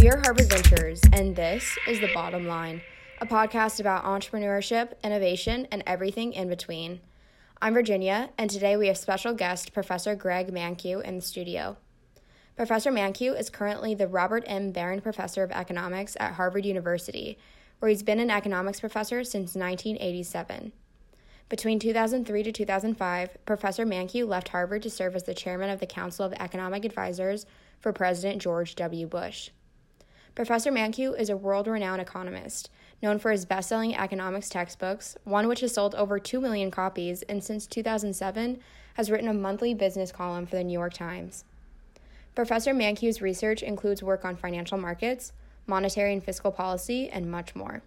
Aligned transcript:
We 0.00 0.08
are 0.08 0.16
Harvard 0.16 0.48
Ventures, 0.48 1.02
and 1.12 1.36
this 1.36 1.76
is 1.86 2.00
The 2.00 2.08
Bottom 2.14 2.46
Line, 2.46 2.80
a 3.20 3.26
podcast 3.26 3.80
about 3.80 4.02
entrepreneurship, 4.04 4.92
innovation, 5.04 5.68
and 5.70 5.82
everything 5.86 6.32
in 6.32 6.48
between. 6.48 7.00
I'm 7.60 7.74
Virginia, 7.74 8.30
and 8.38 8.48
today 8.48 8.78
we 8.78 8.86
have 8.86 8.96
special 8.96 9.34
guest 9.34 9.74
Professor 9.74 10.14
Greg 10.14 10.54
Mankiw 10.54 11.02
in 11.02 11.16
the 11.16 11.20
studio. 11.20 11.76
Professor 12.56 12.90
Mankiw 12.90 13.38
is 13.38 13.50
currently 13.50 13.94
the 13.94 14.08
Robert 14.08 14.42
M. 14.46 14.72
Beren 14.72 15.02
Professor 15.02 15.42
of 15.42 15.50
Economics 15.50 16.16
at 16.18 16.32
Harvard 16.32 16.64
University, 16.64 17.36
where 17.78 17.90
he's 17.90 18.02
been 18.02 18.20
an 18.20 18.30
economics 18.30 18.80
professor 18.80 19.22
since 19.22 19.54
1987. 19.54 20.72
Between 21.50 21.78
2003 21.78 22.42
to 22.42 22.52
2005, 22.52 23.44
Professor 23.44 23.84
Mankiw 23.84 24.26
left 24.26 24.48
Harvard 24.48 24.82
to 24.84 24.88
serve 24.88 25.14
as 25.14 25.24
the 25.24 25.34
chairman 25.34 25.68
of 25.68 25.78
the 25.78 25.84
Council 25.84 26.24
of 26.24 26.32
Economic 26.40 26.86
Advisors 26.86 27.44
for 27.78 27.92
President 27.92 28.40
George 28.40 28.74
W. 28.76 29.06
Bush. 29.06 29.50
Professor 30.34 30.70
Mankiw 30.70 31.18
is 31.18 31.28
a 31.28 31.36
world 31.36 31.66
renowned 31.66 32.00
economist, 32.00 32.70
known 33.02 33.18
for 33.18 33.32
his 33.32 33.44
best 33.44 33.68
selling 33.68 33.96
economics 33.96 34.48
textbooks, 34.48 35.16
one 35.24 35.48
which 35.48 35.60
has 35.60 35.74
sold 35.74 35.94
over 35.96 36.18
2 36.18 36.40
million 36.40 36.70
copies 36.70 37.22
and 37.22 37.42
since 37.42 37.66
2007 37.66 38.60
has 38.94 39.10
written 39.10 39.28
a 39.28 39.34
monthly 39.34 39.74
business 39.74 40.12
column 40.12 40.46
for 40.46 40.56
the 40.56 40.64
New 40.64 40.72
York 40.72 40.94
Times. 40.94 41.44
Professor 42.34 42.72
Mankiw's 42.72 43.20
research 43.20 43.62
includes 43.62 44.02
work 44.02 44.24
on 44.24 44.36
financial 44.36 44.78
markets, 44.78 45.32
monetary 45.66 46.12
and 46.12 46.22
fiscal 46.22 46.52
policy, 46.52 47.08
and 47.08 47.30
much 47.30 47.56
more. 47.56 47.82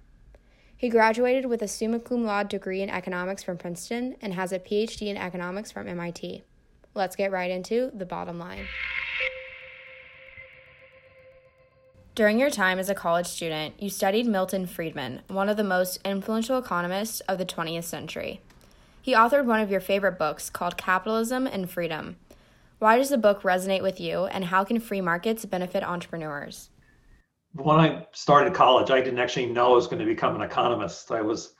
He 0.76 0.90
graduated 0.90 1.46
with 1.46 1.62
a 1.62 1.68
summa 1.68 2.00
cum 2.00 2.26
laude 2.26 2.50
degree 2.50 2.82
in 2.82 2.90
economics 2.90 3.42
from 3.42 3.58
Princeton 3.58 4.18
and 4.22 4.34
has 4.34 4.52
a 4.52 4.60
PhD 4.60 5.08
in 5.08 5.16
economics 5.16 5.72
from 5.72 5.88
MIT. 5.88 6.44
Let's 6.94 7.16
get 7.16 7.32
right 7.32 7.50
into 7.50 7.90
the 7.94 8.06
bottom 8.06 8.38
line. 8.38 8.68
During 12.16 12.40
your 12.40 12.52
time 12.52 12.78
as 12.78 12.90
a 12.90 12.96
college 12.96 13.26
student, 13.26 13.82
you 13.82 13.90
studied 13.90 14.28
Milton 14.28 14.68
Friedman, 14.68 15.22
one 15.30 15.50
of 15.50 15.58
the 15.58 15.64
most 15.64 15.98
influential 16.06 16.60
economists 16.60 17.22
of 17.22 17.40
the 17.40 17.46
20th 17.46 17.86
century. 17.86 18.40
He 19.02 19.16
authored 19.16 19.46
one 19.46 19.62
of 19.62 19.72
your 19.72 19.80
favorite 19.80 20.20
books 20.20 20.52
called 20.52 20.78
Capitalism 20.78 21.48
and 21.48 21.68
Freedom. 21.68 22.18
Why 22.78 22.98
does 22.98 23.10
the 23.10 23.18
book 23.18 23.42
resonate 23.42 23.82
with 23.82 24.00
you, 24.00 24.26
and 24.26 24.46
how 24.46 24.64
can 24.64 24.80
free 24.80 25.02
markets 25.02 25.44
benefit 25.46 25.84
entrepreneurs? 25.84 26.70
When 27.54 27.80
I 27.80 28.06
started 28.12 28.54
college, 28.54 28.92
I 28.92 29.02
didn't 29.02 29.18
actually 29.18 29.48
know 29.48 29.72
I 29.72 29.76
was 29.76 29.88
going 29.88 29.98
to 29.98 30.06
become 30.06 30.36
an 30.36 30.44
economist. 30.44 31.10
I 31.10 31.22
was 31.22 31.56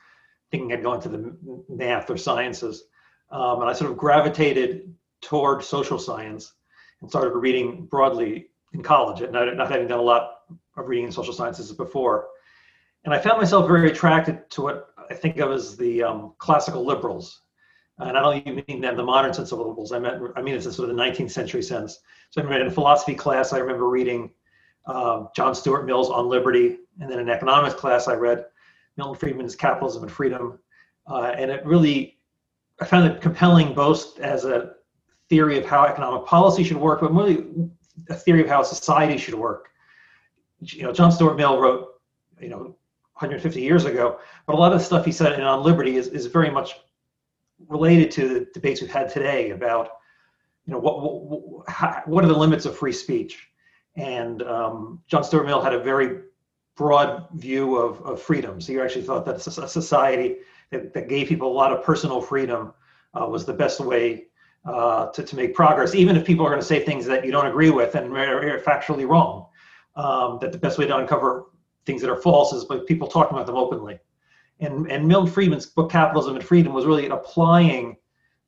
thinking 0.52 0.72
I'd 0.72 0.84
go 0.84 0.94
into 0.94 1.08
the 1.08 1.36
math 1.68 2.08
or 2.10 2.16
sciences. 2.16 2.84
Um, 3.32 3.60
and 3.60 3.68
I 3.68 3.72
sort 3.72 3.90
of 3.90 3.96
gravitated 3.96 4.94
toward 5.20 5.64
social 5.64 5.98
science 5.98 6.52
and 7.00 7.10
started 7.10 7.30
reading 7.30 7.86
broadly 7.86 8.50
in 8.72 8.84
college, 8.84 9.20
not, 9.30 9.56
not 9.56 9.70
having 9.70 9.88
done 9.88 9.98
a 9.98 10.02
lot 10.02 10.30
of 10.76 10.88
reading 10.88 11.06
in 11.06 11.12
social 11.12 11.32
sciences 11.32 11.72
before. 11.72 12.28
And 13.04 13.12
I 13.12 13.18
found 13.18 13.38
myself 13.38 13.66
very 13.66 13.90
attracted 13.90 14.48
to 14.50 14.62
what 14.62 14.88
I 15.10 15.14
think 15.14 15.38
of 15.38 15.52
as 15.52 15.76
the 15.76 16.02
um, 16.02 16.34
classical 16.38 16.84
liberals. 16.84 17.42
And 17.98 18.16
I 18.16 18.22
don't 18.22 18.36
even 18.38 18.64
mean 18.66 18.84
in 18.84 18.96
the 18.96 19.04
modern 19.04 19.32
sense 19.32 19.52
of 19.52 19.58
liberals. 19.58 19.92
I 19.92 19.98
mean, 19.98 20.32
I 20.36 20.42
mean 20.42 20.54
it's 20.54 20.64
sort 20.64 20.88
of 20.88 20.96
the 20.96 21.02
19th 21.02 21.30
century 21.30 21.62
sense. 21.62 22.00
So 22.30 22.40
I 22.40 22.44
remember 22.44 22.66
in 22.66 22.72
philosophy 22.72 23.14
class, 23.14 23.52
I 23.52 23.58
remember 23.58 23.88
reading 23.88 24.30
um, 24.86 25.28
John 25.36 25.54
Stuart 25.54 25.84
Mill's 25.84 26.10
On 26.10 26.28
Liberty. 26.28 26.78
And 27.00 27.10
then 27.10 27.20
in 27.20 27.28
economics 27.28 27.74
class, 27.74 28.08
I 28.08 28.14
read 28.14 28.46
Milton 28.96 29.16
Friedman's 29.16 29.54
Capitalism 29.54 30.02
and 30.02 30.10
Freedom. 30.10 30.58
Uh, 31.06 31.34
and 31.36 31.50
it 31.50 31.64
really, 31.64 32.18
I 32.80 32.84
found 32.84 33.06
it 33.06 33.20
compelling 33.20 33.74
both 33.74 34.18
as 34.18 34.44
a 34.44 34.72
theory 35.28 35.58
of 35.58 35.64
how 35.64 35.84
economic 35.84 36.26
policy 36.26 36.64
should 36.64 36.76
work, 36.76 37.00
but 37.00 37.14
really 37.14 37.46
a 38.08 38.14
theory 38.14 38.42
of 38.42 38.48
how 38.48 38.62
society 38.62 39.16
should 39.16 39.34
work. 39.34 39.68
You 40.72 40.84
know, 40.84 40.92
John 40.92 41.12
Stuart 41.12 41.36
Mill 41.36 41.58
wrote, 41.58 41.88
you 42.40 42.48
know, 42.48 42.76
150 43.14 43.60
years 43.60 43.84
ago, 43.84 44.18
but 44.46 44.54
a 44.54 44.58
lot 44.58 44.72
of 44.72 44.78
the 44.78 44.84
stuff 44.84 45.04
he 45.04 45.12
said 45.12 45.32
in 45.32 45.40
On 45.42 45.62
Liberty 45.62 45.96
is, 45.96 46.08
is 46.08 46.26
very 46.26 46.50
much 46.50 46.74
related 47.68 48.10
to 48.12 48.28
the 48.28 48.46
debates 48.52 48.80
we've 48.80 48.90
had 48.90 49.08
today 49.08 49.50
about, 49.50 49.90
you 50.66 50.72
know, 50.72 50.78
what 50.78 51.00
what, 51.00 52.08
what 52.08 52.24
are 52.24 52.28
the 52.28 52.38
limits 52.38 52.64
of 52.66 52.76
free 52.76 52.92
speech? 52.92 53.48
And 53.96 54.42
um, 54.42 55.02
John 55.06 55.22
Stuart 55.22 55.46
Mill 55.46 55.60
had 55.60 55.74
a 55.74 55.78
very 55.78 56.22
broad 56.76 57.28
view 57.34 57.76
of, 57.76 58.00
of 58.02 58.20
freedoms. 58.20 58.66
He 58.66 58.78
actually 58.80 59.04
thought 59.04 59.24
that 59.26 59.46
a 59.46 59.68
society 59.68 60.38
that, 60.70 60.92
that 60.94 61.08
gave 61.08 61.28
people 61.28 61.50
a 61.50 61.52
lot 61.52 61.72
of 61.72 61.84
personal 61.84 62.20
freedom 62.20 62.72
uh, 63.14 63.26
was 63.26 63.44
the 63.44 63.52
best 63.52 63.80
way 63.80 64.26
uh, 64.64 65.06
to, 65.10 65.22
to 65.22 65.36
make 65.36 65.54
progress, 65.54 65.94
even 65.94 66.16
if 66.16 66.24
people 66.24 66.44
are 66.44 66.48
going 66.48 66.60
to 66.60 66.66
say 66.66 66.84
things 66.84 67.06
that 67.06 67.24
you 67.24 67.30
don't 67.30 67.46
agree 67.46 67.70
with 67.70 67.94
and 67.94 68.12
are 68.16 68.60
factually 68.60 69.06
wrong. 69.06 69.46
Um, 69.96 70.38
that 70.40 70.50
the 70.50 70.58
best 70.58 70.76
way 70.76 70.86
to 70.86 70.96
uncover 70.96 71.46
things 71.86 72.00
that 72.02 72.10
are 72.10 72.20
false 72.20 72.52
is 72.52 72.64
by 72.64 72.78
people 72.78 73.06
talking 73.06 73.36
about 73.36 73.46
them 73.46 73.56
openly. 73.56 73.98
And, 74.60 74.90
and 74.90 75.06
Milton 75.06 75.30
Friedman's 75.32 75.66
book, 75.66 75.90
Capitalism 75.90 76.34
and 76.34 76.44
Freedom, 76.44 76.72
was 76.72 76.84
really 76.84 77.06
applying 77.06 77.96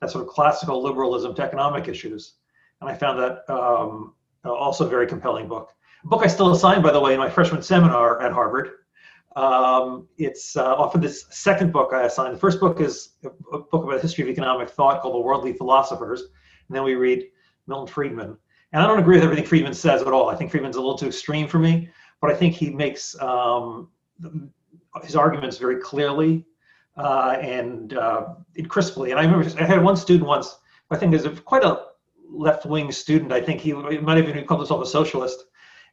that 0.00 0.10
sort 0.10 0.24
of 0.24 0.30
classical 0.30 0.82
liberalism 0.82 1.34
to 1.34 1.42
economic 1.42 1.88
issues. 1.88 2.34
And 2.80 2.90
I 2.90 2.94
found 2.94 3.18
that 3.18 3.48
um, 3.48 4.14
also 4.44 4.86
a 4.86 4.88
very 4.88 5.06
compelling 5.06 5.48
book. 5.48 5.72
A 6.04 6.08
book 6.08 6.22
I 6.22 6.26
still 6.26 6.52
assigned, 6.52 6.82
by 6.82 6.92
the 6.92 7.00
way, 7.00 7.14
in 7.14 7.18
my 7.18 7.30
freshman 7.30 7.62
seminar 7.62 8.20
at 8.20 8.32
Harvard. 8.32 8.70
Um, 9.34 10.08
it's 10.16 10.56
uh, 10.56 10.74
often 10.74 11.00
this 11.00 11.26
second 11.30 11.72
book 11.72 11.92
I 11.92 12.04
assigned. 12.04 12.34
The 12.34 12.40
first 12.40 12.58
book 12.58 12.80
is 12.80 13.10
a 13.24 13.58
book 13.58 13.84
about 13.84 13.96
the 13.96 14.00
history 14.00 14.24
of 14.24 14.30
economic 14.30 14.70
thought 14.70 15.02
called 15.02 15.14
The 15.14 15.20
Worldly 15.20 15.52
Philosophers. 15.52 16.22
And 16.22 16.76
then 16.76 16.84
we 16.84 16.94
read 16.94 17.24
Milton 17.66 17.92
Friedman. 17.92 18.38
And 18.72 18.82
I 18.82 18.86
don't 18.86 18.98
agree 18.98 19.16
with 19.16 19.24
everything 19.24 19.46
Friedman 19.46 19.74
says 19.74 20.02
at 20.02 20.08
all. 20.08 20.28
I 20.28 20.34
think 20.34 20.50
Friedman's 20.50 20.76
a 20.76 20.80
little 20.80 20.98
too 20.98 21.06
extreme 21.06 21.48
for 21.48 21.58
me, 21.58 21.88
but 22.20 22.30
I 22.30 22.34
think 22.34 22.54
he 22.54 22.70
makes 22.70 23.18
um, 23.20 23.88
his 25.02 25.16
arguments 25.16 25.58
very 25.58 25.76
clearly 25.80 26.44
uh, 26.96 27.36
and 27.40 27.94
uh, 27.94 28.34
crisply. 28.68 29.10
And 29.10 29.20
I 29.20 29.24
remember 29.24 29.48
I 29.60 29.64
had 29.64 29.82
one 29.82 29.96
student 29.96 30.28
once, 30.28 30.58
I 30.90 30.96
think 30.96 31.14
is 31.14 31.26
quite 31.44 31.64
a 31.64 31.86
left-wing 32.28 32.90
student. 32.92 33.32
I 33.32 33.40
think 33.40 33.60
he, 33.60 33.70
he 33.70 33.98
might 33.98 34.16
have 34.16 34.28
even 34.28 34.44
called 34.44 34.60
himself 34.60 34.82
a 34.82 34.86
socialist. 34.86 35.44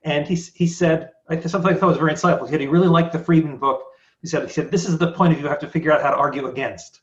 And 0.03 0.27
he, 0.27 0.35
he 0.35 0.67
said, 0.67 1.11
something 1.45 1.73
I 1.73 1.77
thought 1.77 1.87
was 1.87 1.97
very 1.97 2.13
insightful. 2.13 2.45
He 2.45 2.51
said 2.51 2.61
he 2.61 2.67
really 2.67 2.87
liked 2.87 3.13
the 3.13 3.19
Friedman 3.19 3.57
book. 3.57 3.83
He 4.21 4.27
said, 4.27 4.43
he 4.43 4.53
said, 4.53 4.71
this 4.71 4.87
is 4.87 4.97
the 4.97 5.11
point 5.11 5.33
of 5.33 5.37
view 5.37 5.45
you 5.45 5.49
have 5.49 5.59
to 5.59 5.69
figure 5.69 5.91
out 5.91 6.01
how 6.01 6.09
to 6.09 6.17
argue 6.17 6.47
against. 6.47 7.01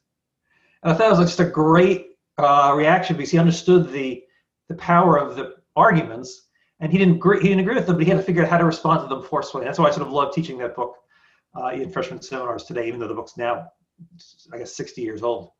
And 0.82 0.92
I 0.92 0.94
thought 0.96 1.06
it 1.06 1.18
was 1.18 1.28
just 1.28 1.40
a 1.40 1.44
great 1.44 2.16
uh, 2.38 2.72
reaction 2.76 3.16
because 3.16 3.30
he 3.30 3.38
understood 3.38 3.90
the, 3.92 4.22
the 4.68 4.74
power 4.74 5.18
of 5.18 5.36
the 5.36 5.59
arguments 5.80 6.48
and 6.80 6.92
he 6.92 6.98
didn't 6.98 7.16
agree, 7.16 7.40
he 7.40 7.48
didn't 7.48 7.60
agree 7.60 7.74
with 7.74 7.86
them, 7.86 7.96
but 7.96 8.04
he 8.04 8.10
had 8.10 8.18
to 8.18 8.22
figure 8.22 8.42
out 8.42 8.48
how 8.48 8.58
to 8.58 8.64
respond 8.64 9.00
to 9.02 9.14
them 9.14 9.22
forcefully. 9.22 9.64
That's 9.64 9.78
why 9.78 9.86
I 9.86 9.90
sort 9.90 10.06
of 10.06 10.12
love 10.12 10.34
teaching 10.34 10.58
that 10.58 10.74
book 10.74 10.96
uh, 11.58 11.68
in 11.68 11.90
freshman 11.90 12.22
seminars 12.22 12.64
today, 12.64 12.86
even 12.88 13.00
though 13.00 13.08
the 13.08 13.14
book's 13.14 13.36
now, 13.36 13.68
I 14.52 14.58
guess, 14.58 14.74
60 14.74 15.02
years 15.02 15.22
old. 15.22 15.50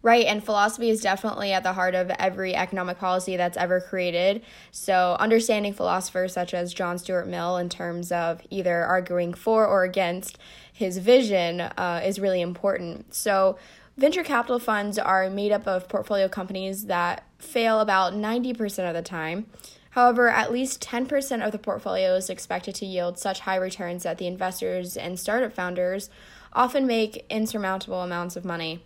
Right, 0.00 0.26
and 0.26 0.44
philosophy 0.44 0.90
is 0.90 1.00
definitely 1.00 1.52
at 1.52 1.64
the 1.64 1.72
heart 1.72 1.96
of 1.96 2.08
every 2.10 2.54
economic 2.54 2.98
policy 2.98 3.36
that's 3.36 3.56
ever 3.56 3.80
created. 3.80 4.42
So, 4.70 5.16
understanding 5.18 5.72
philosophers 5.72 6.32
such 6.32 6.54
as 6.54 6.72
John 6.72 6.98
Stuart 6.98 7.26
Mill 7.26 7.56
in 7.56 7.68
terms 7.68 8.12
of 8.12 8.40
either 8.48 8.84
arguing 8.84 9.34
for 9.34 9.66
or 9.66 9.82
against 9.82 10.38
his 10.72 10.98
vision 10.98 11.62
uh, 11.62 12.00
is 12.04 12.20
really 12.20 12.40
important. 12.40 13.12
So, 13.12 13.58
venture 13.96 14.22
capital 14.22 14.60
funds 14.60 15.00
are 15.00 15.28
made 15.28 15.50
up 15.50 15.66
of 15.66 15.88
portfolio 15.88 16.28
companies 16.28 16.86
that 16.86 17.27
fail 17.38 17.80
about 17.80 18.12
90% 18.12 18.88
of 18.88 18.94
the 18.94 19.02
time. 19.02 19.46
However, 19.90 20.28
at 20.28 20.52
least 20.52 20.82
10% 20.82 21.44
of 21.44 21.52
the 21.52 21.58
portfolio 21.58 22.14
is 22.14 22.30
expected 22.30 22.74
to 22.76 22.86
yield 22.86 23.18
such 23.18 23.40
high 23.40 23.56
returns 23.56 24.02
that 24.02 24.18
the 24.18 24.26
investors 24.26 24.96
and 24.96 25.18
startup 25.18 25.52
founders 25.52 26.10
often 26.52 26.86
make 26.86 27.26
insurmountable 27.30 28.02
amounts 28.02 28.36
of 28.36 28.44
money. 28.44 28.84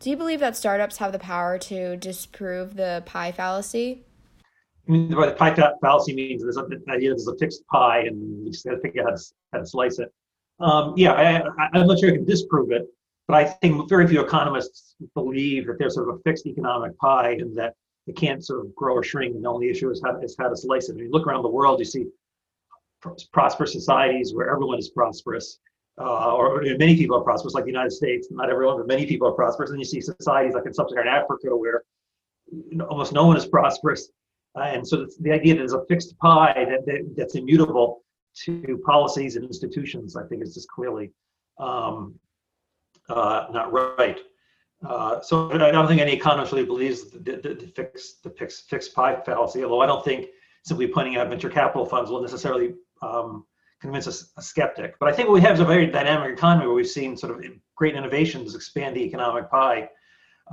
Do 0.00 0.10
you 0.10 0.16
believe 0.16 0.40
that 0.40 0.56
startups 0.56 0.98
have 0.98 1.12
the 1.12 1.18
power 1.18 1.58
to 1.58 1.96
disprove 1.96 2.74
the 2.76 3.02
pie 3.06 3.32
fallacy? 3.32 4.04
I 4.88 4.92
mean, 4.92 5.10
the 5.10 5.34
pie 5.38 5.54
fallacy 5.80 6.14
means 6.14 6.42
there's 6.42 6.56
a, 6.56 6.66
there's 6.86 7.28
a 7.28 7.36
fixed 7.38 7.64
pie 7.68 8.00
and 8.00 8.44
you 8.44 8.50
just 8.50 8.64
got 8.64 8.72
to 8.72 8.80
figure 8.80 9.02
out 9.02 9.10
how 9.10 9.16
to, 9.16 9.22
how 9.52 9.58
to 9.60 9.66
slice 9.66 9.98
it. 10.00 10.12
Um, 10.58 10.94
yeah, 10.96 11.12
I, 11.12 11.78
am 11.78 11.86
not 11.86 11.98
sure 11.98 12.10
I 12.10 12.14
can 12.14 12.24
disprove 12.24 12.72
it, 12.72 12.86
but 13.28 13.36
I 13.36 13.44
think 13.44 13.88
very 13.88 14.06
few 14.06 14.20
economists 14.20 14.96
believe 15.14 15.66
that 15.66 15.78
there's 15.78 15.94
sort 15.94 16.08
of 16.08 16.16
a 16.16 16.18
fixed 16.22 16.46
economic 16.46 16.96
pie 16.98 17.32
and 17.32 17.56
that 17.56 17.74
it 18.06 18.16
can't 18.16 18.44
sort 18.44 18.64
of 18.64 18.74
grow 18.74 18.94
or 18.94 19.02
shrink. 19.02 19.34
And 19.34 19.44
the 19.44 19.48
only 19.48 19.70
issue 19.70 19.90
is 19.90 20.02
how, 20.04 20.18
is 20.20 20.36
how 20.38 20.48
to 20.48 20.56
slice 20.56 20.88
it. 20.88 20.96
When 20.96 21.04
you 21.04 21.10
look 21.10 21.26
around 21.26 21.42
the 21.42 21.48
world, 21.48 21.78
you 21.78 21.84
see 21.84 22.06
prosperous 23.32 23.72
societies 23.72 24.34
where 24.34 24.50
everyone 24.50 24.78
is 24.78 24.90
prosperous, 24.90 25.58
uh, 26.00 26.34
or 26.34 26.62
many 26.62 26.96
people 26.96 27.16
are 27.16 27.22
prosperous, 27.22 27.54
like 27.54 27.64
the 27.64 27.70
United 27.70 27.92
States. 27.92 28.28
Not 28.30 28.50
everyone, 28.50 28.76
but 28.78 28.86
many 28.86 29.06
people 29.06 29.28
are 29.28 29.32
prosperous. 29.32 29.70
And 29.70 29.78
you 29.78 29.84
see 29.84 30.00
societies 30.00 30.54
like 30.54 30.66
in 30.66 30.74
sub-Saharan 30.74 31.08
Africa 31.08 31.56
where 31.56 31.82
almost 32.88 33.12
no 33.12 33.26
one 33.26 33.36
is 33.36 33.46
prosperous. 33.46 34.10
Uh, 34.54 34.64
and 34.64 34.86
so 34.86 35.06
the 35.20 35.32
idea 35.32 35.54
that 35.54 35.60
there's 35.60 35.72
a 35.72 35.84
fixed 35.86 36.16
pie 36.18 36.66
that, 36.68 36.84
that, 36.86 37.14
that's 37.16 37.34
immutable 37.34 38.02
to 38.44 38.80
policies 38.84 39.36
and 39.36 39.44
institutions, 39.44 40.16
I 40.16 40.24
think, 40.24 40.42
is 40.42 40.54
just 40.54 40.68
clearly 40.68 41.10
um, 41.58 42.14
uh, 43.08 43.46
not 43.52 43.72
right. 43.72 44.18
Uh, 44.86 45.20
so 45.20 45.50
I 45.52 45.70
don't 45.70 45.86
think 45.86 46.00
any 46.00 46.12
economist 46.12 46.52
really 46.52 46.64
believes 46.64 47.10
the, 47.10 47.18
the, 47.18 47.54
the, 47.54 47.72
fixed, 47.74 48.22
the 48.24 48.30
fixed, 48.30 48.68
fixed 48.68 48.94
pie 48.94 49.20
fallacy, 49.24 49.62
although 49.62 49.80
I 49.80 49.86
don't 49.86 50.04
think 50.04 50.26
simply 50.64 50.88
pointing 50.88 51.16
out 51.16 51.28
venture 51.28 51.48
capital 51.48 51.86
funds 51.86 52.10
will 52.10 52.20
necessarily 52.20 52.74
um, 53.00 53.44
convince 53.80 54.06
a, 54.06 54.38
a, 54.38 54.42
skeptic. 54.42 54.98
But 54.98 55.08
I 55.08 55.12
think 55.12 55.28
what 55.28 55.34
we 55.34 55.40
have 55.42 55.54
is 55.54 55.60
a 55.60 55.64
very 55.64 55.86
dynamic 55.86 56.32
economy 56.32 56.66
where 56.66 56.74
we've 56.74 56.86
seen 56.86 57.16
sort 57.16 57.32
of 57.32 57.44
great 57.76 57.94
innovations 57.94 58.54
expand 58.54 58.96
the 58.96 59.02
economic 59.04 59.50
pie. 59.50 59.88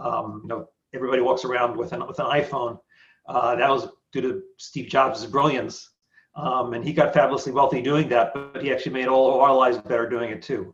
Um, 0.04 0.42
you 0.44 0.50
know, 0.50 0.70
everybody 0.94 1.22
walks 1.22 1.46
around 1.46 1.78
with 1.78 1.94
an 1.94 2.06
with 2.06 2.20
an 2.20 2.26
iPhone. 2.26 2.80
Uh, 3.28 3.56
that 3.56 3.70
was 3.70 3.88
due 4.12 4.22
to 4.22 4.42
Steve 4.58 4.90
Jobs' 4.90 5.26
brilliance, 5.26 5.92
um, 6.36 6.74
and 6.74 6.84
he 6.84 6.94
got 6.94 7.14
fabulously 7.14 7.52
wealthy 7.52 7.82
doing 7.82 8.10
that. 8.10 8.34
But 8.34 8.64
he 8.64 8.72
actually 8.72 8.94
made 8.94 9.08
all 9.08 9.42
our 9.42 9.56
lives 9.56 9.78
better 9.78 10.10
doing 10.10 10.32
it 10.32 10.42
too. 10.42 10.74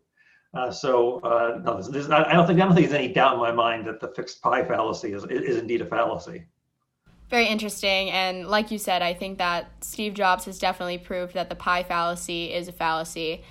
Uh, 0.55 0.71
so 0.71 1.19
uh, 1.19 1.59
no, 1.63 1.73
there's, 1.73 1.89
there's, 1.89 2.09
I 2.09 2.31
don't 2.33 2.47
think 2.47 2.61
I 2.61 2.65
don't 2.65 2.75
think 2.75 2.87
there's 2.87 2.99
any 2.99 3.11
doubt 3.11 3.33
in 3.33 3.39
my 3.39 3.51
mind 3.51 3.85
that 3.87 3.99
the 3.99 4.07
fixed 4.09 4.41
pie 4.41 4.63
fallacy 4.63 5.11
is 5.11 5.25
is 5.25 5.57
indeed 5.57 5.81
a 5.81 5.85
fallacy. 5.85 6.45
Very 7.29 7.47
interesting, 7.47 8.09
and 8.11 8.47
like 8.47 8.71
you 8.71 8.77
said, 8.77 9.01
I 9.01 9.13
think 9.13 9.39
that 9.39 9.69
Steve 9.81 10.13
Jobs 10.13 10.45
has 10.45 10.59
definitely 10.59 10.99
proved 10.99 11.33
that 11.33 11.49
the 11.49 11.55
pie 11.55 11.83
fallacy 11.83 12.53
is 12.53 12.67
a 12.67 12.71
fallacy. 12.71 13.43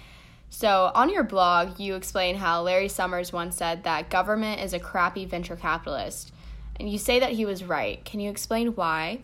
So, 0.49 0.93
on 0.95 1.11
your 1.11 1.25
blog, 1.25 1.81
you 1.81 1.97
explain 1.97 2.37
how 2.37 2.63
Larry 2.63 2.89
Summers 2.89 3.33
once 3.33 3.57
said 3.57 3.83
that 3.83 4.09
government 4.09 4.61
is 4.61 4.73
a 4.73 4.79
crappy 4.79 5.27
venture 5.27 5.57
capitalist. 5.57 6.33
And 6.77 6.89
you 6.89 6.97
say 6.97 7.19
that 7.19 7.33
he 7.33 7.45
was 7.45 7.65
right. 7.65 8.05
Can 8.05 8.21
you 8.21 8.31
explain 8.31 8.69
why? 8.69 9.21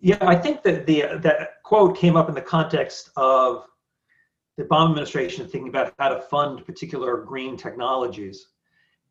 Yeah, 0.00 0.18
I 0.20 0.36
think 0.36 0.62
that 0.64 0.86
the 0.86 1.18
that 1.22 1.62
quote 1.62 1.96
came 1.96 2.16
up 2.16 2.28
in 2.28 2.34
the 2.34 2.42
context 2.42 3.10
of 3.16 3.64
the 4.58 4.64
Obama 4.64 4.90
administration 4.90 5.46
thinking 5.46 5.68
about 5.68 5.94
how 6.00 6.08
to 6.08 6.20
fund 6.20 6.66
particular 6.66 7.22
green 7.22 7.56
technologies. 7.56 8.48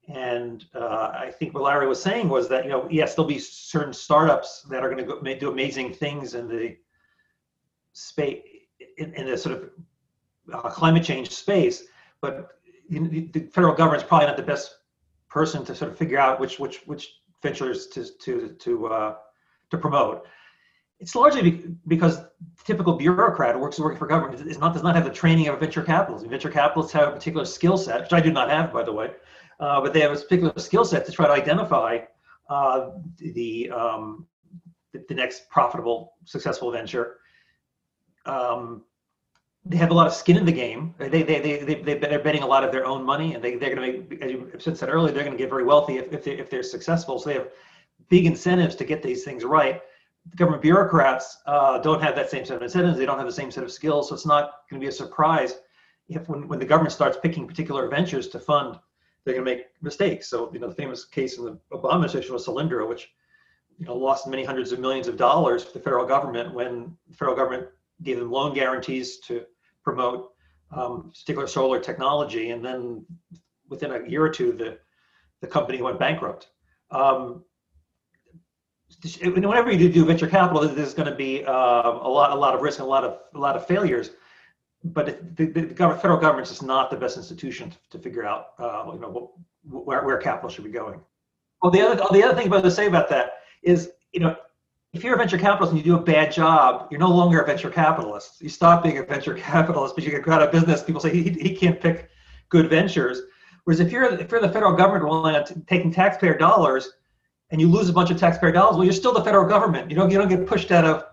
And 0.09 0.65
uh, 0.75 1.11
I 1.13 1.31
think 1.31 1.53
what 1.53 1.63
Larry 1.63 1.87
was 1.87 2.01
saying 2.03 2.27
was 2.27 2.49
that, 2.49 2.65
you 2.65 2.69
know, 2.69 2.85
yes, 2.91 3.15
there'll 3.15 3.29
be 3.29 3.39
certain 3.39 3.93
startups 3.93 4.63
that 4.69 4.83
are 4.83 4.93
going 4.93 5.05
to 5.07 5.39
do 5.39 5.49
amazing 5.49 5.93
things 5.93 6.35
in 6.35 6.49
the 6.49 6.75
space, 7.93 8.41
in, 8.97 9.13
in 9.13 9.25
the 9.25 9.37
sort 9.37 9.55
of 9.55 9.69
uh, 10.53 10.69
climate 10.69 11.03
change 11.03 11.29
space, 11.31 11.85
but 12.21 12.59
the 12.89 13.49
federal 13.53 13.73
government 13.73 14.03
is 14.03 14.07
probably 14.07 14.27
not 14.27 14.37
the 14.37 14.43
best 14.43 14.75
person 15.29 15.63
to 15.63 15.73
sort 15.75 15.91
of 15.91 15.97
figure 15.97 16.17
out 16.17 16.39
which 16.39 16.57
which 16.57 16.81
which 16.85 17.19
ventures 17.43 17.87
to 17.87 18.05
to 18.19 18.49
to 18.59 18.87
uh, 18.87 19.15
to 19.71 19.77
promote 19.77 20.25
it's 20.99 21.15
largely 21.15 21.63
because 21.87 22.21
typical 22.63 22.93
bureaucrat 22.93 23.55
who 23.55 23.61
works 23.61 23.79
working 23.79 23.99
for 23.99 24.07
government 24.07 24.41
is 24.47 24.57
not 24.57 24.73
does 24.73 24.83
not 24.83 24.95
have 24.95 25.05
the 25.05 25.11
training 25.11 25.47
of 25.47 25.55
a 25.55 25.57
venture 25.57 25.83
capitalist. 25.83 26.25
Venture 26.25 26.49
capitalists 26.49 26.93
have 26.93 27.09
a 27.09 27.11
particular 27.11 27.45
skill 27.45 27.77
set, 27.77 28.01
which 28.01 28.13
I 28.13 28.19
do 28.19 28.31
not 28.31 28.49
have, 28.49 28.73
by 28.73 28.83
the 28.83 28.91
way, 28.91 29.11
uh, 29.59 29.79
but 29.81 29.93
they 29.93 30.01
have 30.01 30.11
a 30.11 30.15
particular 30.15 30.53
skill 30.57 30.85
set 30.85 31.05
to 31.05 31.11
try 31.11 31.27
to 31.27 31.33
identify 31.33 31.99
uh, 32.49 32.91
the, 33.17 33.69
um, 33.69 34.25
the, 34.91 35.03
the 35.07 35.13
next 35.13 35.49
profitable, 35.49 36.13
successful 36.25 36.71
venture. 36.71 37.17
Um, 38.25 38.83
they 39.65 39.77
have 39.77 39.91
a 39.91 39.93
lot 39.93 40.07
of 40.07 40.13
skin 40.13 40.37
in 40.37 40.45
the 40.45 40.51
game. 40.51 40.95
They 40.97 41.09
they 41.09 41.39
they 41.39 41.57
they 41.57 41.93
they're 41.95 42.19
betting 42.19 42.41
a 42.41 42.47
lot 42.47 42.63
of 42.63 42.71
their 42.71 42.85
own 42.85 43.03
money, 43.03 43.35
and 43.35 43.43
they 43.43 43.55
they're 43.55 43.75
going 43.75 43.91
to 43.91 44.15
make, 44.15 44.21
as 44.21 44.31
you 44.65 44.75
said 44.75 44.89
earlier, 44.89 45.13
they're 45.13 45.25
going 45.25 45.35
to 45.35 45.37
get 45.37 45.49
very 45.49 45.65
wealthy 45.65 45.97
if 45.97 46.11
if 46.13 46.23
they 46.23 46.31
if 46.31 46.49
they're 46.49 46.63
successful. 46.63 47.19
So 47.19 47.29
they 47.29 47.35
have 47.35 47.49
big 48.07 48.25
incentives 48.25 48.75
to 48.75 48.85
get 48.85 49.03
these 49.03 49.25
things 49.25 49.43
right 49.43 49.81
government 50.35 50.61
bureaucrats 50.61 51.37
uh, 51.45 51.79
don't 51.79 52.01
have 52.01 52.15
that 52.15 52.29
same 52.29 52.45
set 52.45 52.57
of 52.57 52.61
incentives. 52.61 52.97
They 52.97 53.05
don't 53.05 53.17
have 53.17 53.27
the 53.27 53.33
same 53.33 53.51
set 53.51 53.63
of 53.63 53.71
skills. 53.71 54.09
So 54.09 54.15
it's 54.15 54.25
not 54.25 54.51
going 54.69 54.79
to 54.79 54.85
be 54.85 54.89
a 54.89 54.91
surprise 54.91 55.59
if 56.09 56.27
when, 56.29 56.47
when 56.47 56.59
the 56.59 56.65
government 56.65 56.93
starts 56.93 57.17
picking 57.21 57.47
particular 57.47 57.87
ventures 57.87 58.27
to 58.29 58.39
fund, 58.39 58.79
they're 59.23 59.33
going 59.33 59.45
to 59.45 59.51
make 59.55 59.65
mistakes. 59.81 60.29
So, 60.29 60.49
you 60.53 60.59
know, 60.59 60.69
the 60.69 60.75
famous 60.75 61.05
case 61.05 61.37
in 61.37 61.45
the 61.45 61.59
Obama 61.73 61.95
administration 61.95 62.33
was 62.33 62.45
Solyndra, 62.45 62.87
which, 62.87 63.09
you 63.77 63.85
know, 63.85 63.95
lost 63.95 64.27
many 64.27 64.43
hundreds 64.43 64.71
of 64.71 64.79
millions 64.79 65.07
of 65.07 65.17
dollars 65.17 65.63
for 65.63 65.73
the 65.73 65.83
federal 65.83 66.05
government 66.05 66.53
when 66.53 66.95
the 67.09 67.15
federal 67.15 67.35
government 67.35 67.67
gave 68.03 68.19
them 68.19 68.31
loan 68.31 68.53
guarantees 68.53 69.19
to 69.19 69.43
promote 69.83 70.31
um, 70.71 71.11
particular 71.11 71.47
solar 71.47 71.79
technology. 71.79 72.51
And 72.51 72.63
then 72.63 73.05
within 73.69 73.91
a 73.91 74.07
year 74.07 74.23
or 74.23 74.29
two, 74.29 74.53
the, 74.53 74.77
the 75.41 75.47
company 75.47 75.81
went 75.81 75.99
bankrupt. 75.99 76.47
Um, 76.91 77.43
whenever 79.03 79.71
you 79.71 79.89
do 79.89 80.05
venture 80.05 80.27
capital, 80.27 80.67
there's 80.67 80.93
going 80.93 81.09
to 81.09 81.15
be 81.15 81.43
uh, 81.45 81.51
a 81.51 82.09
lot, 82.09 82.31
a 82.31 82.35
lot 82.35 82.55
of 82.55 82.61
risk, 82.61 82.79
and 82.79 82.85
a 82.85 82.89
lot 82.89 83.03
of, 83.03 83.19
a 83.35 83.39
lot 83.39 83.55
of 83.55 83.65
failures. 83.65 84.11
But 84.83 85.35
the, 85.35 85.45
the 85.45 85.61
federal 85.75 86.17
government 86.17 86.49
is 86.49 86.61
not 86.61 86.89
the 86.89 86.97
best 86.97 87.17
institution 87.17 87.71
to, 87.71 87.77
to 87.91 87.99
figure 87.99 88.25
out, 88.25 88.49
uh, 88.59 88.91
you 88.93 88.99
know, 88.99 89.33
where, 89.63 90.03
where 90.03 90.17
capital 90.17 90.49
should 90.49 90.63
be 90.63 90.71
going. 90.71 90.99
Well, 91.61 91.71
the 91.71 91.81
other, 91.81 91.95
the 92.11 92.23
other 92.23 92.35
thing 92.35 92.47
about 92.47 92.63
to 92.63 92.71
say 92.71 92.87
about 92.87 93.09
that 93.09 93.33
is, 93.63 93.91
you 94.13 94.19
know, 94.19 94.35
if 94.93 95.03
you're 95.03 95.15
a 95.15 95.17
venture 95.17 95.37
capitalist 95.37 95.73
and 95.73 95.79
you 95.79 95.83
do 95.83 95.97
a 95.97 96.03
bad 96.03 96.31
job, 96.31 96.87
you're 96.89 96.99
no 96.99 97.09
longer 97.09 97.41
a 97.41 97.45
venture 97.45 97.69
capitalist. 97.69 98.41
You 98.41 98.49
stop 98.49 98.83
being 98.83 98.97
a 98.97 99.03
venture 99.03 99.33
capitalist 99.35 99.95
because 99.95 100.11
you 100.11 100.17
get 100.17 100.27
out 100.27 100.41
of 100.41 100.51
business. 100.51 100.83
People 100.83 101.01
say 101.01 101.11
he, 101.11 101.29
he 101.29 101.55
can't 101.55 101.79
pick 101.79 102.09
good 102.49 102.69
ventures. 102.69 103.21
Whereas 103.65 103.79
if 103.79 103.91
you're 103.91 104.05
if 104.05 104.31
you're 104.31 104.39
the 104.39 104.49
federal 104.49 104.73
government 104.73 105.03
relying 105.03 105.35
on 105.35 105.63
taking 105.67 105.91
taxpayer 105.91 106.37
dollars 106.37 106.93
and 107.49 107.61
you 107.61 107.69
lose 107.69 107.89
a 107.89 107.93
bunch 107.93 108.11
of 108.11 108.17
taxpayer 108.17 108.51
dollars, 108.51 108.75
well, 108.75 108.83
you're 108.83 108.93
still 108.93 109.13
the 109.13 109.23
federal 109.23 109.47
government. 109.47 109.89
You 109.89 109.95
don't 109.95 110.11
you 110.11 110.17
don't 110.17 110.29
get 110.29 110.45
pushed 110.45 110.71
out 110.71 110.85
of 110.85 111.05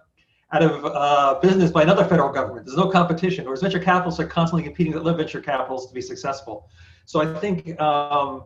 out 0.53 0.63
of 0.63 0.85
uh, 0.85 1.41
business 1.41 1.71
by 1.71 1.83
another 1.83 2.05
federal 2.05 2.33
government. 2.33 2.67
There's 2.67 2.77
no 2.77 2.89
competition. 2.89 3.45
Whereas 3.45 3.63
venture 3.63 3.79
capitalists 3.79 4.21
are 4.21 4.27
constantly 4.27 4.63
competing 4.63 4.93
with 4.93 5.03
other 5.03 5.17
venture 5.17 5.41
capitalists 5.41 5.89
to 5.89 5.95
be 5.95 6.01
successful. 6.01 6.69
So 7.07 7.21
I 7.21 7.39
think 7.41 7.81
um, 7.81 8.45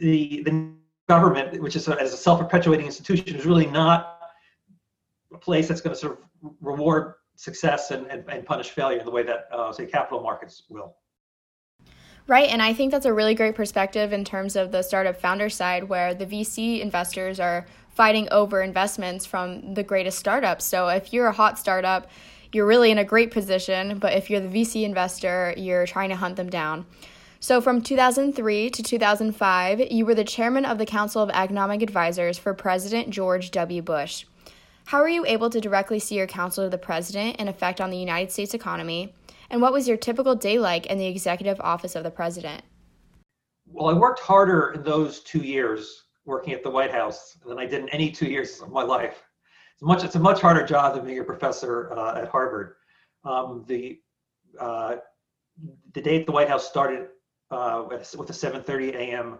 the 0.00 0.42
the 0.42 0.72
government, 1.08 1.60
which 1.62 1.76
is 1.76 1.88
a, 1.88 2.00
as 2.00 2.12
a 2.12 2.16
self-perpetuating 2.16 2.86
institution, 2.86 3.34
is 3.36 3.46
really 3.46 3.66
not 3.66 4.20
a 5.32 5.38
place 5.38 5.68
that's 5.68 5.80
going 5.80 5.94
to 5.94 6.00
sort 6.00 6.12
of 6.12 6.50
reward 6.60 7.14
success 7.36 7.90
and, 7.92 8.06
and, 8.08 8.24
and 8.28 8.44
punish 8.44 8.70
failure 8.70 8.98
in 8.98 9.04
the 9.04 9.10
way 9.10 9.22
that 9.22 9.48
uh, 9.52 9.72
say 9.72 9.86
capital 9.86 10.20
markets 10.20 10.64
will. 10.68 10.96
Right, 12.28 12.50
and 12.50 12.60
I 12.60 12.74
think 12.74 12.92
that's 12.92 13.06
a 13.06 13.12
really 13.14 13.34
great 13.34 13.54
perspective 13.54 14.12
in 14.12 14.22
terms 14.22 14.54
of 14.54 14.70
the 14.70 14.82
startup 14.82 15.18
founder 15.18 15.48
side, 15.48 15.84
where 15.84 16.12
the 16.12 16.26
VC 16.26 16.80
investors 16.80 17.40
are 17.40 17.66
fighting 17.94 18.28
over 18.30 18.60
investments 18.60 19.24
from 19.24 19.72
the 19.72 19.82
greatest 19.82 20.18
startups. 20.18 20.66
So 20.66 20.88
if 20.88 21.10
you're 21.10 21.28
a 21.28 21.32
hot 21.32 21.58
startup, 21.58 22.10
you're 22.52 22.66
really 22.66 22.90
in 22.90 22.98
a 22.98 23.04
great 23.04 23.30
position, 23.30 23.98
but 23.98 24.12
if 24.12 24.28
you're 24.28 24.40
the 24.40 24.48
VC 24.48 24.84
investor, 24.84 25.54
you're 25.56 25.86
trying 25.86 26.10
to 26.10 26.16
hunt 26.16 26.36
them 26.36 26.50
down. 26.50 26.84
So 27.40 27.62
from 27.62 27.80
2003 27.80 28.70
to 28.70 28.82
2005, 28.82 29.90
you 29.90 30.04
were 30.04 30.14
the 30.14 30.22
chairman 30.22 30.66
of 30.66 30.76
the 30.76 30.84
Council 30.84 31.22
of 31.22 31.30
Economic 31.30 31.80
Advisors 31.80 32.36
for 32.36 32.52
President 32.52 33.08
George 33.08 33.50
W. 33.52 33.80
Bush. 33.80 34.26
How 34.84 35.00
were 35.00 35.08
you 35.08 35.24
able 35.24 35.48
to 35.48 35.62
directly 35.62 35.98
see 35.98 36.16
your 36.16 36.26
counsel 36.26 36.64
to 36.64 36.70
the 36.70 36.76
president 36.76 37.36
and 37.38 37.48
effect 37.48 37.80
on 37.80 37.88
the 37.88 37.96
United 37.96 38.32
States 38.32 38.52
economy? 38.52 39.14
And 39.50 39.62
what 39.62 39.72
was 39.72 39.88
your 39.88 39.96
typical 39.96 40.34
day 40.34 40.58
like 40.58 40.86
in 40.86 40.98
the 40.98 41.06
executive 41.06 41.60
office 41.60 41.94
of 41.94 42.04
the 42.04 42.10
president? 42.10 42.62
Well, 43.66 43.88
I 43.88 43.98
worked 43.98 44.20
harder 44.20 44.72
in 44.72 44.82
those 44.82 45.20
two 45.20 45.40
years 45.40 46.04
working 46.24 46.52
at 46.52 46.62
the 46.62 46.70
White 46.70 46.90
House 46.90 47.38
than 47.46 47.58
I 47.58 47.66
did 47.66 47.82
in 47.82 47.88
any 47.90 48.10
two 48.10 48.26
years 48.26 48.60
of 48.60 48.70
my 48.70 48.82
life. 48.82 49.22
It's 49.74 49.82
much. 49.82 50.04
It's 50.04 50.16
a 50.16 50.20
much 50.20 50.40
harder 50.40 50.66
job 50.66 50.94
than 50.94 51.06
being 51.06 51.20
a 51.20 51.24
professor 51.24 51.92
uh, 51.92 52.20
at 52.20 52.28
Harvard. 52.28 52.74
Um, 53.24 53.64
the 53.66 54.00
uh, 54.58 54.96
the 55.92 56.00
day 56.00 56.20
at 56.20 56.26
the 56.26 56.32
White 56.32 56.48
House 56.48 56.68
started 56.68 57.08
uh, 57.50 57.84
with 57.88 58.00
a 58.30 58.32
7:30 58.32 58.94
a.m. 58.94 59.38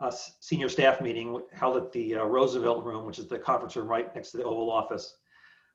Uh, 0.00 0.12
senior 0.40 0.68
staff 0.68 1.00
meeting 1.00 1.40
held 1.52 1.76
at 1.76 1.92
the 1.92 2.16
uh, 2.16 2.24
Roosevelt 2.24 2.84
Room, 2.84 3.06
which 3.06 3.18
is 3.18 3.28
the 3.28 3.38
conference 3.38 3.76
room 3.76 3.88
right 3.88 4.14
next 4.14 4.32
to 4.32 4.36
the 4.36 4.44
Oval 4.44 4.70
Office. 4.70 5.16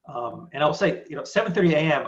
Um, 0.07 0.49
and 0.53 0.61
I'll 0.61 0.73
say, 0.73 1.03
you 1.09 1.15
know, 1.15 1.23
7:30 1.23 1.73
a.m 1.73 2.07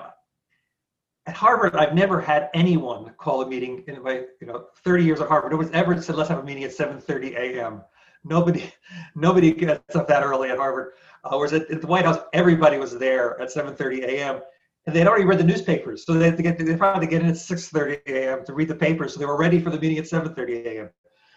at 1.28 1.36
Harvard, 1.36 1.76
I've 1.76 1.96
never 1.96 2.22
had 2.22 2.50
anyone 2.54 3.12
call 3.18 3.42
a 3.42 3.48
meeting 3.48 3.84
in 3.88 4.02
my 4.04 4.26
you 4.40 4.48
know 4.48 4.68
30 4.84 5.04
years 5.04 5.22
at 5.22 5.28
Harvard. 5.28 5.52
Nobody's 5.52 5.72
ever 5.74 6.00
said 6.02 6.16
let's 6.16 6.30
have 6.30 6.40
a 6.40 6.44
meeting 6.44 6.64
at 6.64 6.72
7:30 6.72 7.36
a.m. 7.36 7.82
Nobody, 8.24 8.72
nobody 9.16 9.52
gets 9.52 9.96
up 9.96 10.08
that 10.08 10.24
early 10.24 10.50
at 10.50 10.58
Harvard. 10.58 10.94
Uh, 11.24 11.36
whereas 11.38 11.54
at, 11.54 11.70
at, 11.72 11.82
the 11.82 11.88
White 11.88 12.06
House, 12.06 12.20
everybody 12.34 12.78
was 12.78 12.98
there 12.98 13.40
at 13.42 13.50
7:30 13.50 14.04
a.m. 14.04 14.42
and 14.86 14.96
they'd 14.96 15.08
already 15.08 15.26
read 15.26 15.40
the 15.40 15.44
newspapers, 15.44 16.06
so 16.06 16.14
they 16.14 16.26
had 16.26 16.38
to 16.38 16.44
get 16.44 16.60
they 16.60 16.76
probably 16.76 17.08
get 17.08 17.22
in 17.22 17.28
at 17.28 17.36
6:30 17.36 18.02
a.m. 18.08 18.46
to 18.46 18.54
read 18.54 18.68
the 18.68 18.76
papers, 18.76 19.14
so 19.14 19.20
they 19.20 19.26
were 19.26 19.38
ready 19.38 19.60
for 19.60 19.72
the 19.72 19.80
meeting 19.80 19.98
at 19.98 20.06
7:30 20.06 20.66
a.m. 20.66 20.90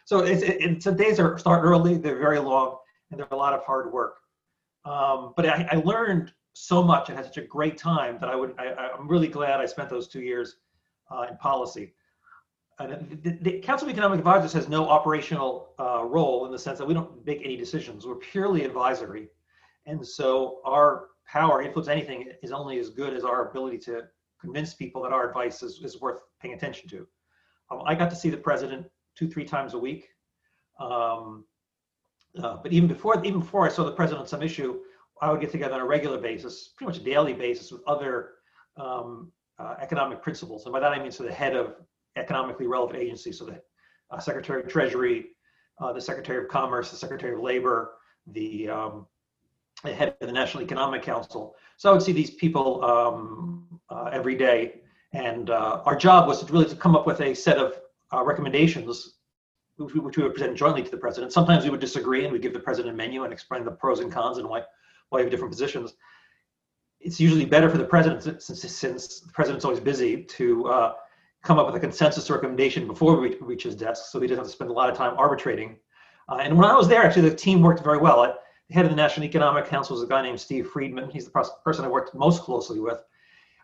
So 0.05 0.21
it's 0.21 0.43
it, 0.43 0.83
so 0.83 0.93
days 0.93 1.19
are 1.19 1.39
start 1.39 1.65
early, 1.65 1.97
they're 1.97 2.19
very 2.19 2.39
long, 2.39 2.79
and 3.11 3.21
they're 3.21 3.29
a 3.31 3.37
lot 3.37 3.55
of 3.55 3.65
hard 3.65 3.91
work. 3.91 4.17
Um, 4.85 5.33
but 5.37 5.47
I, 5.47 5.69
I 5.73 5.77
learned 5.77 6.33
so 6.59 6.83
much 6.83 7.09
and 7.09 7.17
had 7.17 7.27
such 7.27 7.39
a 7.39 7.43
great 7.43 7.79
time 7.79 8.19
that 8.21 8.29
I 8.29 8.35
would, 8.35 8.55
I, 8.59 8.91
am 8.99 9.07
really 9.07 9.29
glad 9.29 9.61
I 9.61 9.67
spent 9.67 9.89
those 9.89 10.09
two 10.09 10.21
years 10.21 10.57
uh, 11.11 11.27
in 11.31 11.37
policy. 11.37 11.95
And 12.81 13.21
the, 13.23 13.39
the, 13.41 13.59
Council 13.61 13.89
of 13.89 13.93
Economic 13.93 14.19
Advisors 14.19 14.53
has 14.53 14.69
no 14.69 14.89
operational 14.89 15.75
uh, 15.79 16.05
role 16.05 16.47
in 16.47 16.53
the 16.53 16.59
sense 16.59 16.79
that 16.79 16.87
we 16.87 16.95
don't 16.95 17.25
make 17.25 17.43
any 17.45 17.57
decisions. 17.57 18.07
We're 18.07 18.17
purely 18.17 18.65
advisory. 18.65 19.29
And 19.87 20.05
so 20.07 20.61
our 20.65 21.07
power, 21.27 21.63
influence 21.63 21.89
anything, 21.89 22.31
is 22.43 22.53
only 22.53 22.79
as 22.79 22.91
good 22.91 23.15
as 23.15 23.25
our 23.25 23.51
ability 23.51 23.79
to 23.79 24.03
convince 24.41 24.75
people 24.75 25.03
that 25.03 25.13
our 25.13 25.29
advice 25.29 25.63
is, 25.63 25.81
is 25.83 26.01
worth 26.01 26.21
paying 26.41 26.55
attention 26.55 26.89
to. 26.91 27.07
Um, 27.71 27.83
I 27.87 27.95
got 27.95 28.11
to 28.11 28.17
see 28.17 28.31
the 28.31 28.37
president 28.37 28.87
two, 29.17 29.29
three 29.29 29.45
times 29.45 29.75
a 29.75 29.79
week. 29.79 30.09
Um, 30.81 31.45
uh, 32.41 32.57
but 32.63 32.73
even 32.73 32.89
before, 32.89 33.25
even 33.25 33.41
before 33.41 33.67
I 33.67 33.69
saw 33.69 33.85
the 33.85 33.93
president 33.93 34.21
on 34.21 34.27
some 34.29 34.43
issue, 34.43 34.81
I 35.21 35.31
would 35.31 35.41
get 35.41 35.51
together 35.51 35.75
on 35.75 35.81
a 35.81 35.87
regular 35.87 36.19
basis, 36.19 36.69
pretty 36.77 36.89
much 36.93 37.01
a 37.01 37.05
daily 37.05 37.33
basis, 37.33 37.73
with 37.73 37.83
other 37.87 38.31
um, 38.77 39.33
uh, 39.59 39.75
economic 39.81 40.23
principals. 40.23 40.65
And 40.65 40.73
by 40.73 40.81
that 40.81 40.93
I 40.93 41.03
mean 41.03 41.11
so 41.11 41.25
the 41.25 41.33
head 41.33 41.57
of 41.57 41.75
economically 42.17 42.67
relevant 42.67 42.99
agencies, 42.99 43.39
so 43.39 43.47
the 43.47 43.61
uh, 44.11 44.19
Secretary 44.19 44.63
of 44.63 44.69
Treasury, 44.69 45.31
uh, 45.81 45.93
the 45.93 46.01
Secretary 46.01 46.43
of 46.43 46.49
Commerce, 46.49 46.91
the 46.91 46.97
Secretary 46.97 47.35
of 47.35 47.41
Labor, 47.41 47.95
the, 48.27 48.69
um, 48.69 49.07
the 49.85 49.93
head 49.93 50.17
of 50.21 50.27
the 50.27 50.33
National 50.33 50.63
Economic 50.63 51.03
Council. 51.03 51.55
So 51.77 51.91
I 51.91 51.93
would 51.93 52.03
see 52.03 52.13
these 52.13 52.31
people 52.31 52.85
um, 52.85 53.81
uh, 53.91 54.11
every 54.13 54.35
day, 54.35 54.81
and 55.13 55.51
uh, 55.51 55.83
our 55.85 55.97
job 55.97 56.29
was 56.29 56.49
really 56.51 56.67
to 56.67 56.77
come 56.77 56.97
up 56.97 57.07
with 57.07 57.21
a 57.21 57.35
set 57.35 57.59
of 57.59 57.81
uh, 58.13 58.23
recommendations 58.25 59.15
which 59.77 59.95
we, 59.95 60.01
would 60.01 60.35
present 60.35 60.57
jointly 60.57 60.83
to 60.83 60.91
the 60.91 60.97
president. 60.97 61.33
Sometimes 61.33 61.65
we 61.65 61.71
would 61.71 61.81
disagree 61.81 62.25
and 62.25 62.33
we'd 62.33 62.43
give 62.43 62.53
the 62.53 62.59
president 62.59 62.95
a 62.95 62.97
menu 62.97 63.23
and 63.25 63.33
explain 63.33 63.65
the 63.65 63.71
pros 63.71 64.01
and 64.01 64.11
cons 64.11 64.39
and 64.39 64.49
why 64.49 64.63
why 65.11 65.19
you 65.19 65.25
have 65.25 65.31
different 65.31 65.53
positions. 65.53 65.95
It's 67.01 67.21
usually 67.21 67.45
better 67.45 67.71
for 67.71 67.79
the 67.79 67.85
president, 67.85 68.43
since, 68.43 68.61
since 68.61 69.21
the 69.21 69.33
president's 69.33 69.65
always 69.65 69.81
busy, 69.81 70.25
to 70.25 70.67
uh, 70.67 70.93
come 71.43 71.59
up 71.59 71.67
with 71.67 71.77
a 71.77 71.81
consensus 71.81 72.29
recommendation 72.31 72.87
before 72.87 73.19
we 73.19 73.37
reach 73.41 73.63
his 73.63 73.75
desk, 73.75 74.07
so 74.11 74.21
he 74.21 74.27
doesn't 74.27 74.43
have 74.43 74.47
to 74.47 74.53
spend 74.53 74.71
a 74.71 74.73
lot 74.73 74.91
of 74.91 74.97
time 74.97 75.15
arbitrating. 75.17 75.77
Uh, 76.29 76.41
and 76.43 76.57
when 76.57 76.67
I 76.67 76.75
was 76.75 76.89
there, 76.89 77.03
actually, 77.03 77.29
the 77.29 77.37
team 77.37 77.63
worked 77.63 77.83
very 77.83 77.99
well. 77.99 78.23
the 78.69 78.75
head 78.75 78.85
of 78.85 78.91
the 78.91 78.97
National 78.97 79.25
Economic 79.25 79.65
Council 79.67 79.95
was 79.95 80.03
a 80.03 80.07
guy 80.07 80.23
named 80.23 80.41
Steve 80.41 80.69
Friedman. 80.69 81.11
He's 81.11 81.25
the 81.25 81.51
person 81.65 81.85
I 81.85 81.89
worked 81.89 82.15
most 82.15 82.43
closely 82.43 82.81
with. 82.81 83.03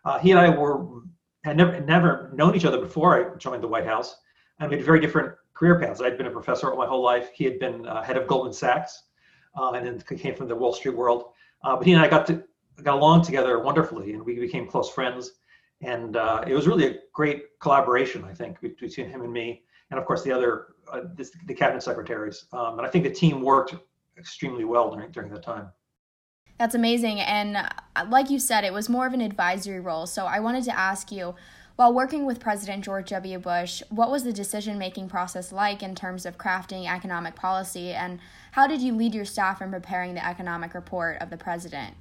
Uh, 0.03 0.17
he 0.19 0.31
and 0.31 0.39
I 0.39 0.49
were 0.49 1.01
had 1.43 1.57
never 1.57 1.79
never 1.81 2.31
known 2.33 2.55
each 2.55 2.65
other 2.65 2.79
before 2.79 3.33
I 3.33 3.37
joined 3.37 3.61
the 3.61 3.67
White 3.67 3.85
House, 3.85 4.15
and 4.59 4.69
we 4.69 4.77
had 4.77 4.85
very 4.85 4.99
different 4.99 5.33
career 5.53 5.79
paths. 5.79 6.01
I'd 6.01 6.17
been 6.17 6.27
a 6.27 6.31
professor 6.31 6.71
all 6.71 6.77
my 6.77 6.87
whole 6.87 7.03
life. 7.03 7.29
He 7.33 7.43
had 7.43 7.59
been 7.59 7.87
uh, 7.87 8.01
head 8.01 8.17
of 8.17 8.27
Goldman 8.27 8.53
Sachs, 8.53 9.03
uh, 9.55 9.71
and 9.71 9.85
then 9.85 10.17
came 10.17 10.35
from 10.35 10.47
the 10.47 10.55
Wall 10.55 10.73
Street 10.73 10.95
world. 10.95 11.25
Uh, 11.65 11.75
but 11.75 11.85
he 11.85 11.93
and 11.93 12.01
I 12.01 12.07
got 12.07 12.27
to 12.27 12.43
got 12.83 12.95
along 12.95 13.23
together 13.23 13.59
wonderfully, 13.59 14.13
and 14.13 14.23
we 14.23 14.39
became 14.39 14.67
close 14.67 14.89
friends. 14.89 15.31
And 15.81 16.15
uh, 16.15 16.43
it 16.47 16.53
was 16.53 16.67
really 16.67 16.87
a 16.87 16.95
great 17.13 17.59
collaboration, 17.59 18.23
I 18.23 18.33
think, 18.33 18.61
between 18.61 19.09
him 19.09 19.21
and 19.23 19.33
me, 19.33 19.63
and 19.89 19.99
of 19.99 20.05
course 20.05 20.23
the 20.23 20.31
other 20.31 20.67
uh, 20.91 21.01
this, 21.15 21.31
the 21.47 21.53
cabinet 21.53 21.81
secretaries. 21.81 22.45
Um, 22.53 22.77
and 22.77 22.87
I 22.87 22.89
think 22.89 23.03
the 23.03 23.11
team 23.11 23.41
worked 23.41 23.75
extremely 24.17 24.63
well 24.63 24.91
during 24.91 25.11
during 25.11 25.31
that 25.31 25.43
time. 25.43 25.69
That's 26.59 26.75
amazing. 26.75 27.19
And 27.19 27.57
uh, 27.57 28.05
like 28.09 28.29
you 28.29 28.39
said, 28.39 28.63
it 28.63 28.71
was 28.71 28.87
more 28.87 29.05
of 29.05 29.13
an 29.13 29.21
advisory 29.21 29.79
role. 29.79 30.05
So 30.05 30.25
I 30.25 30.39
wanted 30.39 30.63
to 30.65 30.79
ask 30.79 31.11
you 31.11 31.35
while 31.75 31.93
working 31.93 32.25
with 32.25 32.39
President 32.39 32.83
George 32.83 33.09
W. 33.09 33.37
Bush, 33.37 33.83
what 33.89 34.09
was 34.09 34.23
the 34.23 34.31
decision 34.31 34.77
making 34.77 35.09
process 35.09 35.51
like 35.51 35.83
in 35.83 35.93
terms 35.93 36.25
of 36.25 36.37
crafting 36.37 36.89
economic 36.89 37.35
policy, 37.35 37.91
and 37.91 38.19
how 38.51 38.65
did 38.65 38.81
you 38.81 38.93
lead 38.93 39.13
your 39.13 39.25
staff 39.25 39.61
in 39.61 39.71
preparing 39.71 40.13
the 40.13 40.25
economic 40.25 40.73
report 40.73 41.21
of 41.21 41.29
the 41.29 41.37
president? 41.37 41.93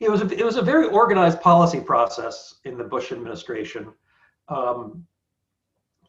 It 0.00 0.10
was 0.10 0.22
a, 0.22 0.26
it 0.36 0.44
was 0.44 0.56
a 0.56 0.62
very 0.62 0.88
organized 0.88 1.40
policy 1.40 1.80
process 1.80 2.56
in 2.64 2.76
the 2.76 2.84
Bush 2.84 3.12
administration. 3.12 3.92
Um, 4.48 5.06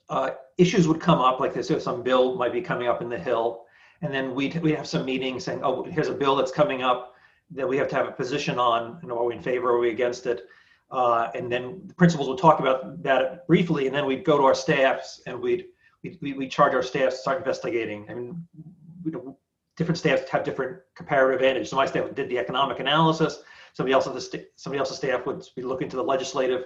uh, 0.10 0.32
issues 0.58 0.88
would 0.88 1.00
come 1.00 1.20
up 1.20 1.40
like 1.40 1.54
this: 1.54 1.70
if 1.70 1.82
some 1.82 2.02
bill 2.02 2.36
might 2.36 2.54
be 2.54 2.62
coming 2.62 2.88
up 2.88 3.02
in 3.02 3.10
the 3.10 3.20
Hill, 3.20 3.66
and 4.02 4.14
then 4.14 4.34
we'd 4.34 4.56
we 4.62 4.72
have 4.72 4.88
some 4.88 5.06
meetings 5.06 5.44
saying, 5.44 5.60
"Oh, 5.62 5.84
here's 5.84 6.08
a 6.08 6.14
bill 6.14 6.36
that's 6.36 6.52
coming 6.52 6.82
up 6.82 7.14
that 7.52 7.68
we 7.68 7.78
have 7.78 7.90
to 7.90 7.96
have 7.96 8.08
a 8.08 8.12
position 8.12 8.58
on. 8.58 8.98
You 9.04 9.10
know, 9.10 9.20
are 9.20 9.26
we 9.26 9.36
in 9.36 9.44
favor? 9.44 9.70
Or 9.70 9.76
are 9.76 9.80
we 9.80 9.92
against 9.92 10.26
it?" 10.26 10.48
Uh, 10.92 11.32
and 11.36 11.50
then 11.52 11.82
the 11.86 11.94
principals 11.94 12.28
would 12.28 12.38
talk 12.38 12.60
about 12.60 13.02
that 13.02 13.48
briefly, 13.48 13.88
and 13.88 13.96
then 13.96 14.06
we'd 14.06 14.26
go 14.26 14.38
to 14.38 14.44
our 14.44 14.54
staffs 14.54 15.22
and 15.26 15.40
we'd 15.40 15.68
we 16.04 16.34
we 16.34 16.48
charge 16.48 16.74
our 16.74 16.84
staffs 16.84 17.16
to 17.16 17.22
start 17.22 17.38
investigating. 17.38 18.06
I 18.10 18.14
mean, 18.14 18.46
you 19.06 19.12
know, 19.12 19.38
different 19.78 19.98
staffs 19.98 20.30
have 20.30 20.44
different 20.44 20.80
comparative 20.96 21.40
advantage. 21.40 21.70
So 21.70 21.78
my 21.78 21.86
staff 21.86 22.14
did 22.14 22.28
the 22.28 22.38
economic 22.38 22.80
analysis. 22.80 23.42
Somebody 23.74 23.94
else 23.94 24.06
the 24.06 24.46
somebody 24.58 24.80
else's 24.80 24.98
staff 24.98 25.26
would 25.26 25.46
be 25.56 25.62
looking 25.62 25.88
to 25.90 25.96
the 25.96 26.04
legislative 26.04 26.66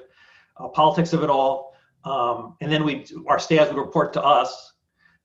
uh, 0.57 0.69
politics 0.69 1.13
of 1.13 1.21
it 1.23 1.29
all, 1.29 1.75
um, 2.03 2.55
and 2.61 2.71
then 2.71 2.83
we 2.83 3.05
our 3.27 3.37
staff 3.37 3.67
would 3.67 3.77
report 3.77 4.11
to 4.13 4.23
us. 4.23 4.71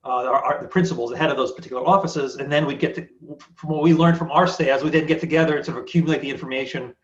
Uh, 0.03 0.25
our, 0.25 0.43
our, 0.43 0.63
the 0.63 0.69
principals, 0.69 1.11
the 1.11 1.17
head 1.17 1.31
of 1.31 1.37
those 1.37 1.53
particular 1.53 1.87
offices, 1.87 2.37
and 2.37 2.51
then 2.51 2.65
we'd 2.65 2.79
get 2.79 2.95
to, 2.95 3.07
from 3.55 3.69
what 3.69 3.83
we 3.83 3.93
learned 3.93 4.17
from 4.17 4.31
our 4.31 4.47
staffs, 4.47 4.83
we 4.83 4.89
then 4.89 5.05
get 5.05 5.21
together 5.21 5.57
and 5.57 5.67
sort 5.67 5.77
of 5.77 5.85
accumulate 5.85 6.23
the 6.23 6.31
information, 6.31 6.95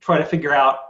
try 0.00 0.16
to 0.16 0.24
figure 0.24 0.54
out 0.54 0.87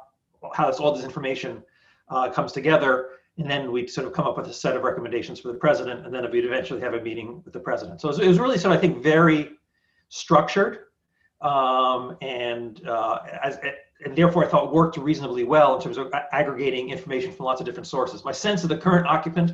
how 0.54 0.66
this, 0.70 0.80
all 0.80 0.92
this 0.94 1.04
information 1.04 1.62
uh, 2.08 2.30
comes 2.30 2.52
together, 2.52 3.10
and 3.38 3.48
then 3.50 3.70
we'd 3.70 3.90
sort 3.90 4.06
of 4.06 4.12
come 4.12 4.26
up 4.26 4.36
with 4.36 4.46
a 4.46 4.52
set 4.52 4.76
of 4.76 4.82
recommendations 4.82 5.40
for 5.40 5.48
the 5.48 5.58
president, 5.58 6.04
and 6.04 6.14
then 6.14 6.28
we'd 6.30 6.44
eventually 6.44 6.80
have 6.80 6.94
a 6.94 7.00
meeting 7.00 7.42
with 7.44 7.52
the 7.52 7.60
president. 7.60 8.00
So 8.00 8.08
it 8.08 8.12
was, 8.12 8.18
it 8.20 8.28
was 8.28 8.38
really 8.38 8.58
sort 8.58 8.72
of, 8.74 8.78
I 8.78 8.80
think, 8.80 9.02
very 9.02 9.50
structured, 10.08 10.86
um, 11.40 12.16
and 12.20 12.86
uh, 12.86 13.18
as, 13.42 13.58
and 14.04 14.16
therefore 14.16 14.44
I 14.44 14.48
thought 14.48 14.72
worked 14.72 14.96
reasonably 14.96 15.44
well 15.44 15.76
in 15.76 15.82
terms 15.82 15.98
of 15.98 16.12
aggregating 16.32 16.90
information 16.90 17.32
from 17.32 17.46
lots 17.46 17.60
of 17.60 17.66
different 17.66 17.86
sources. 17.86 18.24
My 18.24 18.32
sense 18.32 18.62
of 18.62 18.68
the 18.68 18.76
current 18.78 19.06
occupant 19.06 19.52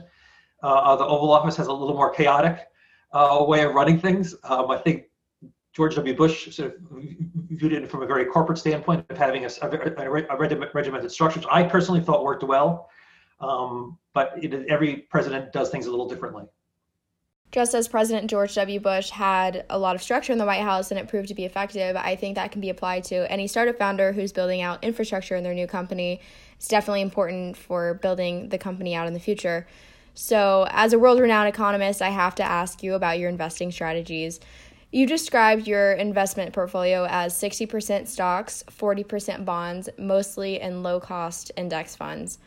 uh, 0.62 0.80
of 0.82 0.98
the 0.98 1.04
Oval 1.04 1.30
Office 1.32 1.56
has 1.56 1.66
a 1.66 1.72
little 1.72 1.94
more 1.94 2.10
chaotic 2.10 2.66
uh, 3.12 3.44
way 3.46 3.64
of 3.64 3.74
running 3.74 3.98
things. 3.98 4.34
Um, 4.44 4.70
I 4.70 4.78
think 4.78 5.04
George 5.74 5.96
W. 5.96 6.14
Bush 6.14 6.54
sort 6.54 6.74
of 6.74 6.80
viewed 7.50 7.72
it 7.72 7.90
from 7.90 8.02
a 8.02 8.06
very 8.06 8.24
corporate 8.24 8.58
standpoint 8.58 9.04
of 9.10 9.18
having 9.18 9.44
a, 9.44 9.48
a, 9.62 10.04
a 10.06 10.36
regimented 10.72 11.10
structure, 11.10 11.40
which 11.40 11.48
I 11.50 11.64
personally 11.64 12.00
thought 12.00 12.22
worked 12.22 12.44
well. 12.44 12.88
Um, 13.40 13.98
but 14.12 14.32
it, 14.42 14.54
every 14.68 14.98
president 15.10 15.52
does 15.52 15.70
things 15.70 15.86
a 15.86 15.90
little 15.90 16.08
differently. 16.08 16.44
Just 17.50 17.74
as 17.74 17.88
President 17.88 18.30
George 18.30 18.54
W. 18.54 18.80
Bush 18.80 19.10
had 19.10 19.64
a 19.68 19.78
lot 19.78 19.94
of 19.94 20.02
structure 20.02 20.32
in 20.32 20.38
the 20.38 20.46
White 20.46 20.62
House 20.62 20.90
and 20.90 20.98
it 20.98 21.08
proved 21.08 21.28
to 21.28 21.34
be 21.34 21.44
effective, 21.44 21.96
I 21.96 22.16
think 22.16 22.36
that 22.36 22.52
can 22.52 22.60
be 22.60 22.70
applied 22.70 23.04
to 23.04 23.30
any 23.30 23.46
startup 23.46 23.78
founder 23.78 24.12
who's 24.12 24.32
building 24.32 24.60
out 24.60 24.82
infrastructure 24.82 25.36
in 25.36 25.44
their 25.44 25.54
new 25.54 25.66
company. 25.66 26.20
It's 26.56 26.68
definitely 26.68 27.02
important 27.02 27.56
for 27.56 27.94
building 27.94 28.48
the 28.48 28.58
company 28.58 28.94
out 28.94 29.06
in 29.06 29.14
the 29.14 29.20
future. 29.20 29.66
So, 30.14 30.66
as 30.70 30.92
a 30.92 30.98
world 30.98 31.18
renowned 31.18 31.48
economist, 31.48 32.00
I 32.00 32.10
have 32.10 32.36
to 32.36 32.44
ask 32.44 32.84
you 32.84 32.94
about 32.94 33.18
your 33.18 33.28
investing 33.28 33.72
strategies. 33.72 34.38
You 34.94 35.08
described 35.08 35.66
your 35.66 35.94
investment 35.94 36.52
portfolio 36.52 37.08
as 37.10 37.34
60% 37.34 38.06
stocks, 38.06 38.62
40% 38.70 39.44
bonds, 39.44 39.88
mostly 39.98 40.60
in 40.60 40.84
low 40.84 41.00
cost 41.00 41.50
index 41.56 41.96
funds. 41.96 42.38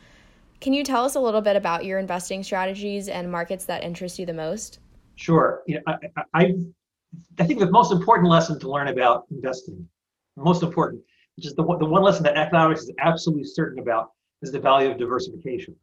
Can 0.62 0.72
you 0.72 0.82
tell 0.82 1.04
us 1.04 1.14
a 1.14 1.20
little 1.20 1.42
bit 1.42 1.56
about 1.56 1.84
your 1.84 1.98
investing 1.98 2.42
strategies 2.42 3.08
and 3.10 3.30
markets 3.30 3.66
that 3.66 3.84
interest 3.84 4.18
you 4.18 4.24
the 4.24 4.32
most? 4.32 4.78
Sure. 5.16 5.60
You 5.66 5.74
know, 5.74 5.82
I, 5.86 6.22
I, 6.32 6.54
I 7.38 7.44
think 7.44 7.58
the 7.58 7.70
most 7.70 7.92
important 7.92 8.30
lesson 8.30 8.58
to 8.60 8.70
learn 8.70 8.88
about 8.88 9.26
investing, 9.30 9.86
most 10.34 10.62
important, 10.62 11.02
which 11.36 11.44
is 11.44 11.54
the, 11.54 11.62
the 11.62 11.84
one 11.84 12.02
lesson 12.02 12.22
that 12.22 12.38
economics 12.38 12.80
is 12.80 12.92
absolutely 12.98 13.44
certain 13.44 13.78
about, 13.78 14.12
is 14.40 14.52
the 14.52 14.58
value 14.58 14.90
of 14.90 14.96
diversification. 14.96 15.76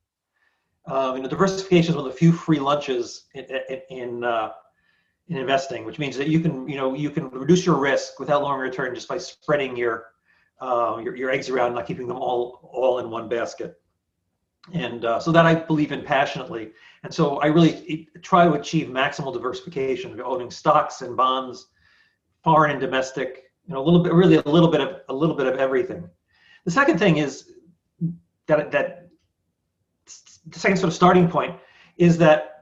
Um, 0.88 1.18
you 1.18 1.22
know, 1.22 1.30
diversification 1.30 1.92
is 1.92 1.96
one 1.96 2.08
of 2.08 2.12
the 2.12 2.18
few 2.18 2.32
free 2.32 2.60
lunches 2.60 3.26
in, 3.36 3.46
in, 3.70 3.82
in 3.92 4.24
uh, 4.24 4.50
in 5.30 5.38
investing, 5.38 5.86
which 5.86 5.98
means 5.98 6.16
that 6.18 6.28
you 6.28 6.40
can, 6.40 6.68
you 6.68 6.78
know, 6.78 6.94
you 6.94 7.10
can 7.10 7.30
reduce 7.30 7.66
your 7.66 7.78
risk 7.78 8.20
without 8.20 8.44
long 8.44 8.60
return 8.60 8.94
just 8.94 9.08
by 9.08 9.18
spreading 9.18 9.76
your, 9.76 10.08
uh, 10.62 11.00
your, 11.04 11.16
your 11.16 11.32
eggs 11.32 11.50
around, 11.50 11.74
not 11.74 11.88
keeping 11.88 12.08
them 12.08 12.18
all 12.18 12.70
all 12.72 13.00
in 13.00 13.10
one 13.10 13.28
basket. 13.28 13.80
And 14.74 15.06
uh, 15.06 15.20
so 15.20 15.32
that 15.32 15.46
I 15.46 15.56
believe 15.56 15.92
in 15.92 16.04
passionately. 16.04 16.72
And 17.04 17.14
so 17.14 17.38
I 17.38 17.48
really 17.48 18.10
try 18.22 18.46
to 18.46 18.54
achieve 18.54 18.88
maximal 18.88 19.32
diversification, 19.34 20.20
owning 20.22 20.50
stocks 20.50 21.02
and 21.02 21.16
bonds, 21.16 21.68
foreign 22.44 22.72
and 22.72 22.80
domestic, 22.80 23.52
you 23.68 23.74
know, 23.74 23.82
a 23.82 23.86
little 23.86 24.02
bit, 24.02 24.14
really 24.14 24.38
a 24.38 24.50
little 24.50 24.70
bit 24.70 24.82
of 24.82 25.02
a 25.10 25.14
little 25.14 25.36
bit 25.36 25.48
of 25.48 25.56
everything. 25.58 26.08
The 26.66 26.72
second 26.72 27.00
thing 27.00 27.18
is 27.18 27.52
that 28.48 28.72
that 28.72 29.10
the 30.48 30.60
second 30.60 30.78
sort 30.78 30.90
of 30.90 30.94
starting 30.94 31.28
point 31.28 31.56
is 31.98 32.18
that 32.20 32.55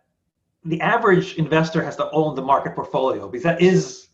the 0.65 0.79
average 0.81 1.35
investor 1.35 1.83
has 1.83 1.95
to 1.97 2.09
own 2.11 2.35
the 2.35 2.41
market 2.41 2.75
portfolio 2.75 3.27
because 3.27 3.43
that 3.43 3.61
is 3.61 4.07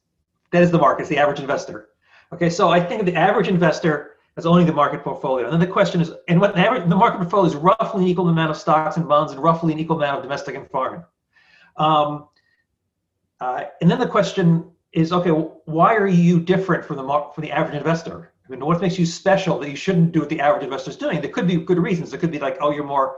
that 0.52 0.64
is 0.64 0.72
the 0.72 0.78
market, 0.78 1.02
it's 1.02 1.10
the 1.10 1.18
average 1.18 1.40
investor. 1.40 1.90
Okay, 2.34 2.50
so 2.50 2.70
I 2.70 2.80
think 2.80 3.06
the 3.06 3.16
average 3.16 3.48
investor 3.48 4.18
is 4.38 4.46
owning 4.46 4.66
the 4.66 4.74
market 4.74 5.04
portfolio. 5.04 5.46
And 5.46 5.54
then 5.54 5.60
the 5.60 5.68
question 5.68 6.02
is, 6.02 6.12
and 6.28 6.40
what 6.40 6.56
the, 6.56 6.62
average, 6.62 6.90
the 6.90 6.96
market 6.96 7.18
portfolio 7.18 7.46
is 7.46 7.56
roughly 7.56 8.04
an 8.04 8.10
equal 8.10 8.30
amount 8.30 8.52
of 8.52 8.58
stocks 8.58 8.98
and 8.98 9.08
bonds 9.08 9.32
and 9.32 9.42
roughly 9.42 9.74
an 9.74 9.80
equal 9.80 9.98
amount 9.98 10.18
of 10.18 10.24
domestic 10.24 10.56
and 10.56 10.70
foreign. 10.70 11.04
Um, 11.78 12.30
uh, 13.40 13.66
and 13.82 13.90
then 13.90 14.00
the 14.00 14.08
question 14.08 14.70
is, 14.92 15.12
okay, 15.14 15.30
why 15.30 15.96
are 15.96 16.08
you 16.08 16.40
different 16.40 16.84
from 16.84 16.98
the 16.98 17.04
from 17.34 17.44
the 17.44 17.52
average 17.52 17.76
investor? 17.76 18.32
I 18.46 18.52
mean, 18.52 18.66
what 18.66 18.82
makes 18.82 18.98
you 18.98 19.06
special 19.06 19.60
that 19.60 19.70
you 19.70 19.76
shouldn't 19.76 20.12
do 20.12 20.22
what 20.22 20.30
the 20.30 20.40
average 20.40 20.64
investor 20.64 20.90
is 20.90 20.98
doing? 20.98 21.22
There 21.22 21.30
could 21.30 21.48
be 21.48 21.58
good 21.58 21.78
reasons. 21.78 22.14
It 22.14 22.18
could 22.18 22.32
be 22.32 22.40
like, 22.40 22.58
oh, 22.62 22.72
you're 22.72 22.84
more 22.84 23.18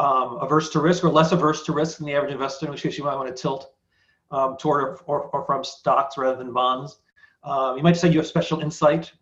um, 0.00 0.38
averse 0.40 0.70
to 0.70 0.80
risk 0.80 1.04
or 1.04 1.10
less 1.10 1.30
averse 1.30 1.62
to 1.64 1.72
risk 1.72 1.98
than 1.98 2.06
the 2.06 2.14
average 2.14 2.32
investor, 2.32 2.64
in 2.64 2.72
which 2.72 2.82
case 2.82 2.96
you 2.96 3.04
might 3.04 3.16
want 3.16 3.28
to 3.28 3.42
tilt 3.42 3.74
um, 4.30 4.56
toward 4.56 4.98
or, 5.06 5.24
or, 5.24 5.44
from 5.44 5.62
stocks 5.62 6.16
rather 6.16 6.38
than 6.38 6.52
bonds. 6.54 7.00
Um, 7.44 7.76
you 7.76 7.82
might 7.82 7.96
say 7.98 8.08
you 8.08 8.18
have 8.18 8.26
special 8.26 8.60
insight. 8.60 9.12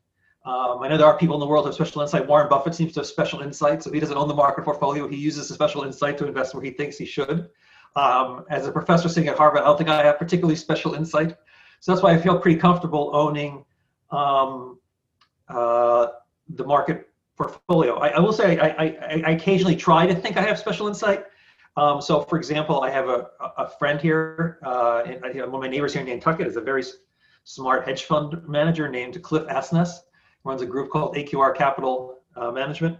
Um, 0.45 0.79
I 0.81 0.89
know 0.89 0.97
there 0.97 1.07
are 1.07 1.19
people 1.19 1.35
in 1.35 1.41
the 1.41 1.47
world 1.47 1.65
who 1.65 1.71
have 1.71 1.75
special 1.75 2.01
insight. 2.01 2.29
Warren 2.29 2.49
Buffett 2.49 2.77
seems 2.77 2.93
to 2.93 3.01
have 3.01 3.07
special 3.09 3.41
insight, 3.41 3.83
so 3.83 3.91
he 3.91 3.99
doesn't 3.99 4.17
own 4.17 4.29
the 4.29 4.35
market 4.35 4.65
portfolio. 4.65 5.09
He 5.09 5.17
uses 5.17 5.51
a 5.51 5.55
special 5.55 5.83
insight 5.83 6.17
to 6.19 6.27
invest 6.29 6.55
where 6.55 6.63
he 6.63 6.71
thinks 6.71 6.97
he 6.97 7.07
should. 7.07 7.51
Um, 7.97 8.45
as 8.49 8.69
a 8.69 8.73
professor 8.73 9.09
sitting 9.09 9.29
at 9.29 9.37
Harvard, 9.37 9.63
I 9.63 9.65
don't 9.65 9.77
think 9.77 9.91
I 9.91 10.05
have 10.05 10.19
particularly 10.19 10.55
special 10.55 10.95
insight. 10.95 11.37
So 11.81 11.93
that's 11.93 12.03
why 12.05 12.13
I 12.13 12.19
feel 12.19 12.39
pretty 12.39 12.61
comfortable 12.61 13.11
owning 13.15 13.65
um, 14.11 14.79
uh, 15.49 16.07
the 16.51 16.65
market 16.65 17.09
portfolio. 17.39 17.97
I, 17.97 18.09
I 18.09 18.19
will 18.19 18.33
say 18.33 18.59
I, 18.59 18.69
I, 18.69 19.23
I, 19.27 19.31
occasionally 19.31 19.77
try 19.77 20.07
to 20.07 20.15
think 20.15 20.37
I 20.37 20.43
have 20.43 20.59
special 20.59 20.89
insight. 20.89 21.25
Um, 21.77 22.03
so, 22.03 22.23
for 22.23 22.37
example, 22.37 22.83
I 22.83 22.91
have 22.91 23.09
a, 23.09 23.29
a 23.57 23.69
friend 23.79 24.01
here, 24.01 24.59
uh, 24.65 25.03
in, 25.07 25.21
one 25.23 25.55
of 25.55 25.61
my 25.61 25.69
neighbors 25.69 25.93
here 25.93 26.03
in 26.03 26.09
Nantucket 26.09 26.47
is 26.47 26.57
a 26.57 26.61
very 26.61 26.83
smart 27.45 27.87
hedge 27.87 28.05
fund 28.05 28.47
manager 28.49 28.89
named 28.89 29.23
Cliff 29.23 29.47
Asness. 29.47 29.91
Runs 30.43 30.63
a 30.63 30.67
group 30.67 30.91
called 30.91 31.15
AQR 31.15 31.55
Capital 31.55 32.19
uh, 32.37 32.51
Management. 32.51 32.99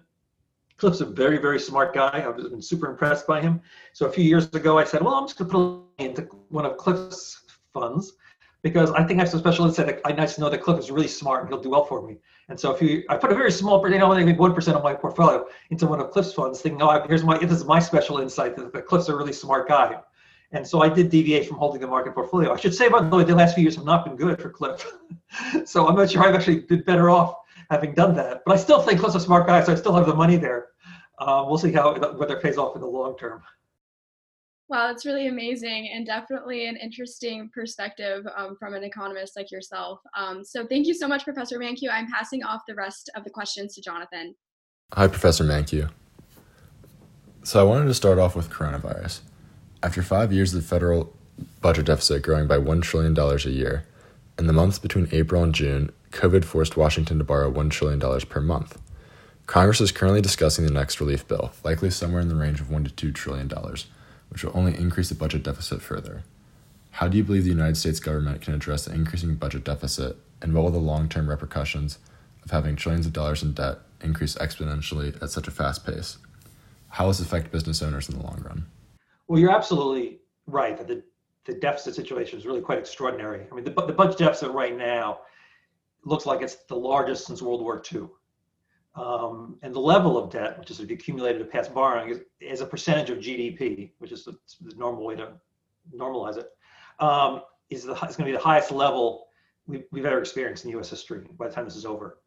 Cliff's 0.77 1.01
a 1.01 1.07
very, 1.07 1.39
very 1.39 1.59
smart 1.59 1.93
guy. 1.93 2.25
I've 2.25 2.37
been 2.37 2.63
super 2.63 2.89
impressed 2.89 3.27
by 3.27 3.41
him. 3.41 3.61
So 3.93 4.07
a 4.07 4.13
few 4.13 4.23
years 4.23 4.47
ago, 4.55 4.79
I 4.79 4.85
said, 4.85 5.03
well, 5.03 5.15
I'm 5.15 5.27
just 5.27 5.39
going 5.39 5.51
to 5.51 5.57
put 5.57 6.05
into 6.05 6.23
one 6.51 6.65
of 6.65 6.77
Cliff's 6.77 7.43
funds 7.73 8.13
because 8.63 8.91
I 8.93 9.05
think 9.05 9.19
I 9.19 9.23
have 9.23 9.29
some 9.29 9.41
special 9.41 9.67
insight. 9.67 10.01
I 10.05 10.13
to 10.13 10.41
know 10.41 10.51
that 10.51 10.63
Cliff 10.63 10.79
is 10.79 10.91
really 10.91 11.09
smart 11.09 11.43
and 11.43 11.49
he'll 11.49 11.63
do 11.63 11.71
well 11.71 11.85
for 11.85 12.07
me. 12.07 12.19
And 12.49 12.59
so 12.59 12.75
if 12.75 12.83
you, 12.83 13.05
I 13.09 13.17
put 13.17 13.31
a 13.31 13.35
very 13.35 13.53
small, 13.53 13.89
you 13.89 13.99
know, 13.99 14.15
maybe 14.15 14.33
one 14.33 14.55
percent 14.55 14.77
of 14.77 14.83
my 14.83 14.95
portfolio 14.95 15.47
into 15.71 15.87
one 15.87 16.01
of 16.01 16.11
Cliff's 16.11 16.33
funds, 16.33 16.61
thinking, 16.61 16.83
oh, 16.83 17.05
here's 17.07 17.23
my, 17.23 17.39
this 17.39 17.53
is 17.53 17.65
my 17.65 17.79
special 17.79 18.19
insight 18.19 18.57
that, 18.57 18.73
that 18.73 18.87
Cliff's 18.87 19.09
a 19.09 19.17
really 19.17 19.33
smart 19.33 19.69
guy. 19.69 20.01
And 20.51 20.67
so 20.67 20.81
I 20.81 20.89
did 20.89 21.11
deviate 21.11 21.47
from 21.47 21.59
holding 21.59 21.81
the 21.81 21.87
market 21.87 22.15
portfolio. 22.15 22.53
I 22.53 22.57
should 22.57 22.75
say, 22.75 22.89
by 22.89 23.03
the 23.03 23.15
way, 23.15 23.23
the 23.23 23.35
last 23.35 23.55
few 23.55 23.63
years 23.63 23.77
have 23.77 23.85
not 23.85 24.05
been 24.05 24.17
good 24.17 24.41
for 24.41 24.49
Cliff. 24.49 24.91
so 25.65 25.87
I'm 25.87 25.95
not 25.95 26.11
sure 26.11 26.27
I've 26.27 26.35
actually 26.35 26.61
been 26.61 26.83
better 26.83 27.11
off 27.11 27.35
having 27.71 27.95
done 27.95 28.15
that. 28.15 28.43
But 28.47 28.55
I 28.55 28.57
still 28.57 28.81
think 28.81 29.01
Cliff's 29.01 29.15
a 29.15 29.21
smart 29.21 29.47
guy, 29.47 29.63
so 29.63 29.73
I 29.73 29.75
still 29.75 29.95
have 29.95 30.07
the 30.07 30.15
money 30.15 30.37
there. 30.37 30.69
Uh, 31.19 31.45
we'll 31.47 31.59
see 31.59 31.73
how 31.73 31.95
whether 32.17 32.37
it 32.37 32.43
pays 32.43 32.57
off 32.57 32.75
in 32.77 32.81
the 32.81 32.87
long 32.87 33.17
term. 33.19 33.43
Wow, 34.69 34.89
that's 34.89 35.07
really 35.07 35.29
amazing 35.29 35.89
and 35.95 36.05
definitely 36.05 36.67
an 36.67 36.77
interesting 36.77 37.49
perspective 37.55 38.27
um, 38.37 38.55
from 38.59 38.75
an 38.75 38.85
economist 38.85 39.35
like 39.35 39.51
yourself. 39.51 40.01
Um, 40.15 40.45
so 40.45 40.67
thank 40.67 40.87
you 40.87 40.93
so 40.93 41.09
much, 41.09 41.25
Professor 41.25 41.59
Mankiw. 41.59 41.89
I'm 41.91 42.11
passing 42.11 42.45
off 42.45 42.61
the 42.69 42.75
rest 42.75 43.09
of 43.17 43.25
the 43.25 43.31
questions 43.31 43.75
to 43.77 43.81
Jonathan. 43.81 44.35
Hi, 44.93 45.09
Professor 45.09 45.43
Mankiw. 45.43 45.89
So 47.45 47.61
I 47.61 47.63
wanted 47.63 47.87
to 47.87 47.95
start 47.95 48.19
off 48.19 48.37
with 48.37 48.51
coronavirus. 48.51 49.21
After 49.83 50.03
five 50.03 50.35
years 50.35 50.53
of 50.53 50.61
the 50.61 50.69
federal 50.69 51.17
budget 51.63 51.87
deficit 51.87 52.23
growing 52.23 52.47
by 52.47 52.59
$1 52.59 52.83
trillion 52.83 53.19
a 53.19 53.37
year, 53.49 53.87
in 54.39 54.47
the 54.49 54.53
months 54.53 54.79
between 54.79 55.09
April 55.13 55.43
and 55.43 55.55
June, 55.55 55.93
COVID 56.11 56.45
forced 56.45 56.77
Washington 56.77 57.17
to 57.17 57.25
borrow 57.25 57.51
$1 57.51 57.71
trillion 57.71 58.21
per 58.21 58.41
month. 58.43 58.79
Congress 59.47 59.81
is 59.81 59.93
currently 59.93 60.21
discussing 60.21 60.67
the 60.67 60.73
next 60.73 61.01
relief 61.01 61.27
bill, 61.27 61.53
likely 61.65 61.89
somewhere 61.89 62.21
in 62.21 62.29
the 62.29 62.35
range 62.35 62.61
of 62.61 62.67
$1 62.67 62.95
to 62.95 63.13
$2 63.13 63.15
trillion 63.15 63.51
which 64.29 64.45
will 64.45 64.57
only 64.57 64.77
increase 64.77 65.09
the 65.09 65.15
budget 65.15 65.43
deficit 65.43 65.83
further. 65.83 66.23
How 66.93 67.09
do 67.09 67.17
you 67.17 67.25
believe 67.25 67.45
the 67.45 67.51
United 67.51 67.77
States 67.77 68.01
government 68.01 68.41
can 68.41 68.55
address 68.55 68.85
the 68.85 68.95
increasing 68.95 69.35
budget 69.35 69.65
deficit, 69.65 70.17
and 70.43 70.55
what 70.55 70.65
will 70.65 70.71
the 70.71 70.79
long 70.79 71.09
term 71.09 71.29
repercussions 71.29 71.99
of 72.45 72.51
having 72.51 72.77
trillions 72.77 73.07
of 73.07 73.13
dollars 73.13 73.43
in 73.43 73.53
debt 73.53 73.79
increase 74.01 74.35
exponentially 74.37 75.21
at 75.23 75.31
such 75.31 75.49
a 75.49 75.51
fast 75.51 75.87
pace? 75.87 76.19
How 76.89 77.05
will 77.05 77.13
this 77.13 77.21
affect 77.21 77.53
business 77.53 77.83
owners 77.83 78.09
in 78.09 78.19
the 78.19 78.25
long 78.25 78.43
run? 78.45 78.67
Well, 79.27 79.39
you're 79.39 79.55
absolutely 79.55 80.19
right 80.47 80.77
that 80.77 80.89
the, 80.89 81.03
the 81.45 81.55
deficit 81.55 81.95
situation 81.95 82.39
is 82.39 82.47
really 82.47 82.61
quite 82.61 82.79
extraordinary. 82.79 83.47
I 83.51 83.55
mean, 83.55 83.65
the, 83.65 83.71
the 83.71 83.93
budget 83.93 84.19
deficit 84.19 84.51
right 84.53 84.77
now 84.77 85.21
looks 86.05 86.27
like 86.27 86.43
it's 86.43 86.57
the 86.69 86.77
largest 86.77 87.27
since 87.27 87.43
World 87.43 87.61
War 87.61 87.83
II. 87.93 88.09
Um, 88.99 89.59
and 89.63 89.73
the 89.73 89.81
level 89.81 90.19
of 90.19 90.31
debt, 90.31 90.59
which 90.59 90.73
is 90.73 90.79
the 90.79 90.93
accumulated 90.93 91.49
past 91.51 91.73
borrowing, 91.73 92.11
is, 92.11 92.21
is, 92.41 92.61
a 92.61 92.67
percentage 92.67 93.11
of 93.11 93.19
GDP, 93.19 93.93
which 93.99 94.11
is 94.11 94.25
the, 94.25 94.37
the 94.61 94.75
normal 94.75 95.05
way 95.05 95.15
to 95.15 95.29
normalize 95.97 96.37
it, 96.37 96.49
um, 96.99 97.43
is, 97.71 97.85
is 97.85 97.87
going 97.87 98.09
to 98.09 98.25
be 98.25 98.33
the 98.33 98.39
highest 98.39 98.73
level 98.73 99.29
we've, 99.69 99.85
we've, 99.93 100.05
ever 100.05 100.19
experienced 100.19 100.65
in 100.65 100.71
U.S. 100.73 100.91
history 100.91 101.29
by 101.39 101.47
the 101.47 101.55
time 101.55 101.65
this 101.65 101.77
is 101.77 101.87
over. 101.87 102.19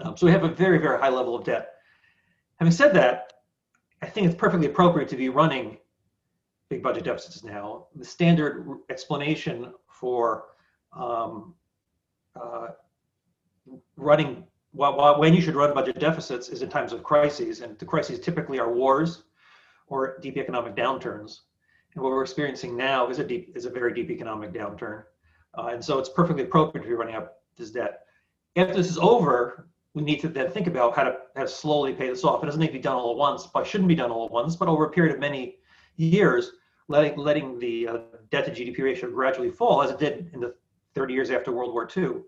Um, 0.00 0.16
so 0.16 0.24
we 0.24 0.32
have 0.32 0.44
a 0.44 0.48
very, 0.48 0.78
very 0.78 0.98
high 0.98 1.10
level 1.10 1.34
of 1.34 1.44
debt. 1.44 1.74
Having 2.58 2.72
said 2.72 2.94
that, 2.94 3.34
I 4.00 4.06
think 4.06 4.26
it's 4.26 4.36
perfectly 4.36 4.68
appropriate 4.68 5.10
to 5.10 5.16
be 5.16 5.28
running 5.28 5.76
big 6.70 6.82
budget 6.82 7.04
deficits 7.04 7.44
now. 7.44 7.88
The 7.96 8.04
standard 8.04 8.66
explanation 8.88 9.74
for 9.88 10.44
um, 10.94 11.54
uh, 12.34 12.68
running 13.96 14.44
when 14.76 15.34
you 15.34 15.40
should 15.40 15.54
run 15.54 15.72
budget 15.72 15.98
deficits 15.98 16.48
is 16.48 16.62
in 16.62 16.68
times 16.68 16.92
of 16.92 17.02
crises, 17.02 17.60
and 17.60 17.78
the 17.78 17.84
crises 17.84 18.20
typically 18.20 18.58
are 18.58 18.72
wars 18.72 19.22
or 19.86 20.18
deep 20.20 20.36
economic 20.36 20.74
downturns. 20.74 21.40
And 21.94 22.02
what 22.02 22.12
we're 22.12 22.22
experiencing 22.22 22.76
now 22.76 23.08
is 23.08 23.18
a 23.18 23.24
deep, 23.24 23.56
is 23.56 23.64
a 23.64 23.70
very 23.70 23.94
deep 23.94 24.10
economic 24.10 24.52
downturn, 24.52 25.04
uh, 25.56 25.68
and 25.68 25.82
so 25.82 25.98
it's 25.98 26.10
perfectly 26.10 26.42
appropriate 26.42 26.84
to 26.84 26.88
be 26.88 26.94
running 26.94 27.14
up 27.14 27.42
this 27.56 27.70
debt. 27.70 28.00
After 28.56 28.74
this 28.74 28.90
is 28.90 28.98
over, 28.98 29.68
we 29.94 30.02
need 30.02 30.20
to 30.20 30.28
then 30.28 30.50
think 30.50 30.66
about 30.66 30.94
how 30.94 31.04
to, 31.04 31.16
how 31.34 31.42
to 31.42 31.48
slowly 31.48 31.94
pay 31.94 32.08
this 32.08 32.22
off. 32.22 32.42
It 32.42 32.46
doesn't 32.46 32.60
need 32.60 32.66
to 32.66 32.72
be 32.74 32.78
done 32.78 32.96
all 32.96 33.12
at 33.12 33.16
once, 33.16 33.46
but 33.46 33.66
shouldn't 33.66 33.88
be 33.88 33.94
done 33.94 34.10
all 34.10 34.26
at 34.26 34.30
once, 34.30 34.56
but 34.56 34.68
over 34.68 34.84
a 34.84 34.90
period 34.90 35.14
of 35.14 35.20
many 35.20 35.56
years, 35.96 36.52
letting 36.88 37.16
letting 37.16 37.58
the 37.58 37.88
uh, 37.88 37.98
debt 38.30 38.44
to 38.44 38.50
GDP 38.50 38.80
ratio 38.80 39.10
gradually 39.10 39.50
fall, 39.50 39.82
as 39.82 39.90
it 39.90 39.98
did 39.98 40.30
in 40.34 40.40
the 40.40 40.54
30 40.94 41.14
years 41.14 41.30
after 41.30 41.50
World 41.50 41.72
War 41.72 41.88
II 41.96 42.20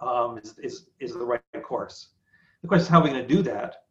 um, 0.00 0.38
is, 0.38 0.58
is, 0.58 0.86
is 1.00 1.12
the 1.14 1.24
right 1.24 1.40
course. 1.62 2.08
The 2.62 2.68
question 2.68 2.84
is 2.84 2.88
how 2.88 3.00
are 3.00 3.04
we 3.04 3.10
going 3.10 3.26
to 3.26 3.34
do 3.34 3.42
that? 3.42 3.84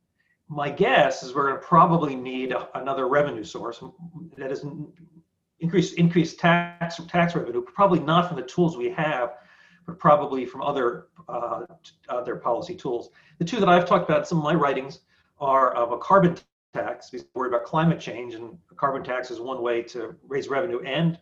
My 0.47 0.69
guess 0.69 1.23
is 1.23 1.33
we're 1.33 1.47
going 1.49 1.61
to 1.61 1.65
probably 1.65 2.15
need 2.15 2.51
a, 2.51 2.67
another 2.77 3.07
revenue 3.07 3.43
source 3.43 3.81
that 4.37 4.51
is 4.51 4.65
increase 5.59 5.93
increased 5.93 6.39
tax 6.39 6.99
tax 7.07 7.35
revenue, 7.35 7.61
probably 7.61 7.99
not 7.99 8.27
from 8.27 8.37
the 8.37 8.43
tools 8.43 8.77
we 8.77 8.89
have, 8.89 9.35
but 9.85 9.97
probably 9.97 10.45
from 10.45 10.61
other 10.61 11.07
uh, 11.29 11.61
other 12.09 12.35
policy 12.35 12.75
tools. 12.75 13.09
The 13.37 13.45
two 13.45 13.59
that 13.59 13.69
I've 13.69 13.85
talked 13.85 14.09
about 14.09 14.19
in 14.19 14.25
some 14.25 14.39
of 14.39 14.43
my 14.43 14.55
writings 14.55 14.99
are 15.39 15.73
of 15.73 15.91
a 15.91 15.97
carbon 15.97 16.37
tax 16.73 17.09
because 17.09 17.25
we're 17.33 17.43
worried 17.43 17.53
about 17.53 17.65
climate 17.65 17.99
change, 17.99 18.33
and 18.33 18.57
a 18.71 18.75
carbon 18.75 19.03
tax 19.03 19.31
is 19.31 19.39
one 19.39 19.61
way 19.61 19.81
to 19.83 20.15
raise 20.27 20.49
revenue 20.49 20.81
and 20.81 21.19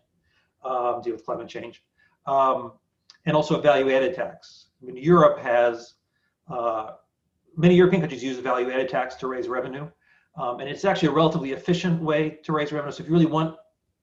um, 0.63 1.01
deal 1.01 1.13
with 1.13 1.25
climate 1.25 1.47
change, 1.47 1.83
um, 2.25 2.73
and 3.29 3.35
also 3.35 3.59
a 3.59 3.61
value-added 3.61 4.15
tax. 4.15 4.65
I 4.81 4.87
mean, 4.87 4.97
Europe 4.97 5.37
has 5.37 5.93
uh, 6.49 6.93
many 7.55 7.75
European 7.75 8.01
countries 8.01 8.23
use 8.23 8.39
a 8.39 8.41
value-added 8.41 8.89
tax 8.89 9.13
to 9.17 9.27
raise 9.27 9.47
revenue, 9.47 9.87
um, 10.35 10.59
and 10.59 10.67
it's 10.67 10.83
actually 10.83 11.09
a 11.09 11.11
relatively 11.11 11.51
efficient 11.51 12.01
way 12.01 12.39
to 12.43 12.51
raise 12.51 12.71
revenue. 12.71 12.91
So 12.91 13.03
if 13.03 13.07
you 13.07 13.13
really 13.13 13.27
want 13.27 13.55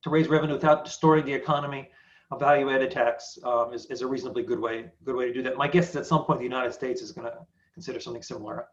to 0.04 0.10
raise 0.10 0.28
revenue 0.28 0.54
without 0.54 0.84
distorting 0.84 1.24
the 1.24 1.32
economy, 1.32 1.90
a 2.30 2.38
value-added 2.38 2.92
tax 2.92 3.36
um, 3.42 3.72
is, 3.72 3.86
is 3.86 4.00
a 4.02 4.06
reasonably 4.06 4.44
good 4.44 4.60
way 4.60 4.90
good 5.04 5.16
way 5.16 5.26
to 5.26 5.32
do 5.32 5.42
that. 5.42 5.56
My 5.56 5.66
guess 5.66 5.90
is 5.90 5.96
at 5.96 6.06
some 6.06 6.24
point 6.24 6.38
the 6.38 6.44
United 6.44 6.72
States 6.72 7.02
is 7.02 7.10
going 7.10 7.26
to 7.26 7.38
consider 7.74 7.98
something 7.98 8.22
similar. 8.22 8.68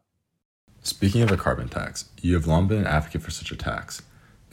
Speaking 0.82 1.22
of 1.22 1.32
a 1.32 1.36
carbon 1.36 1.68
tax, 1.68 2.10
you 2.20 2.34
have 2.34 2.46
long 2.46 2.68
been 2.68 2.78
an 2.78 2.86
advocate 2.86 3.22
for 3.22 3.32
such 3.32 3.50
a 3.50 3.56
tax. 3.56 4.02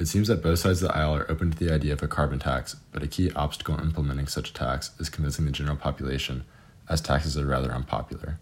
It 0.01 0.07
seems 0.07 0.29
that 0.29 0.41
both 0.41 0.57
sides 0.57 0.81
of 0.81 0.87
the 0.87 0.97
aisle 0.97 1.15
are 1.15 1.29
open 1.29 1.51
to 1.51 1.57
the 1.59 1.71
idea 1.71 1.93
of 1.93 2.01
a 2.01 2.07
carbon 2.07 2.39
tax, 2.39 2.75
but 2.91 3.03
a 3.03 3.07
key 3.07 3.31
obstacle 3.33 3.75
in 3.75 3.81
implementing 3.81 4.25
such 4.25 4.49
a 4.49 4.53
tax 4.53 4.89
is 4.99 5.09
convincing 5.09 5.45
the 5.45 5.51
general 5.51 5.77
population 5.77 6.43
as 6.89 7.01
taxes 7.01 7.37
are 7.37 7.45
rather 7.45 7.71
unpopular. 7.71 8.39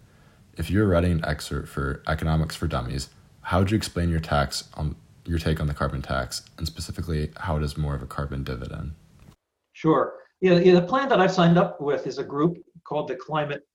If 0.56 0.70
you 0.70 0.78
were 0.78 0.86
writing 0.86 1.12
an 1.12 1.24
excerpt 1.26 1.68
for 1.68 2.02
Economics 2.08 2.56
for 2.56 2.66
Dummies, 2.66 3.10
how 3.42 3.58
would 3.58 3.70
you 3.70 3.76
explain 3.76 4.08
your 4.08 4.20
tax 4.20 4.70
on 4.72 4.96
your 5.26 5.38
take 5.38 5.60
on 5.60 5.66
the 5.66 5.74
carbon 5.74 6.00
tax, 6.00 6.48
and 6.56 6.66
specifically 6.66 7.30
how 7.36 7.58
it 7.58 7.62
is 7.62 7.76
more 7.76 7.94
of 7.94 8.00
a 8.00 8.06
carbon 8.06 8.42
dividend? 8.42 8.92
Sure. 9.74 10.14
Yeah, 10.40 10.54
yeah 10.54 10.72
the 10.72 10.86
plan 10.86 11.10
that 11.10 11.20
I've 11.20 11.30
signed 11.30 11.58
up 11.58 11.78
with 11.78 12.06
is 12.06 12.16
a 12.16 12.24
group 12.24 12.56
called 12.84 13.06
the 13.06 13.16
Climate 13.16 13.68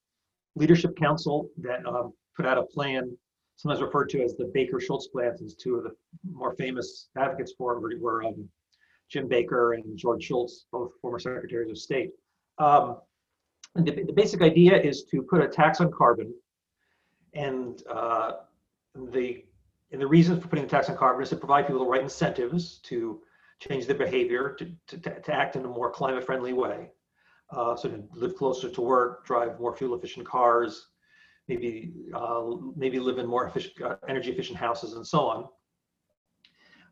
Leadership 0.55 0.97
Council 0.97 1.51
that 1.61 1.85
um, 1.85 2.13
put 2.35 2.47
out 2.47 2.57
a 2.57 2.63
plan, 2.63 3.15
sometimes 3.55 3.81
referred 3.81 4.09
to 4.09 4.23
as 4.23 4.35
the 4.35 4.51
Baker-Shultz 4.53 5.07
plan, 5.07 5.37
since 5.37 5.55
two 5.55 5.75
of 5.75 5.83
the 5.83 5.95
more 6.31 6.55
famous 6.55 7.07
advocates 7.17 7.53
for 7.57 7.77
it 7.91 8.01
were 8.01 8.23
um, 8.23 8.47
Jim 9.09 9.27
Baker 9.27 9.73
and 9.73 9.97
George 9.97 10.23
Shultz, 10.23 10.65
both 10.71 10.91
former 11.01 11.19
secretaries 11.19 11.71
of 11.71 11.77
state. 11.77 12.11
Um, 12.57 12.97
the, 13.75 13.91
the, 13.91 14.13
basic 14.13 14.41
idea 14.41 14.81
is 14.81 15.03
to 15.11 15.21
put 15.21 15.41
a 15.41 15.47
tax 15.47 15.81
on 15.81 15.91
carbon, 15.91 16.33
and 17.33 17.81
uh, 17.89 18.33
the 19.11 19.43
and 19.91 20.01
the 20.01 20.07
reason 20.07 20.39
for 20.39 20.47
putting 20.47 20.65
the 20.65 20.69
tax 20.69 20.89
on 20.89 20.97
carbon 20.97 21.23
is 21.23 21.29
to 21.29 21.35
provide 21.35 21.67
people 21.67 21.83
the 21.83 21.89
right 21.89 22.01
incentives 22.01 22.79
to 22.83 23.21
change 23.59 23.85
their 23.85 23.97
behavior 23.97 24.55
to, 24.59 24.71
to, 24.87 24.97
to 24.97 25.33
act 25.33 25.55
in 25.55 25.63
a 25.63 25.67
more 25.67 25.91
climate 25.91 26.25
friendly 26.25 26.53
way. 26.53 26.89
Uh, 27.51 27.75
so 27.75 27.89
to 27.89 28.03
live 28.13 28.35
closer 28.35 28.69
to 28.69 28.81
work, 28.81 29.25
drive 29.25 29.59
more 29.59 29.75
fuel 29.75 29.95
efficient 29.95 30.25
cars, 30.25 30.87
maybe 31.47 31.91
uh, 32.13 32.43
maybe 32.75 32.99
live 32.99 33.17
in 33.17 33.25
more 33.25 33.47
efficient, 33.47 33.81
uh, 33.81 33.95
energy 34.07 34.31
efficient 34.31 34.57
houses, 34.57 34.93
and 34.93 35.05
so 35.05 35.19
on. 35.27 35.47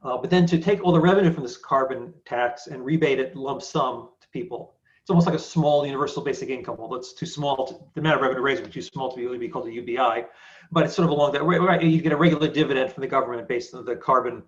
Uh, 0.03 0.17
but 0.17 0.29
then 0.29 0.45
to 0.45 0.59
take 0.59 0.83
all 0.83 0.91
the 0.91 0.99
revenue 0.99 1.31
from 1.31 1.43
this 1.43 1.57
carbon 1.57 2.13
tax 2.25 2.67
and 2.67 2.83
rebate 2.83 3.19
it 3.19 3.35
lump 3.35 3.61
sum 3.61 4.09
to 4.21 4.27
people 4.29 4.75
it's 5.03 5.09
almost 5.09 5.27
like 5.27 5.35
a 5.35 5.39
small 5.39 5.85
universal 5.85 6.23
basic 6.23 6.47
income. 6.47 6.77
Well, 6.79 6.95
it's 6.95 7.11
too 7.11 7.25
small. 7.25 7.67
To, 7.67 7.75
the 7.93 7.99
amount 7.99 8.15
of 8.15 8.21
revenue 8.21 8.41
raised 8.41 8.61
would 8.61 8.69
be 8.69 8.73
too 8.73 8.81
small 8.81 9.13
to 9.13 9.19
really 9.19 9.37
be 9.37 9.49
called 9.49 9.67
a 9.67 9.71
UBI, 9.71 10.25
but 10.71 10.85
it's 10.85 10.95
sort 10.95 11.03
of 11.03 11.11
along 11.11 11.33
that. 11.33 11.43
Right, 11.43 11.83
you 11.83 12.01
get 12.01 12.13
a 12.13 12.17
regular 12.17 12.47
dividend 12.47 12.93
from 12.93 13.01
the 13.01 13.07
government 13.07 13.45
based 13.49 13.73
on 13.73 13.83
the 13.83 13.97
carbon 13.97 14.43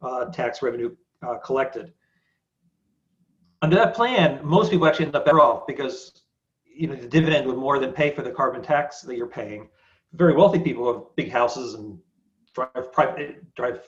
uh, 0.00 0.24
tax 0.26 0.62
revenue 0.62 0.96
uh, 1.20 1.34
collected. 1.44 1.92
Under 3.60 3.76
that 3.76 3.92
plan, 3.92 4.40
most 4.42 4.70
people 4.70 4.86
actually 4.86 5.06
end 5.06 5.16
up 5.16 5.26
better 5.26 5.42
off 5.42 5.66
because 5.66 6.22
you 6.78 6.86
know 6.86 6.94
the 6.94 7.08
dividend 7.08 7.46
would 7.46 7.56
more 7.56 7.78
than 7.78 7.92
pay 7.92 8.10
for 8.10 8.22
the 8.22 8.30
carbon 8.30 8.62
tax 8.62 9.00
that 9.02 9.16
you're 9.16 9.26
paying, 9.26 9.68
very 10.14 10.34
wealthy 10.34 10.58
people 10.58 10.92
have 10.92 11.02
big 11.16 11.30
houses 11.30 11.74
and 11.74 11.98
drive 12.54 12.92
private 12.92 13.54
drive 13.54 13.80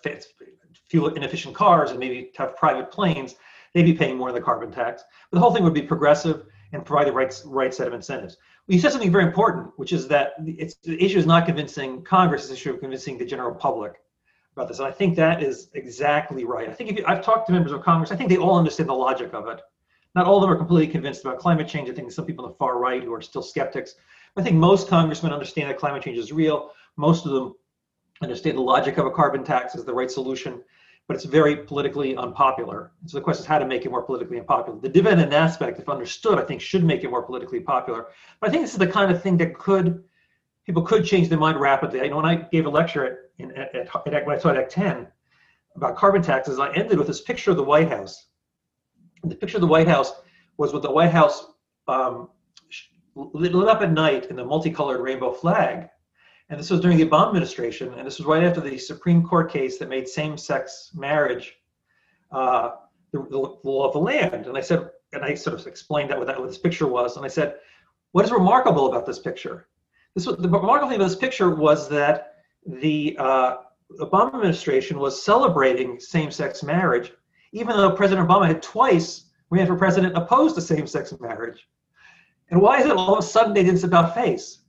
fuel 0.88 1.08
inefficient 1.14 1.54
cars 1.54 1.90
and 1.90 2.00
maybe 2.00 2.30
have 2.36 2.56
private 2.56 2.90
planes, 2.90 3.36
they'd 3.74 3.84
be 3.84 3.94
paying 3.94 4.16
more 4.16 4.28
in 4.28 4.34
the 4.34 4.40
carbon 4.40 4.70
tax. 4.70 5.02
But 5.30 5.36
the 5.36 5.40
whole 5.40 5.54
thing 5.54 5.64
would 5.64 5.74
be 5.74 5.82
progressive 5.82 6.46
and 6.72 6.84
provide 6.84 7.06
the 7.06 7.12
right, 7.12 7.32
right 7.46 7.72
set 7.72 7.86
of 7.86 7.94
incentives. 7.94 8.36
Well, 8.66 8.74
you 8.74 8.80
said 8.80 8.92
something 8.92 9.10
very 9.10 9.24
important, 9.24 9.72
which 9.76 9.92
is 9.92 10.08
that 10.08 10.32
it's, 10.46 10.74
the 10.82 11.02
issue 11.02 11.18
is 11.18 11.26
not 11.26 11.46
convincing 11.46 12.02
Congress, 12.02 12.42
it's 12.42 12.50
the 12.50 12.54
issue 12.54 12.74
of 12.74 12.80
convincing 12.80 13.18
the 13.18 13.24
general 13.24 13.54
public 13.54 13.94
about 14.56 14.68
this. 14.68 14.78
And 14.78 14.88
I 14.88 14.92
think 14.92 15.16
that 15.16 15.42
is 15.42 15.70
exactly 15.74 16.44
right. 16.44 16.68
I 16.68 16.72
think 16.72 16.90
if 16.90 16.98
you, 16.98 17.04
I've 17.06 17.24
talked 17.24 17.46
to 17.46 17.52
members 17.52 17.72
of 17.72 17.82
Congress, 17.82 18.10
I 18.10 18.16
think 18.16 18.30
they 18.30 18.36
all 18.36 18.58
understand 18.58 18.88
the 18.88 18.94
logic 18.94 19.32
of 19.32 19.48
it. 19.48 19.60
Not 20.14 20.26
all 20.26 20.36
of 20.36 20.42
them 20.42 20.50
are 20.50 20.56
completely 20.56 20.90
convinced 20.90 21.24
about 21.24 21.38
climate 21.38 21.68
change. 21.68 21.88
I 21.88 21.92
think 21.92 22.10
some 22.10 22.26
people 22.26 22.44
on 22.44 22.50
the 22.50 22.56
far 22.56 22.78
right 22.78 23.02
who 23.02 23.14
are 23.14 23.20
still 23.20 23.42
skeptics. 23.42 23.94
I 24.36 24.42
think 24.42 24.56
most 24.56 24.88
congressmen 24.88 25.32
understand 25.32 25.70
that 25.70 25.78
climate 25.78 26.02
change 26.02 26.18
is 26.18 26.32
real. 26.32 26.70
Most 26.96 27.26
of 27.26 27.32
them 27.32 27.54
understand 28.22 28.58
the 28.58 28.62
logic 28.62 28.98
of 28.98 29.06
a 29.06 29.10
carbon 29.10 29.44
tax 29.44 29.74
is 29.74 29.84
the 29.84 29.94
right 29.94 30.10
solution, 30.10 30.62
but 31.08 31.16
it's 31.16 31.24
very 31.24 31.56
politically 31.56 32.16
unpopular. 32.16 32.92
so 33.06 33.18
the 33.18 33.22
question 33.22 33.42
is 33.42 33.46
how 33.46 33.58
to 33.58 33.66
make 33.66 33.84
it 33.84 33.90
more 33.90 34.02
politically 34.02 34.38
unpopular. 34.38 34.78
The 34.80 34.88
dividend 34.88 35.32
aspect, 35.32 35.78
if 35.78 35.88
understood, 35.88 36.38
I 36.38 36.42
think 36.42 36.60
should 36.60 36.84
make 36.84 37.02
it 37.02 37.10
more 37.10 37.22
politically 37.22 37.60
popular. 37.60 38.08
But 38.40 38.48
I 38.48 38.52
think 38.52 38.62
this 38.62 38.72
is 38.72 38.78
the 38.78 38.86
kind 38.86 39.10
of 39.10 39.22
thing 39.22 39.36
that 39.38 39.58
could 39.58 40.04
people 40.66 40.82
could 40.82 41.04
change 41.04 41.28
their 41.28 41.38
mind 41.38 41.58
rapidly. 41.58 42.00
I 42.00 42.08
know 42.08 42.16
when 42.16 42.26
I 42.26 42.36
gave 42.36 42.66
a 42.66 42.70
lecture 42.70 43.04
at, 43.04 43.46
at, 43.56 43.74
at, 43.74 44.14
at 44.14 44.26
when 44.26 44.36
I 44.36 44.38
taught 44.38 44.56
Ec 44.56 44.68
10 44.68 45.06
about 45.74 45.96
carbon 45.96 46.22
taxes, 46.22 46.58
I 46.58 46.72
ended 46.74 46.98
with 46.98 47.06
this 47.06 47.22
picture 47.22 47.50
of 47.50 47.56
the 47.56 47.62
White 47.62 47.88
House. 47.88 48.26
The 49.24 49.34
picture 49.34 49.58
of 49.58 49.62
the 49.62 49.66
White 49.66 49.88
House 49.88 50.12
was 50.56 50.72
with 50.72 50.82
the 50.82 50.90
White 50.90 51.12
House 51.12 51.46
um, 51.88 52.28
lit, 53.14 53.54
lit 53.54 53.68
up 53.68 53.82
at 53.82 53.92
night 53.92 54.26
in 54.26 54.36
the 54.36 54.44
multicolored 54.44 55.00
rainbow 55.00 55.32
flag. 55.32 55.88
And 56.48 56.58
this 56.58 56.70
was 56.70 56.80
during 56.80 56.98
the 56.98 57.06
Obama 57.06 57.28
administration, 57.28 57.94
and 57.94 58.06
this 58.06 58.18
was 58.18 58.26
right 58.26 58.42
after 58.42 58.60
the 58.60 58.76
Supreme 58.76 59.22
Court 59.22 59.52
case 59.52 59.78
that 59.78 59.88
made 59.88 60.08
same-sex 60.08 60.90
marriage 60.94 61.54
uh, 62.32 62.70
the, 63.12 63.22
the, 63.30 63.38
law 63.38 63.86
of 63.86 63.92
the 63.92 64.00
land. 64.00 64.46
And 64.46 64.56
I 64.56 64.60
said, 64.60 64.90
and 65.12 65.24
I 65.24 65.34
sort 65.34 65.58
of 65.58 65.66
explained 65.66 66.10
that 66.10 66.18
what 66.18 66.26
that 66.26 66.38
what 66.38 66.48
this 66.48 66.58
picture 66.58 66.86
was, 66.86 67.16
and 67.16 67.24
I 67.24 67.28
said, 67.28 67.56
what 68.12 68.24
is 68.24 68.32
remarkable 68.32 68.88
about 68.88 69.06
this 69.06 69.18
picture? 69.18 69.68
This 70.14 70.26
was 70.26 70.36
the 70.38 70.48
remarkable 70.48 70.88
thing 70.88 70.96
about 70.96 71.08
this 71.08 71.18
picture 71.18 71.54
was 71.54 71.88
that 71.88 72.34
the 72.66 73.16
uh, 73.18 73.56
Obama 74.00 74.34
administration 74.34 74.98
was 74.98 75.22
celebrating 75.22 76.00
same-sex 76.00 76.62
marriage, 76.62 77.12
even 77.52 77.76
though 77.76 77.90
President 77.92 78.28
Obama 78.28 78.46
had 78.46 78.62
twice 78.62 79.24
ran 79.50 79.66
for 79.66 79.76
president 79.76 80.16
opposed 80.16 80.54
to 80.54 80.60
same-sex 80.60 81.12
marriage. 81.20 81.68
And 82.50 82.60
why 82.60 82.80
is 82.80 82.86
it 82.86 82.92
all 82.92 83.14
of 83.14 83.18
a 83.18 83.26
sudden 83.26 83.52
they 83.52 83.64
didn't 83.64 83.84
about 83.84 84.14
face? 84.14 84.60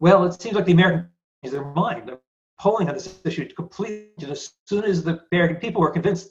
Well, 0.00 0.24
it 0.24 0.40
seems 0.40 0.54
like 0.54 0.66
the 0.66 0.72
American 0.72 1.08
is 1.42 1.52
their 1.52 1.64
mind. 1.64 2.10
Polling 2.58 2.88
on 2.88 2.94
this 2.94 3.20
issue 3.24 3.48
completely. 3.54 4.30
As 4.30 4.52
soon 4.66 4.84
as 4.84 5.02
the 5.02 5.20
American 5.32 5.56
people 5.56 5.80
were 5.80 5.90
convinced, 5.90 6.30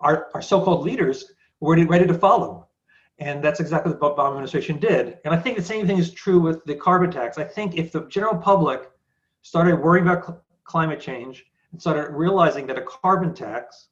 our, 0.00 0.28
our 0.34 0.42
so-called 0.42 0.84
leaders 0.84 1.32
were 1.60 1.76
ready 1.86 2.06
to 2.06 2.14
follow. 2.14 2.68
And 3.18 3.42
that's 3.42 3.60
exactly 3.60 3.92
what 3.92 4.00
the 4.00 4.22
Obama 4.22 4.30
administration 4.30 4.78
did. 4.78 5.18
And 5.24 5.32
I 5.34 5.38
think 5.38 5.56
the 5.56 5.62
same 5.62 5.86
thing 5.86 5.98
is 5.98 6.12
true 6.12 6.40
with 6.40 6.64
the 6.64 6.74
carbon 6.74 7.10
tax. 7.10 7.38
I 7.38 7.44
think 7.44 7.76
if 7.76 7.92
the 7.92 8.06
general 8.08 8.36
public 8.36 8.90
started 9.42 9.76
worrying 9.76 10.06
about 10.06 10.24
cl- 10.24 10.44
climate 10.64 11.00
change 11.00 11.44
and 11.72 11.80
started 11.80 12.10
realizing 12.12 12.66
that 12.66 12.78
a 12.78 12.82
carbon 12.82 13.32
tax 13.32 13.88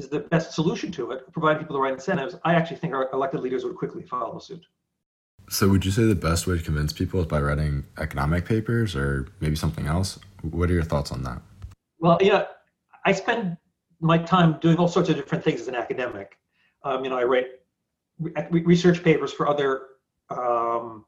is 0.00 0.08
the 0.08 0.20
best 0.20 0.52
solution 0.52 0.90
to 0.92 1.12
it, 1.12 1.32
providing 1.32 1.60
people 1.62 1.74
the 1.74 1.80
right 1.80 1.92
incentives, 1.92 2.34
I 2.44 2.54
actually 2.54 2.78
think 2.78 2.94
our 2.94 3.10
elected 3.12 3.40
leaders 3.40 3.64
would 3.64 3.76
quickly 3.76 4.02
follow 4.02 4.38
suit. 4.38 4.64
So, 5.48 5.68
would 5.68 5.84
you 5.84 5.90
say 5.90 6.04
the 6.04 6.14
best 6.14 6.46
way 6.46 6.58
to 6.58 6.62
convince 6.62 6.92
people 6.92 7.20
is 7.20 7.26
by 7.26 7.40
writing 7.40 7.84
economic 7.98 8.44
papers 8.44 8.94
or 8.94 9.28
maybe 9.40 9.56
something 9.56 9.86
else? 9.86 10.18
What 10.42 10.70
are 10.70 10.74
your 10.74 10.84
thoughts 10.84 11.12
on 11.12 11.22
that? 11.24 11.42
Well, 11.98 12.18
yeah, 12.20 12.44
I 13.04 13.12
spend 13.12 13.56
my 14.00 14.18
time 14.18 14.58
doing 14.60 14.76
all 14.76 14.88
sorts 14.88 15.08
of 15.08 15.16
different 15.16 15.44
things 15.44 15.60
as 15.60 15.68
an 15.68 15.74
academic. 15.74 16.38
Um, 16.84 17.04
you 17.04 17.10
know, 17.10 17.18
I 17.18 17.24
write 17.24 17.46
research 18.50 19.02
papers 19.02 19.32
for 19.32 19.48
other 19.48 19.82
um, 20.30 21.04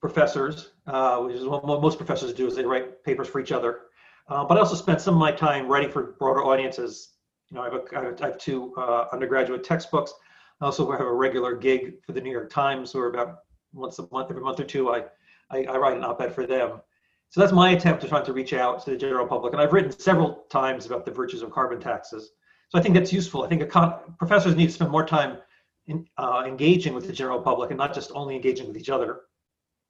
professors, 0.00 0.70
uh, 0.86 1.18
which 1.20 1.34
is 1.34 1.44
what 1.44 1.64
most 1.66 1.96
professors 1.98 2.32
do 2.32 2.46
is 2.46 2.54
they 2.54 2.64
write 2.64 3.04
papers 3.04 3.28
for 3.28 3.40
each 3.40 3.52
other. 3.52 3.80
Uh, 4.28 4.44
but 4.44 4.56
I 4.56 4.60
also 4.60 4.76
spend 4.76 5.00
some 5.00 5.14
of 5.14 5.20
my 5.20 5.32
time 5.32 5.66
writing 5.66 5.90
for 5.90 6.14
broader 6.18 6.44
audiences. 6.44 7.14
You 7.50 7.56
know, 7.56 7.62
I 7.62 7.64
have, 7.64 7.74
a, 7.74 8.22
I 8.22 8.26
have 8.26 8.38
two 8.38 8.74
uh, 8.76 9.06
undergraduate 9.12 9.64
textbooks 9.64 10.12
I 10.60 10.66
also 10.66 10.90
have 10.90 11.00
a 11.00 11.12
regular 11.12 11.56
gig 11.56 12.04
for 12.04 12.12
the 12.12 12.20
New 12.20 12.30
York 12.30 12.50
Times, 12.50 12.94
where 12.94 13.08
about 13.08 13.38
once 13.72 13.98
a 13.98 14.06
month, 14.12 14.30
every 14.30 14.42
month 14.42 14.60
or 14.60 14.64
two, 14.64 14.90
I, 14.90 15.04
I, 15.50 15.64
I 15.64 15.76
write 15.78 15.96
an 15.96 16.04
op-ed 16.04 16.34
for 16.34 16.46
them. 16.46 16.80
So 17.30 17.40
that's 17.40 17.52
my 17.52 17.70
attempt 17.70 18.02
to 18.02 18.08
try 18.08 18.20
to 18.20 18.32
reach 18.32 18.52
out 18.52 18.84
to 18.84 18.90
the 18.90 18.96
general 18.96 19.26
public. 19.26 19.52
And 19.52 19.62
I've 19.62 19.72
written 19.72 19.90
several 19.90 20.44
times 20.50 20.84
about 20.84 21.06
the 21.06 21.12
virtues 21.12 21.42
of 21.42 21.50
carbon 21.50 21.80
taxes. 21.80 22.32
So 22.68 22.78
I 22.78 22.82
think 22.82 22.94
that's 22.94 23.12
useful. 23.12 23.42
I 23.42 23.48
think 23.48 23.62
econ- 23.62 24.18
professors 24.18 24.54
need 24.54 24.66
to 24.66 24.72
spend 24.72 24.90
more 24.90 25.06
time 25.06 25.38
in, 25.86 26.06
uh, 26.18 26.44
engaging 26.46 26.92
with 26.92 27.06
the 27.06 27.12
general 27.12 27.40
public 27.40 27.70
and 27.70 27.78
not 27.78 27.94
just 27.94 28.10
only 28.14 28.34
engaging 28.34 28.66
with 28.66 28.76
each 28.76 28.90
other. 28.90 29.20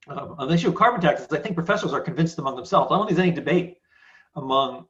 Um, 0.07 0.37
on 0.39 0.49
the 0.49 0.55
issue 0.55 0.69
of 0.69 0.75
carbon 0.77 1.01
taxes, 1.01 1.29
I 1.33 1.39
think 1.39 1.57
professors 1.57 1.93
are 1.93 2.01
convinced 2.01 2.39
among 2.39 2.57
themselves. 2.57 2.93
I 2.93 2.97
don't 2.97 3.07
think 3.07 3.17
there's 3.17 3.27
any 3.27 3.35
debate 3.35 3.79
among 4.37 4.87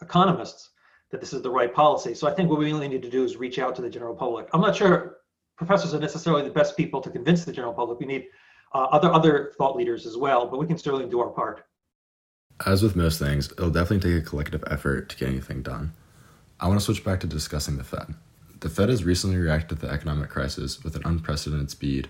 economists 0.00 0.70
that 1.14 1.20
this 1.20 1.32
is 1.32 1.42
the 1.42 1.50
right 1.50 1.72
policy. 1.72 2.12
So 2.12 2.26
I 2.26 2.34
think 2.34 2.50
what 2.50 2.58
we 2.58 2.64
really 2.64 2.88
need 2.88 3.02
to 3.02 3.08
do 3.08 3.22
is 3.22 3.36
reach 3.36 3.60
out 3.60 3.76
to 3.76 3.82
the 3.82 3.88
general 3.88 4.16
public. 4.16 4.48
I'm 4.52 4.60
not 4.60 4.74
sure 4.74 5.18
professors 5.56 5.94
are 5.94 6.00
necessarily 6.00 6.42
the 6.42 6.50
best 6.50 6.76
people 6.76 7.00
to 7.00 7.08
convince 7.08 7.44
the 7.44 7.52
general 7.52 7.72
public. 7.72 8.00
We 8.00 8.06
need 8.06 8.26
uh, 8.74 8.88
other 8.90 9.12
other 9.12 9.52
thought 9.56 9.76
leaders 9.76 10.06
as 10.06 10.16
well, 10.16 10.48
but 10.48 10.58
we 10.58 10.66
can 10.66 10.76
certainly 10.76 11.08
do 11.08 11.20
our 11.20 11.30
part. 11.30 11.66
As 12.66 12.82
with 12.82 12.96
most 12.96 13.20
things, 13.20 13.52
it'll 13.52 13.70
definitely 13.70 14.10
take 14.10 14.26
a 14.26 14.28
collective 14.28 14.64
effort 14.68 15.08
to 15.10 15.16
get 15.16 15.28
anything 15.28 15.62
done. 15.62 15.92
I 16.58 16.66
want 16.66 16.80
to 16.80 16.84
switch 16.84 17.04
back 17.04 17.20
to 17.20 17.28
discussing 17.28 17.76
the 17.76 17.84
Fed. 17.84 18.12
The 18.58 18.68
Fed 18.68 18.88
has 18.88 19.04
recently 19.04 19.36
reacted 19.36 19.78
to 19.78 19.86
the 19.86 19.92
economic 19.92 20.30
crisis 20.30 20.82
with 20.82 20.96
an 20.96 21.02
unprecedented 21.04 21.70
speed 21.70 22.08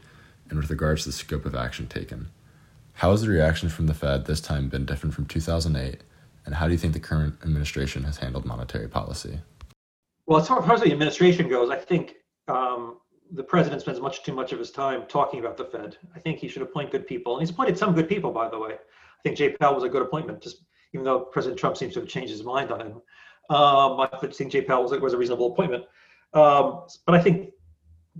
and 0.48 0.58
with 0.58 0.70
regards 0.70 1.02
to 1.02 1.10
the 1.10 1.12
scope 1.12 1.44
of 1.44 1.54
action 1.54 1.88
taken. 1.88 2.30
How 2.94 3.10
has 3.10 3.20
the 3.20 3.28
reaction 3.28 3.68
from 3.68 3.86
the 3.86 3.92
Fed 3.92 4.24
this 4.24 4.40
time 4.40 4.70
been 4.70 4.86
different 4.86 5.14
from 5.14 5.26
2008 5.26 6.00
and 6.46 6.54
how 6.54 6.66
do 6.66 6.72
you 6.72 6.78
think 6.78 6.92
the 6.92 7.00
current 7.00 7.34
administration 7.42 8.04
has 8.04 8.18
handled 8.18 8.44
monetary 8.44 8.88
policy? 8.88 9.40
Well, 10.26 10.40
as 10.40 10.48
far 10.48 10.72
as 10.72 10.80
the 10.80 10.92
administration 10.92 11.48
goes, 11.48 11.70
I 11.70 11.76
think 11.76 12.14
um, 12.48 12.98
the 13.32 13.42
president 13.42 13.82
spends 13.82 14.00
much 14.00 14.22
too 14.22 14.32
much 14.32 14.52
of 14.52 14.58
his 14.58 14.70
time 14.70 15.04
talking 15.08 15.40
about 15.40 15.56
the 15.56 15.64
Fed. 15.64 15.96
I 16.14 16.18
think 16.18 16.38
he 16.38 16.48
should 16.48 16.62
appoint 16.62 16.92
good 16.92 17.06
people, 17.06 17.34
and 17.34 17.42
he's 17.42 17.50
appointed 17.50 17.78
some 17.78 17.94
good 17.94 18.08
people, 18.08 18.30
by 18.30 18.48
the 18.48 18.58
way. 18.58 18.72
I 18.72 19.22
think 19.22 19.36
Jay 19.36 19.50
Powell 19.50 19.74
was 19.74 19.84
a 19.84 19.88
good 19.88 20.02
appointment, 20.02 20.42
just 20.42 20.64
even 20.92 21.04
though 21.04 21.20
President 21.20 21.58
Trump 21.58 21.76
seems 21.76 21.94
to 21.94 22.00
have 22.00 22.08
changed 22.08 22.30
his 22.30 22.44
mind 22.44 22.70
on 22.70 22.80
him. 22.80 22.92
Um, 23.50 24.00
I 24.00 24.08
think 24.32 24.52
Jay 24.52 24.62
Powell 24.62 24.84
was, 24.84 24.92
was 25.00 25.12
a 25.12 25.18
reasonable 25.18 25.52
appointment. 25.52 25.84
Um, 26.32 26.86
but 27.06 27.14
I 27.14 27.20
think 27.20 27.50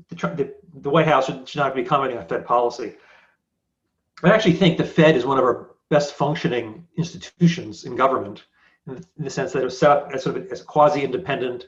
the, 0.09 0.15
the, 0.15 0.55
the 0.81 0.91
White 0.91 1.07
House 1.07 1.27
should, 1.27 1.49
should, 1.49 1.59
not 1.59 1.75
be 1.75 1.85
commenting 1.85 2.19
on 2.19 2.27
Fed 2.27 2.45
policy. 2.45 2.95
I 4.23 4.31
actually 4.31 4.55
think 4.55 4.79
the 4.79 4.85
Fed 4.85 5.17
is 5.17 5.25
one 5.25 5.39
of 5.39 5.45
our 5.45 5.74
best 5.91 6.15
functioning 6.15 6.87
institutions 6.97 7.85
in 7.85 7.97
government 7.97 8.45
in 8.87 9.05
the 9.19 9.31
sense 9.31 9.53
that 9.53 9.61
it 9.61 9.65
was 9.65 9.79
set 9.79 9.91
up 9.91 10.11
as 10.13 10.23
sort 10.23 10.37
of 10.37 10.51
as 10.53 10.61
a 10.61 10.65
quasi-independent 10.65 11.67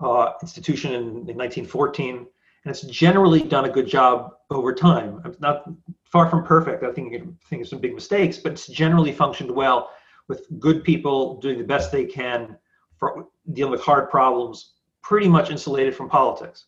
uh, 0.00 0.32
institution 0.42 0.92
in, 0.92 1.02
in, 1.02 1.36
1914, 1.36 2.16
and 2.16 2.26
it's 2.66 2.82
generally 2.82 3.42
done 3.42 3.64
a 3.64 3.68
good 3.68 3.86
job 3.86 4.34
over 4.50 4.72
time. 4.74 5.22
Not 5.40 5.64
far 6.04 6.28
from 6.28 6.44
perfect. 6.44 6.82
I 6.82 6.92
think 6.92 7.14
I 7.14 7.22
think 7.48 7.62
of 7.62 7.68
some 7.68 7.80
big 7.80 7.94
mistakes, 7.94 8.38
but 8.38 8.52
it's 8.52 8.66
generally 8.66 9.12
functioned 9.12 9.50
well 9.50 9.90
with 10.28 10.46
good 10.58 10.84
people 10.84 11.38
doing 11.40 11.58
the 11.58 11.64
best 11.64 11.92
they 11.92 12.04
can 12.04 12.56
for 12.96 13.26
dealing 13.52 13.72
with 13.72 13.82
hard 13.82 14.10
problems, 14.10 14.74
pretty 15.02 15.28
much 15.28 15.50
insulated 15.50 15.94
from 15.94 16.08
politics. 16.08 16.66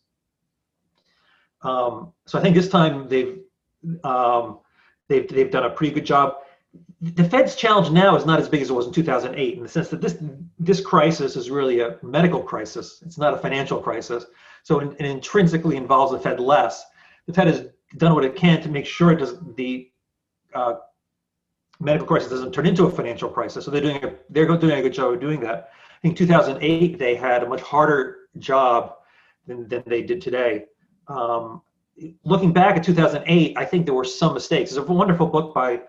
Um, 1.63 2.13
so 2.27 2.39
I 2.39 2.43
think 2.43 2.55
this 2.55 2.69
time 2.69 3.09
they've 3.09 3.39
um, 4.05 4.61
they've 5.09 5.29
they've 5.29 5.51
done 5.51 5.65
a 5.65 5.71
pretty 5.71 5.95
good 5.95 6.07
job 6.07 6.37
the 7.01 7.25
Fed's 7.25 7.55
challenge 7.55 7.91
now 7.91 8.17
is 8.17 8.27
not 8.27 8.41
as 8.41 8.49
big 8.49 8.63
as 8.63 8.71
it 8.71 8.73
was 8.73 8.87
in 8.87 8.93
2008 8.93 9.57
in 9.57 9.63
the 9.63 9.69
sense 9.69 9.89
that 9.89 10.01
this 10.01 10.17
this 10.59 10.81
crisis 10.81 11.37
is 11.37 11.51
really 11.51 11.81
a 11.81 11.99
medical 12.03 12.43
crisis. 12.43 13.03
It's 13.05 13.19
not 13.19 13.35
a 13.35 13.39
financial 13.39 13.81
crisis. 13.81 14.25
So 14.63 14.81
it, 14.81 15.01
intrinsically 15.01 15.77
involves 15.77 16.13
the 16.13 16.19
Fed 16.19 16.41
less. 16.41 16.85
The 17.27 17.33
Fed 17.33 17.47
has 17.49 17.67
done 17.99 18.15
what 18.15 18.25
it 18.25 18.35
can 18.35 18.63
to 18.63 18.69
make 18.69 18.87
sure 18.87 19.13
it 19.13 19.17
does 19.17 19.37
the 19.57 19.91
uh, 20.55 20.75
medical 21.81 22.07
crisis 22.07 22.31
doesn't 22.31 22.53
turn 22.53 22.67
into 22.67 22.87
a 22.87 22.91
financial 22.91 23.29
crisis. 23.29 23.65
So 23.65 23.71
they're 23.71 23.81
doing 23.81 24.05
a, 24.05 24.15
they're 24.31 24.47
doing 24.47 24.79
a 24.79 24.83
good 24.83 24.95
job 24.95 25.13
of 25.13 25.21
doing 25.21 25.41
that. 25.41 25.71
I 25.93 26.01
think 26.03 26.17
2008 26.17 26.99
they 26.99 27.15
had 27.15 27.43
a 27.43 27.49
much 27.49 27.61
harder 27.61 28.29
job 28.39 28.95
than, 29.47 29.69
than 29.69 29.83
they 29.87 30.03
did 30.03 30.21
today. 30.21 30.65
Um, 31.09 31.63
looking 32.25 32.53
back 32.53 32.77
at 32.77 32.85
2008, 32.85 33.57
I 33.57 33.65
think 33.65 33.87
there 33.87 33.95
were 33.95 34.05
some 34.05 34.35
mistakes. 34.35 34.71
There's 34.71 34.87
a 34.87 34.93
wonderful 34.93 35.27
book 35.27 35.55
by 35.55 35.83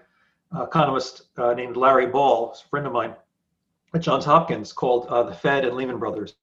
economist 0.55 1.23
uh, 1.37 1.53
named 1.53 1.77
Larry 1.77 2.07
Ball, 2.07 2.51
a 2.53 2.69
friend 2.69 2.87
of 2.87 2.93
mine 2.93 3.15
at 3.93 4.01
Johns 4.01 4.25
Hopkins, 4.25 4.73
called 4.73 5.07
uh, 5.07 5.23
The 5.23 5.33
Fed 5.33 5.65
and 5.65 5.75
Lehman 5.75 5.99
Brothers. 5.99 6.35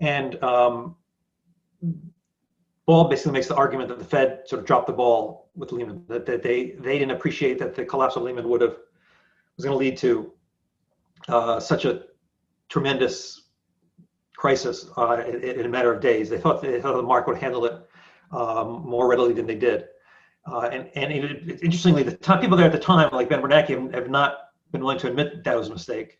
And 0.00 0.42
um, 0.42 0.96
Ball 2.86 3.08
basically 3.08 3.32
makes 3.32 3.48
the 3.48 3.54
argument 3.54 3.88
that 3.88 3.98
the 3.98 4.04
Fed 4.04 4.42
sort 4.46 4.60
of 4.60 4.66
dropped 4.66 4.86
the 4.86 4.92
ball 4.92 5.50
with 5.54 5.72
Lehman, 5.72 6.04
that, 6.08 6.26
that 6.26 6.42
they, 6.42 6.72
they 6.80 6.98
didn't 6.98 7.12
appreciate 7.12 7.58
that 7.58 7.74
the 7.74 7.84
collapse 7.84 8.16
of 8.16 8.22
Lehman 8.22 8.48
would 8.48 8.60
have 8.60 8.76
was 9.56 9.64
going 9.64 9.74
to 9.74 9.78
lead 9.78 9.96
to 9.98 10.32
uh, 11.28 11.60
such 11.60 11.84
a 11.84 12.04
tremendous 12.68 13.48
crisis 14.36 14.88
uh, 14.96 15.22
in, 15.26 15.60
in, 15.60 15.66
a 15.66 15.68
matter 15.68 15.92
of 15.92 16.00
days. 16.00 16.28
They 16.28 16.38
thought, 16.38 16.62
they 16.62 16.80
thought 16.80 16.96
the 16.96 17.02
market 17.02 17.30
would 17.30 17.38
handle 17.38 17.64
it 17.66 17.74
um, 18.32 18.82
more 18.84 19.08
readily 19.08 19.32
than 19.32 19.46
they 19.46 19.54
did. 19.54 19.84
Uh, 20.50 20.68
and 20.72 20.90
and 20.94 21.12
it, 21.12 21.62
interestingly, 21.62 22.02
the 22.02 22.16
time, 22.16 22.40
people 22.40 22.56
there 22.56 22.66
at 22.66 22.72
the 22.72 22.78
time, 22.78 23.08
like 23.12 23.28
Ben 23.28 23.40
Bernanke, 23.40 23.94
have, 23.94 24.10
not 24.10 24.38
been 24.72 24.80
willing 24.80 24.98
to 24.98 25.08
admit 25.08 25.44
that 25.44 25.56
was 25.56 25.68
a 25.68 25.72
mistake. 25.72 26.18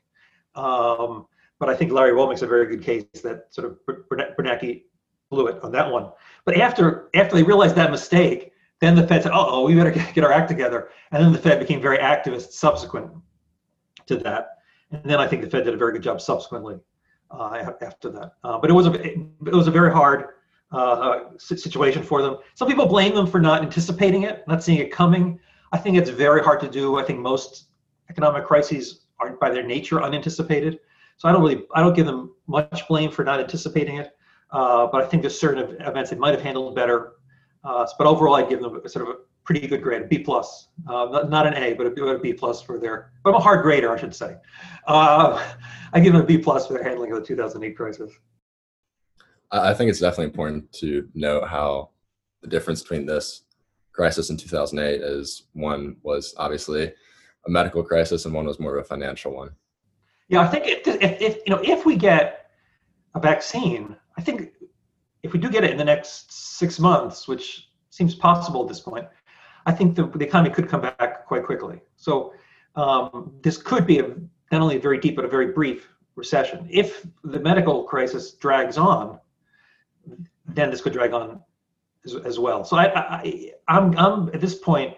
Um, 0.55 1.27
but 1.59 1.69
I 1.69 1.75
think 1.75 1.93
Larry 1.93 2.15
Ball 2.15 2.29
makes 2.29 2.43
a 2.43 2.47
very 2.47 2.67
good 2.67 2.83
case 2.83 3.05
that 3.23 3.47
sort 3.51 3.67
of 3.67 3.79
Bernanke 4.09 4.83
blew 5.31 5.47
it 5.49 5.63
on 5.63 5.73
that 5.73 5.91
one. 5.91 6.11
But 6.45 6.57
after 6.59 7.09
after 7.15 7.35
they 7.35 7.43
realized 7.43 7.75
that 7.77 7.91
mistake, 7.91 8.53
then 8.81 8.95
the 8.95 9.07
Fed 9.07 9.25
said, 9.25 9.33
uh 9.33 9.45
"Oh, 9.47 9.65
we 9.65 9.75
better 9.75 9.91
get 9.91 10.23
our 10.25 10.33
act 10.33 10.49
together." 10.49 10.91
And 11.11 11.25
then 11.25 11.33
the 11.33 11.39
Fed 11.39 11.59
became 11.59 11.81
very 11.81 11.99
activist 11.99 12.53
subsequent 12.53 13.11
to 14.07 14.17
that. 14.19 14.59
And 14.93 15.03
then 15.05 15.19
I 15.19 15.27
think 15.27 15.43
the 15.43 15.51
Fed 15.51 15.65
did 15.65 15.75
a 15.75 15.77
very 15.77 15.93
good 15.93 16.03
job 16.03 16.21
subsequently 16.21 16.79
uh, 17.31 17.73
after 17.81 18.11
that. 18.11 18.35
Uh, 18.45 18.59
but 18.59 18.71
it 18.71 18.75
was 18.75 18.87
a 18.87 18.93
it 18.93 19.53
was 19.53 19.67
a 19.67 19.71
very 19.71 19.91
hard 19.91 20.27
uh, 20.73 21.37
situation 21.39 22.03
for 22.03 22.23
them. 22.23 22.37
Some 22.55 22.69
people 22.69 22.87
blame 22.87 23.15
them 23.15 23.27
for 23.27 23.41
not 23.41 23.63
anticipating 23.63 24.23
it, 24.25 24.47
not 24.49 24.63
seeing 24.63 24.79
it 24.79 24.91
coming. 24.91 25.39
I 25.73 25.79
think 25.79 25.97
it's 25.97 26.11
very 26.11 26.43
hard 26.43 26.61
to 26.61 26.69
do. 26.69 26.99
I 26.99 27.05
think 27.05 27.21
most 27.21 27.67
economic 28.11 28.45
crises 28.45 29.07
are 29.21 29.37
by 29.37 29.51
their 29.51 29.63
nature 29.63 30.03
unanticipated. 30.03 30.81
So 31.17 31.29
I 31.29 31.33
don't 31.33 31.43
really 31.43 31.65
I 31.75 31.81
don't 31.81 31.95
give 31.95 32.07
them 32.07 32.35
much 32.47 32.87
blame 32.89 33.11
for 33.11 33.25
not 33.25 33.41
anticipating 33.41 33.97
it. 33.97 34.17
Uh, 34.51 34.87
but 34.87 35.03
I 35.03 35.07
think 35.07 35.23
there's 35.23 35.39
certain 35.39 35.81
events 35.81 36.11
they 36.11 36.17
might 36.17 36.35
have 36.35 36.43
handled 36.43 36.75
better. 36.75 37.15
Uh, 37.65 37.87
but 37.97 38.07
overall, 38.07 38.35
I'd 38.35 38.49
give 38.49 38.61
them 38.61 38.81
a, 38.85 38.89
sort 38.89 39.09
of 39.09 39.15
a 39.15 39.19
pretty 39.45 39.67
good 39.67 39.83
grade, 39.83 40.03
a 40.03 40.07
B 40.07 40.19
plus, 40.19 40.69
uh, 40.89 41.25
not, 41.29 41.47
an 41.47 41.55
A, 41.55 41.73
but 41.75 41.87
a, 41.87 42.05
a 42.05 42.19
B 42.19 42.33
plus 42.33 42.61
for 42.61 42.79
their. 42.79 43.13
I'm 43.25 43.35
a 43.35 43.39
hard 43.39 43.63
grader, 43.63 43.93
I 43.93 43.99
should 43.99 44.15
say. 44.15 44.37
Uh, 44.87 45.43
I 45.93 46.01
give 46.01 46.13
them 46.13 46.23
a 46.23 46.27
B 46.27 46.39
plus 46.39 46.67
for 46.67 46.75
their 46.75 46.83
handling 46.83 47.13
of 47.13 47.21
the 47.21 47.27
2008 47.27 47.77
crisis. 47.77 48.13
I 49.53 49.75
think 49.75 49.91
it's 49.91 50.01
definitely 50.01 50.27
important 50.27 50.73
to 50.75 51.09
note 51.15 51.47
how 51.47 51.91
the 52.41 52.49
difference 52.49 52.81
between 52.81 53.07
this 53.07 53.43
crisis 53.93 54.31
in 54.31 54.39
2008 54.39 55.03
is 55.03 55.45
one 55.53 55.97
was 56.03 56.35
obviously 56.39 56.93
a 57.47 57.51
medical 57.51 57.83
crisis 57.83 58.25
and 58.25 58.35
one 58.35 58.47
was 58.47 58.59
more 58.59 58.77
of 58.77 58.85
a 58.85 58.89
financial 58.89 59.35
one. 59.35 59.51
Yeah, 60.29 60.41
I 60.41 60.49
think 60.49 60.67
if, 60.67 60.87
if, 60.87 61.21
if 61.21 61.37
you 61.47 61.55
know 61.55 61.61
if 61.63 61.85
we 61.85 61.97
get 61.97 62.47
a 63.15 63.21
vaccine, 63.21 63.95
I 64.17 64.23
think 64.23 64.53
if 65.23 65.35
we 65.35 65.39
do 65.39 65.51
get 65.51 65.65
it 65.65 65.71
in 65.71 65.77
the 65.77 65.85
next 65.85 66.33
six 66.33 66.79
months, 66.79 67.29
which 67.29 67.69
seems 67.91 68.15
possible 68.15 68.63
at 68.63 68.69
this 68.69 68.81
point, 68.81 69.07
I 69.67 69.73
think 69.73 69.95
the, 69.95 70.07
the 70.07 70.25
economy 70.25 70.55
could 70.55 70.69
come 70.69 70.81
back 70.81 71.27
quite 71.27 71.45
quickly. 71.45 71.81
So 71.97 72.33
um, 72.75 73.35
this 73.43 73.59
could 73.59 73.87
be 73.87 73.99
a, 73.99 74.09
not 74.51 74.63
only 74.63 74.77
a 74.77 74.81
very 74.81 74.99
deep 74.99 75.17
but 75.17 75.27
a 75.27 75.29
very 75.29 75.53
brief 75.53 75.89
recession. 76.15 76.67
If 76.71 77.07
the 77.25 77.41
medical 77.41 77.85
crisis 77.85 78.33
drags 78.33 78.79
on, 78.79 79.19
then 80.47 80.71
this 80.71 80.81
could 80.81 80.93
drag 80.93 81.13
on 81.13 81.41
as, 82.05 82.15
as 82.17 82.39
well. 82.39 82.65
So 82.65 82.77
I, 82.77 82.87
I, 82.99 83.53
I'm, 83.69 83.97
I'm 83.97 84.29
at 84.29 84.41
this 84.41 84.55
point, 84.55 84.97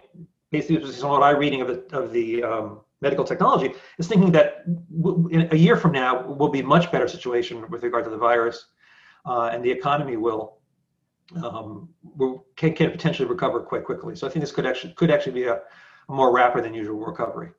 basically, 0.51 0.77
based 0.77 1.03
on 1.03 1.11
what 1.11 1.23
I'm 1.23 1.37
reading 1.37 1.61
of 1.61 1.67
the 1.67 1.97
of 1.97 2.11
the 2.11 2.43
um, 2.43 2.81
medical 3.01 3.23
technology, 3.23 3.73
is 3.97 4.07
thinking 4.07 4.31
that 4.31 4.65
a 5.51 5.57
year 5.57 5.77
from 5.77 5.91
now 5.91 6.25
will 6.25 6.49
be 6.49 6.61
much 6.61 6.91
better 6.91 7.07
situation 7.07 7.69
with 7.69 7.83
regard 7.83 8.03
to 8.05 8.09
the 8.09 8.17
virus, 8.17 8.65
uh, 9.25 9.49
and 9.51 9.63
the 9.63 9.71
economy 9.71 10.17
will 10.17 10.57
um, 11.43 11.89
can, 12.55 12.73
can 12.73 12.91
potentially 12.91 13.27
recover 13.27 13.59
quite 13.59 13.83
quickly. 13.83 14.15
So 14.15 14.27
I 14.27 14.29
think 14.29 14.41
this 14.41 14.51
could 14.51 14.65
actually 14.65 14.93
could 14.93 15.11
actually 15.11 15.33
be 15.33 15.43
a, 15.45 15.55
a 16.09 16.13
more 16.13 16.31
rapid 16.31 16.63
than 16.63 16.73
usual 16.73 16.99
recovery. 16.99 17.49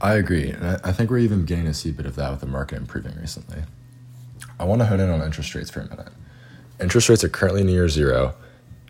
I 0.00 0.14
agree, 0.14 0.50
and 0.50 0.64
I 0.64 0.92
think 0.92 1.10
we're 1.10 1.18
even 1.18 1.42
beginning 1.42 1.66
to 1.66 1.74
see 1.74 1.90
a 1.90 1.92
bit 1.92 2.06
of 2.06 2.16
that 2.16 2.30
with 2.30 2.40
the 2.40 2.46
market 2.46 2.76
improving 2.76 3.14
recently. 3.18 3.62
I 4.58 4.64
want 4.64 4.80
to 4.80 4.86
hone 4.86 5.00
in 5.00 5.10
on 5.10 5.22
interest 5.22 5.54
rates 5.54 5.70
for 5.70 5.80
a 5.80 5.88
minute. 5.88 6.12
Interest 6.78 7.08
rates 7.08 7.24
are 7.24 7.30
currently 7.30 7.64
near 7.64 7.88
zero, 7.88 8.34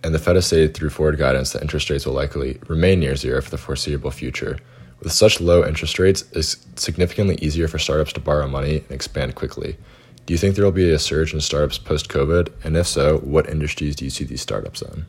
and 0.03 0.13
the 0.13 0.19
Fed 0.19 0.35
has 0.35 0.47
stated 0.47 0.75
through 0.75 0.91
forward 0.91 1.19
guidance 1.19 1.53
that 1.53 1.63
interest 1.63 1.89
rates 1.89 2.05
will 2.05 2.15
likely 2.15 2.59
remain 2.67 2.99
near 2.99 3.15
zero 3.15 3.41
for 3.41 3.51
the 3.51 3.59
foreseeable 3.59 4.11
future. 4.11 4.59
With 5.01 5.13
such 5.13 5.41
low 5.41 5.65
interest 5.65 5.99
rates, 5.99 6.25
it's 6.33 6.57
significantly 6.75 7.37
easier 7.41 7.69
for 7.69 7.79
startups 7.79 8.13
to 8.15 8.21
borrow 8.21 8.49
money 8.49 8.79
and 8.79 8.91
expand 8.91 9.37
quickly. 9.37 9.77
Do 10.25 10.35
you 10.35 10.39
think 10.39 10.57
there 10.57 10.65
will 10.65 10.73
be 10.73 10.91
a 10.91 10.99
surge 10.99 11.33
in 11.33 11.41
startups 11.41 11.79
post 11.79 12.09
COVID? 12.09 12.51
And 12.65 12.77
if 12.77 12.89
so, 12.89 13.19
what 13.19 13.49
industries 13.49 13.95
do 13.95 14.05
you 14.05 14.11
see 14.11 14.25
these 14.25 14.43
startups 14.43 14.83
in? 14.83 15.07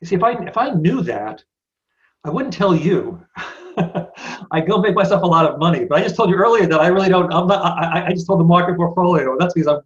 You 0.00 0.06
see, 0.06 0.14
if 0.14 0.22
I 0.22 0.32
if 0.44 0.56
I 0.56 0.70
knew 0.70 1.02
that, 1.02 1.42
I 2.24 2.30
wouldn't 2.30 2.54
tell 2.54 2.76
you. 2.76 3.20
I 4.52 4.60
go 4.60 4.78
make 4.78 4.94
myself 4.94 5.22
a 5.22 5.26
lot 5.26 5.46
of 5.46 5.58
money, 5.58 5.84
but 5.84 5.98
I 5.98 6.02
just 6.02 6.14
told 6.14 6.30
you 6.30 6.36
earlier 6.36 6.66
that 6.66 6.80
I 6.80 6.88
really 6.88 7.08
don't. 7.08 7.32
I'm 7.32 7.48
not. 7.48 7.64
I, 7.64 8.06
I 8.06 8.10
just 8.10 8.28
told 8.28 8.38
the 8.38 8.44
market 8.44 8.76
portfolio. 8.76 9.36
That's 9.38 9.54
because 9.54 9.66
I'm 9.66 9.80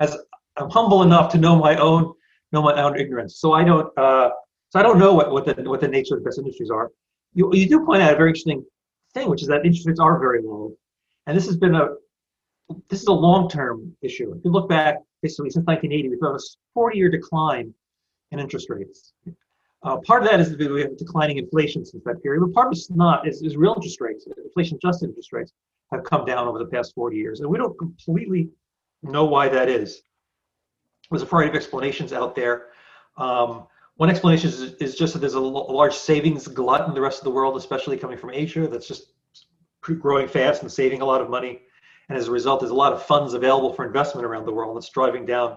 as 0.00 0.14
I'm 0.56 0.70
humble 0.70 1.02
enough 1.02 1.30
to 1.32 1.38
know 1.38 1.56
my 1.56 1.76
own 1.76 2.12
know 2.52 2.62
my 2.62 2.80
own 2.82 2.98
ignorance. 2.98 3.38
So 3.38 3.52
I 3.52 3.64
don't. 3.64 3.96
Uh, 3.98 4.30
so 4.70 4.80
I 4.80 4.82
don't 4.82 4.98
know 4.98 5.14
what, 5.14 5.30
what 5.30 5.44
the 5.44 5.54
what 5.68 5.80
the 5.80 5.88
nature 5.88 6.14
of 6.14 6.20
the 6.20 6.24
best 6.24 6.38
industries 6.38 6.70
are. 6.70 6.90
You 7.34 7.50
you 7.54 7.68
do 7.68 7.84
point 7.84 8.02
out 8.02 8.12
a 8.12 8.16
very 8.16 8.30
interesting 8.30 8.64
thing, 9.14 9.28
which 9.28 9.42
is 9.42 9.48
that 9.48 9.64
interest 9.64 9.86
rates 9.86 10.00
are 10.00 10.18
very 10.18 10.42
low, 10.42 10.72
and 11.26 11.36
this 11.36 11.46
has 11.46 11.56
been 11.56 11.74
a 11.74 11.88
this 12.88 13.00
is 13.00 13.06
a 13.06 13.12
long-term 13.12 13.96
issue. 14.02 14.32
If 14.32 14.44
you 14.44 14.50
look 14.50 14.68
back, 14.68 14.96
basically 15.22 15.50
since 15.50 15.66
1980, 15.66 16.08
we've 16.08 16.18
had 16.20 16.34
a 16.34 16.76
40-year 16.76 17.10
decline 17.10 17.72
in 18.32 18.40
interest 18.40 18.68
rates. 18.68 19.12
Uh, 19.84 19.98
part 19.98 20.24
of 20.24 20.28
that 20.28 20.40
is 20.40 20.56
we 20.56 20.80
have 20.80 20.96
declining 20.96 21.36
inflation 21.36 21.84
since 21.84 22.02
that 22.04 22.20
period, 22.24 22.40
but 22.40 22.52
part 22.52 22.66
of 22.66 22.72
it's 22.72 22.90
not 22.90 23.28
is, 23.28 23.40
is 23.42 23.56
real 23.56 23.74
interest 23.76 24.00
rates. 24.00 24.26
Inflation-adjusted 24.44 25.08
interest 25.08 25.32
rates 25.32 25.52
have 25.92 26.02
come 26.02 26.24
down 26.24 26.48
over 26.48 26.58
the 26.58 26.66
past 26.66 26.92
40 26.96 27.16
years, 27.16 27.38
and 27.38 27.48
we 27.48 27.56
don't 27.56 27.78
completely 27.78 28.48
know 29.04 29.26
why 29.26 29.48
that 29.48 29.68
is. 29.68 30.02
There's 31.10 31.22
a 31.22 31.26
variety 31.26 31.50
of 31.50 31.56
explanations 31.56 32.12
out 32.12 32.34
there. 32.34 32.66
Um, 33.16 33.66
one 33.96 34.10
explanation 34.10 34.50
is, 34.50 34.60
is, 34.74 34.94
just 34.94 35.14
that 35.14 35.20
there's 35.20 35.34
a, 35.34 35.40
large 35.40 35.94
savings 35.94 36.46
glut 36.48 36.86
in 36.86 36.94
the 36.94 37.00
rest 37.00 37.18
of 37.18 37.24
the 37.24 37.30
world, 37.30 37.56
especially 37.56 37.96
coming 37.96 38.18
from 38.18 38.30
Asia, 38.30 38.68
that's 38.68 38.86
just 38.86 39.12
growing 39.80 40.28
fast 40.28 40.62
and 40.62 40.70
saving 40.70 41.00
a 41.00 41.04
lot 41.04 41.20
of 41.20 41.30
money. 41.30 41.62
And 42.08 42.18
as 42.18 42.28
a 42.28 42.30
result, 42.30 42.60
there's 42.60 42.72
a 42.72 42.74
lot 42.74 42.92
of 42.92 43.02
funds 43.02 43.34
available 43.34 43.72
for 43.72 43.86
investment 43.86 44.26
around 44.26 44.44
the 44.44 44.52
world 44.52 44.76
that's 44.76 44.90
driving 44.90 45.24
down 45.24 45.56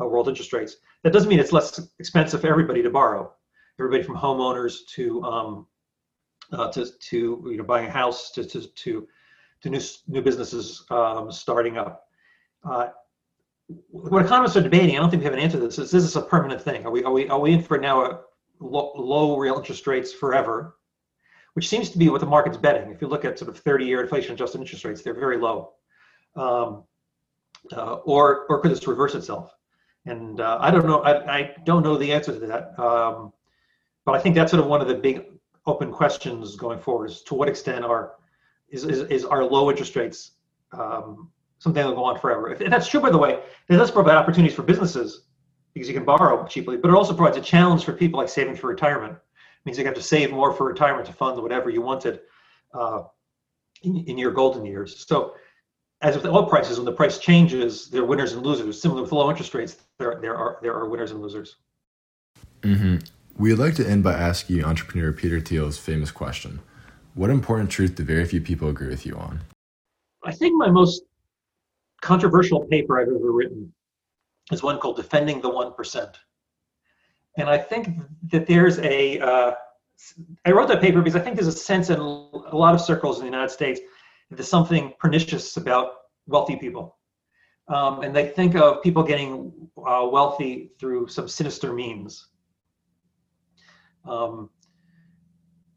uh, 0.00 0.06
world 0.06 0.28
interest 0.28 0.52
rates. 0.52 0.76
That 1.02 1.12
doesn't 1.12 1.28
mean 1.28 1.38
it's 1.38 1.52
less 1.52 1.80
expensive 1.98 2.40
for 2.40 2.48
everybody 2.48 2.82
to 2.82 2.90
borrow. 2.90 3.32
Everybody 3.78 4.02
from 4.02 4.16
homeowners 4.16 4.86
to 4.94 5.22
um, 5.22 5.66
uh, 6.52 6.70
to 6.72 6.86
to 6.86 7.44
you 7.46 7.56
know 7.56 7.64
buying 7.64 7.86
a 7.86 7.90
house 7.90 8.30
to 8.32 8.44
to 8.44 8.62
to, 8.62 9.08
to 9.62 9.70
new 9.70 9.80
new 10.06 10.22
businesses 10.22 10.84
um, 10.90 11.30
starting 11.30 11.76
up. 11.76 12.08
Uh, 12.64 12.88
what 13.68 14.24
economists 14.24 14.56
are 14.56 14.62
debating, 14.62 14.96
I 14.96 15.00
don't 15.00 15.10
think 15.10 15.20
we 15.20 15.24
have 15.24 15.32
an 15.32 15.40
answer 15.40 15.58
to 15.58 15.64
this. 15.64 15.78
Is 15.78 15.90
this 15.90 16.04
is 16.04 16.16
a 16.16 16.22
permanent 16.22 16.60
thing? 16.60 16.84
Are 16.84 16.90
we 16.90 17.02
are 17.04 17.12
we 17.12 17.28
are 17.28 17.38
we 17.38 17.52
in 17.52 17.62
for 17.62 17.78
now 17.78 18.04
a 18.04 18.20
low, 18.60 18.92
low 18.94 19.36
real 19.38 19.56
interest 19.56 19.86
rates 19.86 20.12
forever, 20.12 20.76
which 21.54 21.68
seems 21.68 21.90
to 21.90 21.98
be 21.98 22.08
what 22.08 22.20
the 22.20 22.26
market's 22.26 22.58
betting. 22.58 22.90
If 22.90 23.00
you 23.00 23.08
look 23.08 23.24
at 23.24 23.38
sort 23.38 23.48
of 23.48 23.62
30-year 23.62 24.02
inflation-adjusted 24.02 24.60
interest 24.60 24.84
rates, 24.84 25.02
they're 25.02 25.14
very 25.14 25.38
low 25.38 25.72
um, 26.36 26.84
uh, 27.72 27.94
or 28.04 28.46
or 28.48 28.60
could 28.60 28.70
this 28.70 28.86
reverse 28.86 29.14
itself? 29.14 29.52
And 30.06 30.40
uh, 30.40 30.58
I 30.60 30.70
don't 30.70 30.86
know. 30.86 31.00
I, 31.00 31.36
I 31.36 31.56
don't 31.64 31.82
know 31.82 31.96
the 31.96 32.12
answer 32.12 32.32
to 32.32 32.46
that. 32.46 32.78
Um, 32.78 33.32
but 34.04 34.14
I 34.14 34.18
think 34.18 34.34
that's 34.34 34.50
sort 34.50 34.62
of 34.62 34.68
one 34.68 34.82
of 34.82 34.88
the 34.88 34.94
big 34.94 35.24
open 35.66 35.90
questions 35.90 36.56
going 36.56 36.78
forward: 36.78 37.10
is 37.10 37.22
to 37.22 37.34
what 37.34 37.48
extent 37.48 37.84
are 37.84 38.16
is 38.68 38.84
is, 38.84 39.00
is 39.02 39.24
our 39.24 39.42
low 39.42 39.70
interest 39.70 39.96
rates 39.96 40.32
um, 40.72 41.30
something 41.64 41.82
that 41.82 41.88
will 41.88 41.96
go 41.96 42.04
on 42.04 42.20
forever? 42.20 42.52
If, 42.52 42.60
if 42.60 42.70
that's 42.70 42.86
true, 42.86 43.00
by 43.00 43.10
the 43.10 43.18
way, 43.18 43.40
it 43.68 43.76
does 43.76 43.90
provide 43.90 44.16
opportunities 44.16 44.54
for 44.54 44.62
businesses 44.62 45.22
because 45.72 45.88
you 45.88 45.94
can 45.94 46.04
borrow 46.04 46.46
cheaply, 46.46 46.76
but 46.76 46.88
it 46.88 46.94
also 46.94 47.14
provides 47.14 47.36
a 47.36 47.40
challenge 47.40 47.84
for 47.84 47.94
people 47.94 48.20
like 48.20 48.28
saving 48.28 48.54
for 48.54 48.68
retirement. 48.68 49.14
It 49.14 49.66
means 49.66 49.78
you 49.78 49.84
have 49.86 49.94
to 49.94 50.02
save 50.02 50.30
more 50.30 50.52
for 50.52 50.66
retirement 50.66 51.06
to 51.06 51.12
fund 51.12 51.42
whatever 51.42 51.70
you 51.70 51.80
wanted 51.80 52.20
uh, 52.72 53.04
in, 53.82 53.96
in 54.04 54.18
your 54.18 54.30
golden 54.30 54.64
years. 54.64 55.04
So 55.08 55.34
as 56.02 56.14
with 56.14 56.26
oil 56.26 56.46
prices, 56.46 56.76
when 56.76 56.84
the 56.84 56.92
price 56.92 57.18
changes, 57.18 57.88
there 57.88 58.02
are 58.02 58.04
winners 58.04 58.34
and 58.34 58.44
losers. 58.44 58.80
Similar 58.80 59.02
with 59.02 59.12
low 59.12 59.30
interest 59.30 59.54
rates, 59.54 59.78
there 59.98 60.18
there 60.20 60.36
are 60.36 60.58
there 60.62 60.74
are 60.74 60.88
winners 60.88 61.12
and 61.12 61.22
losers. 61.22 61.56
Mm-hmm. 62.60 62.96
We'd 63.36 63.54
like 63.54 63.74
to 63.76 63.88
end 63.88 64.04
by 64.04 64.12
asking 64.12 64.62
entrepreneur 64.64 65.12
Peter 65.12 65.40
Thiel's 65.40 65.78
famous 65.78 66.10
question: 66.10 66.60
What 67.14 67.30
important 67.30 67.70
truth 67.70 67.94
do 67.94 68.04
very 68.04 68.26
few 68.26 68.42
people 68.42 68.68
agree 68.68 68.88
with 68.88 69.06
you 69.06 69.16
on? 69.16 69.40
I 70.24 70.32
think 70.32 70.54
my 70.56 70.70
most 70.70 71.04
controversial 72.04 72.66
paper 72.66 73.00
I've 73.00 73.08
ever 73.08 73.32
written 73.32 73.72
is 74.52 74.62
one 74.62 74.78
called 74.78 74.96
"Defending 74.96 75.40
the 75.40 75.48
One 75.48 75.72
Percent," 75.72 76.18
and 77.38 77.48
I 77.48 77.56
think 77.56 77.98
that 78.30 78.46
there's 78.46 78.78
a 78.80 79.18
uh, 79.18 79.54
I 80.44 80.50
wrote 80.52 80.68
that 80.68 80.82
paper 80.82 81.00
because 81.00 81.16
I 81.16 81.20
think 81.20 81.36
there's 81.36 81.46
a 81.48 81.52
sense 81.52 81.88
in 81.88 81.98
a 81.98 82.56
lot 82.56 82.74
of 82.74 82.80
circles 82.80 83.18
in 83.18 83.24
the 83.24 83.30
United 83.30 83.50
States 83.50 83.80
that 84.28 84.36
there's 84.36 84.48
something 84.48 84.92
pernicious 84.98 85.56
about 85.56 85.92
wealthy 86.26 86.56
people. 86.56 86.98
Um, 87.68 88.02
and 88.02 88.14
they 88.14 88.28
think 88.28 88.54
of 88.54 88.82
people 88.82 89.02
getting 89.02 89.52
uh, 89.78 90.06
wealthy 90.10 90.72
through 90.78 91.08
some 91.08 91.28
sinister 91.28 91.72
means. 91.72 92.28
Um, 94.04 94.50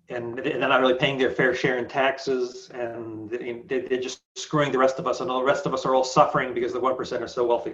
and 0.10 0.38
they're 0.38 0.60
not 0.60 0.80
really 0.80 0.94
paying 0.94 1.18
their 1.18 1.32
fair 1.32 1.54
share 1.54 1.78
in 1.78 1.88
taxes, 1.88 2.70
and 2.74 3.30
they're 3.30 4.02
just 4.02 4.22
screwing 4.36 4.72
the 4.72 4.78
rest 4.78 5.00
of 5.00 5.08
us, 5.08 5.20
and 5.20 5.30
all 5.30 5.40
the 5.40 5.46
rest 5.46 5.66
of 5.66 5.74
us 5.74 5.86
are 5.86 5.94
all 5.94 6.04
suffering 6.04 6.54
because 6.54 6.74
the 6.74 6.80
one 6.80 6.96
percent 6.96 7.22
are 7.22 7.28
so 7.28 7.46
wealthy. 7.46 7.74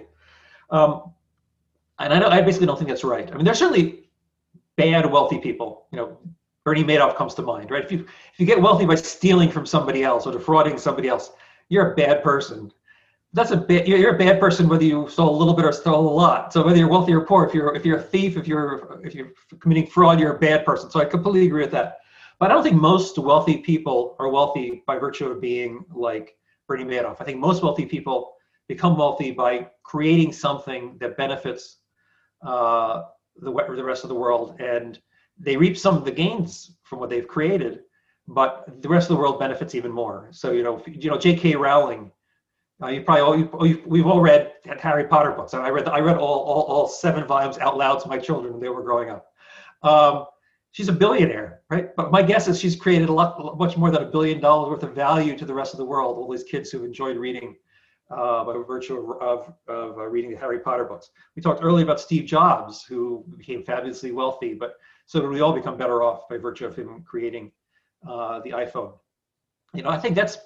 Um, 0.70 1.12
and 1.98 2.12
I, 2.12 2.38
I 2.38 2.40
basically 2.40 2.66
don't 2.66 2.76
think 2.76 2.88
that's 2.88 3.04
right. 3.04 3.30
I 3.30 3.36
mean, 3.36 3.44
there's 3.44 3.58
certainly 3.58 4.04
bad 4.76 5.10
wealthy 5.10 5.38
people. 5.38 5.86
You 5.92 5.98
know, 5.98 6.18
Bernie 6.64 6.82
Madoff 6.82 7.14
comes 7.14 7.34
to 7.34 7.42
mind, 7.42 7.70
right? 7.70 7.84
If 7.84 7.92
you 7.92 8.00
if 8.00 8.38
you 8.40 8.46
get 8.46 8.60
wealthy 8.60 8.86
by 8.86 8.96
stealing 8.96 9.50
from 9.50 9.66
somebody 9.66 10.02
else 10.02 10.26
or 10.26 10.32
defrauding 10.32 10.78
somebody 10.78 11.08
else, 11.08 11.30
you're 11.68 11.92
a 11.92 11.94
bad 11.94 12.22
person. 12.22 12.72
That's 13.32 13.50
a 13.50 13.56
bit. 13.56 13.86
You're 13.86 14.14
a 14.14 14.18
bad 14.18 14.40
person 14.40 14.68
whether 14.68 14.84
you 14.84 15.08
stole 15.08 15.34
a 15.34 15.36
little 15.36 15.54
bit 15.54 15.64
or 15.64 15.72
stole 15.72 16.08
a 16.08 16.14
lot. 16.14 16.52
So 16.52 16.64
whether 16.64 16.78
you're 16.78 16.88
wealthy 16.88 17.12
or 17.12 17.20
poor, 17.20 17.44
if 17.44 17.54
you're 17.54 17.74
if 17.74 17.84
you're 17.84 17.98
a 17.98 18.02
thief, 18.02 18.36
if 18.36 18.48
you're 18.48 19.00
if 19.04 19.14
you're 19.14 19.32
committing 19.60 19.86
fraud, 19.86 20.18
you're 20.18 20.34
a 20.34 20.38
bad 20.38 20.64
person. 20.64 20.90
So 20.90 21.00
I 21.00 21.04
completely 21.04 21.46
agree 21.46 21.62
with 21.62 21.72
that. 21.72 21.98
But 22.38 22.50
I 22.50 22.54
don't 22.54 22.62
think 22.62 22.76
most 22.76 23.18
wealthy 23.18 23.58
people 23.58 24.16
are 24.18 24.28
wealthy 24.28 24.82
by 24.86 24.98
virtue 24.98 25.26
of 25.26 25.40
being 25.40 25.84
like 25.92 26.36
Bernie 26.66 26.84
Madoff. 26.84 27.20
I 27.20 27.24
think 27.24 27.38
most 27.38 27.62
wealthy 27.62 27.86
people 27.86 28.34
become 28.68 28.96
wealthy 28.96 29.30
by 29.30 29.68
creating 29.82 30.32
something 30.32 30.96
that 30.98 31.16
benefits 31.16 31.78
uh, 32.42 33.04
the, 33.36 33.52
the 33.52 33.84
rest 33.84 34.04
of 34.04 34.08
the 34.08 34.14
world, 34.14 34.56
and 34.60 34.98
they 35.38 35.56
reap 35.56 35.76
some 35.76 35.96
of 35.96 36.04
the 36.04 36.10
gains 36.10 36.76
from 36.82 37.00
what 37.00 37.10
they've 37.10 37.26
created, 37.26 37.80
but 38.28 38.82
the 38.82 38.88
rest 38.88 39.10
of 39.10 39.16
the 39.16 39.20
world 39.20 39.38
benefits 39.38 39.74
even 39.74 39.90
more. 39.90 40.28
So 40.30 40.52
you 40.52 40.62
know, 40.62 40.82
you 40.86 41.10
know, 41.10 41.18
J.K. 41.18 41.56
Rowling. 41.56 42.10
Uh, 42.82 42.88
you 42.88 43.02
probably 43.02 43.22
all 43.22 43.66
you, 43.66 43.68
you, 43.68 43.82
we've 43.86 44.06
all 44.06 44.20
read 44.20 44.52
Harry 44.80 45.04
Potter 45.04 45.30
books. 45.30 45.54
I 45.54 45.68
read 45.68 45.88
I 45.88 46.00
read 46.00 46.16
all, 46.16 46.40
all 46.40 46.62
all 46.62 46.88
seven 46.88 47.24
volumes 47.26 47.56
out 47.58 47.76
loud 47.76 48.00
to 48.00 48.08
my 48.08 48.18
children 48.18 48.52
when 48.52 48.60
they 48.60 48.68
were 48.68 48.82
growing 48.82 49.10
up. 49.10 49.26
Um, 49.82 50.26
she's 50.74 50.88
a 50.88 50.92
billionaire, 50.92 51.60
right? 51.70 51.94
But 51.94 52.10
my 52.10 52.20
guess 52.20 52.48
is 52.48 52.58
she's 52.58 52.74
created 52.74 53.08
a 53.08 53.12
lot, 53.12 53.56
much 53.56 53.76
more 53.76 53.92
than 53.92 54.02
a 54.02 54.06
billion 54.06 54.40
dollars 54.40 54.70
worth 54.70 54.82
of 54.82 54.92
value 54.92 55.38
to 55.38 55.44
the 55.44 55.54
rest 55.54 55.72
of 55.72 55.78
the 55.78 55.84
world. 55.84 56.18
All 56.18 56.28
these 56.28 56.42
kids 56.42 56.68
who 56.68 56.84
enjoyed 56.84 57.16
reading 57.16 57.54
uh, 58.10 58.42
by 58.44 58.54
virtue 58.66 59.14
of, 59.20 59.54
of, 59.68 59.98
uh, 59.98 60.06
reading 60.06 60.32
the 60.32 60.36
Harry 60.36 60.58
Potter 60.58 60.84
books. 60.84 61.10
We 61.36 61.42
talked 61.42 61.62
earlier 61.62 61.84
about 61.84 62.00
Steve 62.00 62.24
Jobs, 62.26 62.82
who 62.82 63.24
became 63.38 63.62
fabulously 63.62 64.10
wealthy, 64.10 64.52
but 64.52 64.74
so 65.06 65.20
did 65.20 65.30
we 65.30 65.40
all 65.40 65.52
become 65.52 65.76
better 65.76 66.02
off 66.02 66.28
by 66.28 66.38
virtue 66.38 66.66
of 66.66 66.74
him 66.74 67.04
creating 67.06 67.52
uh, 68.06 68.40
the 68.40 68.50
iPhone. 68.50 68.94
You 69.74 69.84
know, 69.84 69.90
I 69.90 69.98
think 69.98 70.16
that's 70.16 70.38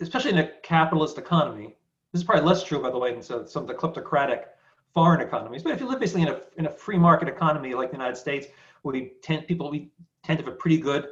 especially 0.00 0.30
in 0.30 0.38
a 0.38 0.50
capitalist 0.62 1.18
economy. 1.18 1.76
This 2.12 2.22
is 2.22 2.24
probably 2.24 2.46
less 2.46 2.64
true, 2.64 2.80
by 2.80 2.90
the 2.90 2.98
way, 2.98 3.12
than 3.12 3.22
some 3.22 3.62
of 3.62 3.66
the 3.66 3.74
kleptocratic 3.74 4.44
foreign 4.94 5.20
economies. 5.20 5.62
But 5.62 5.72
if 5.72 5.80
you 5.80 5.88
live 5.88 6.00
basically 6.00 6.22
in 6.22 6.28
a 6.28 6.40
in 6.56 6.66
a 6.66 6.70
free 6.70 6.98
market 6.98 7.28
economy 7.28 7.74
like 7.74 7.90
the 7.90 7.96
United 7.96 8.16
States, 8.16 8.46
we 8.82 9.12
tend 9.22 9.46
people 9.46 9.70
we 9.70 9.90
tend 10.22 10.38
to 10.38 10.44
have 10.44 10.52
a 10.52 10.56
pretty 10.56 10.78
good 10.78 11.08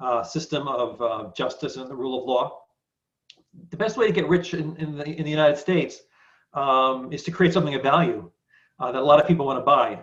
uh, 0.00 0.22
system 0.22 0.68
of 0.68 1.02
uh, 1.02 1.30
justice 1.36 1.76
and 1.76 1.90
the 1.90 1.94
rule 1.94 2.20
of 2.20 2.24
law. 2.26 2.62
The 3.70 3.76
best 3.76 3.96
way 3.96 4.06
to 4.06 4.12
get 4.12 4.28
rich 4.28 4.54
in, 4.54 4.76
in 4.76 4.96
the 4.96 5.06
in 5.06 5.24
the 5.24 5.30
United 5.30 5.58
States 5.58 6.02
um, 6.54 7.12
is 7.12 7.22
to 7.24 7.30
create 7.30 7.52
something 7.52 7.74
of 7.74 7.82
value 7.82 8.30
uh, 8.80 8.92
that 8.92 9.02
a 9.02 9.04
lot 9.04 9.20
of 9.20 9.26
people 9.26 9.46
want 9.46 9.58
to 9.58 9.64
buy. 9.64 10.00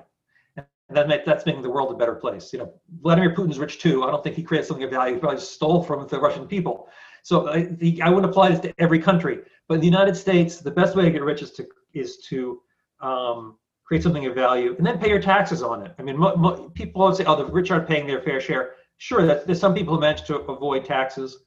And 0.88 0.96
that 0.96 1.08
make, 1.08 1.26
that's 1.26 1.48
making 1.48 1.64
the 1.64 1.70
world 1.70 1.92
a 1.92 1.98
better 1.98 2.14
place. 2.14 2.54
You 2.54 2.60
know, 2.60 2.74
Vladimir 3.02 3.34
Putin's 3.34 3.58
rich 3.58 3.80
too. 3.80 4.04
I 4.04 4.12
don't 4.12 4.24
think 4.24 4.36
he 4.36 4.44
created 4.44 4.68
something 4.68 4.84
of 4.84 4.92
value. 4.92 5.16
He 5.16 5.20
probably 5.20 5.40
stole 5.40 5.82
from 5.84 6.08
the 6.08 6.20
Russian 6.20 6.46
people. 6.48 6.90
So 7.24 7.50
I, 7.50 7.64
the, 7.64 8.00
I 8.04 8.10
wouldn't 8.10 8.30
apply 8.32 8.50
this 8.50 8.60
to 8.60 8.74
every 8.78 9.00
country. 9.00 9.40
But 9.68 9.76
in 9.76 9.80
the 9.80 9.88
United 9.88 10.16
States, 10.16 10.60
the 10.60 10.70
best 10.70 10.96
way 10.96 11.06
to 11.06 11.12
get 11.12 11.24
rich 11.24 11.42
is 11.42 11.52
to 11.54 11.66
is 11.94 12.18
to 12.30 12.62
um, 13.02 13.58
create 13.84 14.04
something 14.04 14.26
of 14.26 14.36
value, 14.36 14.76
and 14.78 14.86
then 14.86 14.98
pay 14.98 15.10
your 15.10 15.22
taxes 15.22 15.62
on 15.62 15.86
it. 15.86 15.94
I 16.00 16.04
mean, 16.04 16.18
mo- 16.18 16.36
mo- 16.36 16.70
people 16.74 17.02
always 17.02 17.18
say, 17.18 17.26
"Oh, 17.26 17.36
the 17.36 17.46
rich 17.46 17.72
aren't 17.72 17.88
paying 17.88 18.08
their 18.08 18.22
fair 18.22 18.42
share." 18.42 18.76
Sure, 18.98 19.26
there's 19.26 19.60
some 19.60 19.74
people 19.74 19.94
who 19.94 20.00
manage 20.00 20.24
to 20.24 20.38
avoid 20.38 20.86
taxes. 20.86 21.40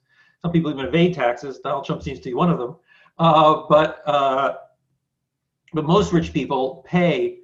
Some 0.42 0.52
people 0.52 0.70
even 0.70 0.86
evade 0.86 1.14
taxes. 1.14 1.58
Donald 1.60 1.84
Trump 1.84 2.02
seems 2.02 2.20
to 2.20 2.28
be 2.28 2.34
one 2.34 2.50
of 2.50 2.58
them. 2.58 2.76
Uh, 3.18 3.62
but 3.68 4.02
uh, 4.06 4.54
but 5.72 5.84
most 5.84 6.12
rich 6.12 6.32
people 6.32 6.84
pay 6.86 7.38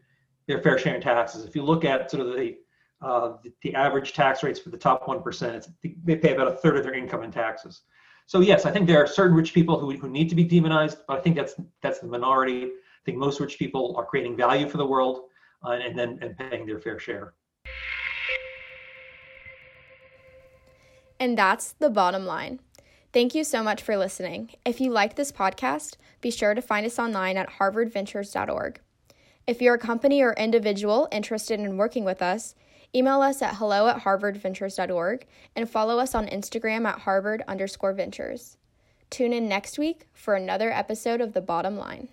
their 0.47 0.61
fair 0.61 0.79
share 0.79 0.95
in 0.95 1.01
taxes. 1.01 1.45
If 1.45 1.57
you 1.57 1.63
look 1.63 1.85
at 1.85 2.11
sort 2.11 2.27
of 2.27 2.35
the 2.35 2.57
uh, 3.03 3.37
the, 3.43 3.53
the, 3.63 3.75
average 3.75 4.15
tax 4.15 4.43
rates 4.43 4.59
for 4.59 4.71
the 4.71 4.79
top 4.79 5.07
one 5.09 5.23
percent, 5.23 5.69
they 6.05 6.17
pay 6.17 6.33
about 6.33 6.49
a 6.49 6.57
third 6.57 6.77
of 6.77 6.85
their 6.85 6.95
income 6.95 7.23
in 7.23 7.31
taxes. 7.31 7.83
So 8.27 8.41
yes, 8.41 8.65
I 8.65 8.71
think 8.71 8.87
there 8.87 9.03
are 9.03 9.07
certain 9.07 9.37
rich 9.37 9.53
people 9.53 9.79
who, 9.79 9.91
who 9.97 10.09
need 10.09 10.31
to 10.31 10.35
be 10.35 10.45
demonized, 10.45 10.99
but 11.07 11.19
I 11.19 11.21
think 11.21 11.37
that's 11.37 11.55
that's 11.83 11.99
the 11.99 12.07
minority. 12.07 12.71
I 13.05 13.11
think 13.11 13.19
most 13.19 13.39
rich 13.39 13.59
people 13.59 13.95
are 13.99 14.07
creating 14.07 14.35
value 14.35 14.67
for 14.67 14.79
the 14.79 14.87
world 14.87 15.25
uh, 15.63 15.73
and 15.73 15.99
then 15.99 16.19
and 16.23 16.35
paying 16.39 16.65
their 16.65 16.79
fair 16.79 16.99
share. 16.99 17.35
And 21.21 21.37
that's 21.37 21.73
the 21.73 21.91
bottom 21.91 22.25
line. 22.25 22.61
Thank 23.13 23.35
you 23.35 23.45
so 23.45 23.63
much 23.63 23.83
for 23.83 23.99
listening. 23.99 24.53
If 24.65 24.81
you 24.81 24.91
like 24.91 25.17
this 25.17 25.31
podcast, 25.31 25.97
be 26.23 26.31
sure 26.31 26.55
to 26.55 26.63
find 26.63 26.87
us 26.87 26.99
online 26.99 27.37
at 27.37 27.51
harvardventures.org. 27.61 28.81
If 29.47 29.61
you're 29.61 29.75
a 29.75 29.79
company 29.79 30.23
or 30.23 30.33
individual 30.33 31.07
interested 31.13 31.61
in 31.61 31.77
working 31.77 32.05
with 32.05 32.23
us, 32.23 32.55
email 32.95 33.21
us 33.21 33.43
at 33.43 33.57
hello 33.57 33.87
at 33.89 34.01
harvardventures.org 34.01 35.27
and 35.55 35.69
follow 35.69 35.99
us 35.99 36.15
on 36.15 36.27
Instagram 36.29 36.87
at 36.87 37.01
harvard 37.01 37.45
underscore 37.47 37.93
ventures. 37.93 38.57
Tune 39.11 39.35
in 39.35 39.47
next 39.47 39.79
week 39.79 40.07
for 40.15 40.35
another 40.35 40.73
episode 40.73 41.21
of 41.21 41.35
The 41.35 41.43
Bottom 41.43 41.77
Line. 41.77 42.09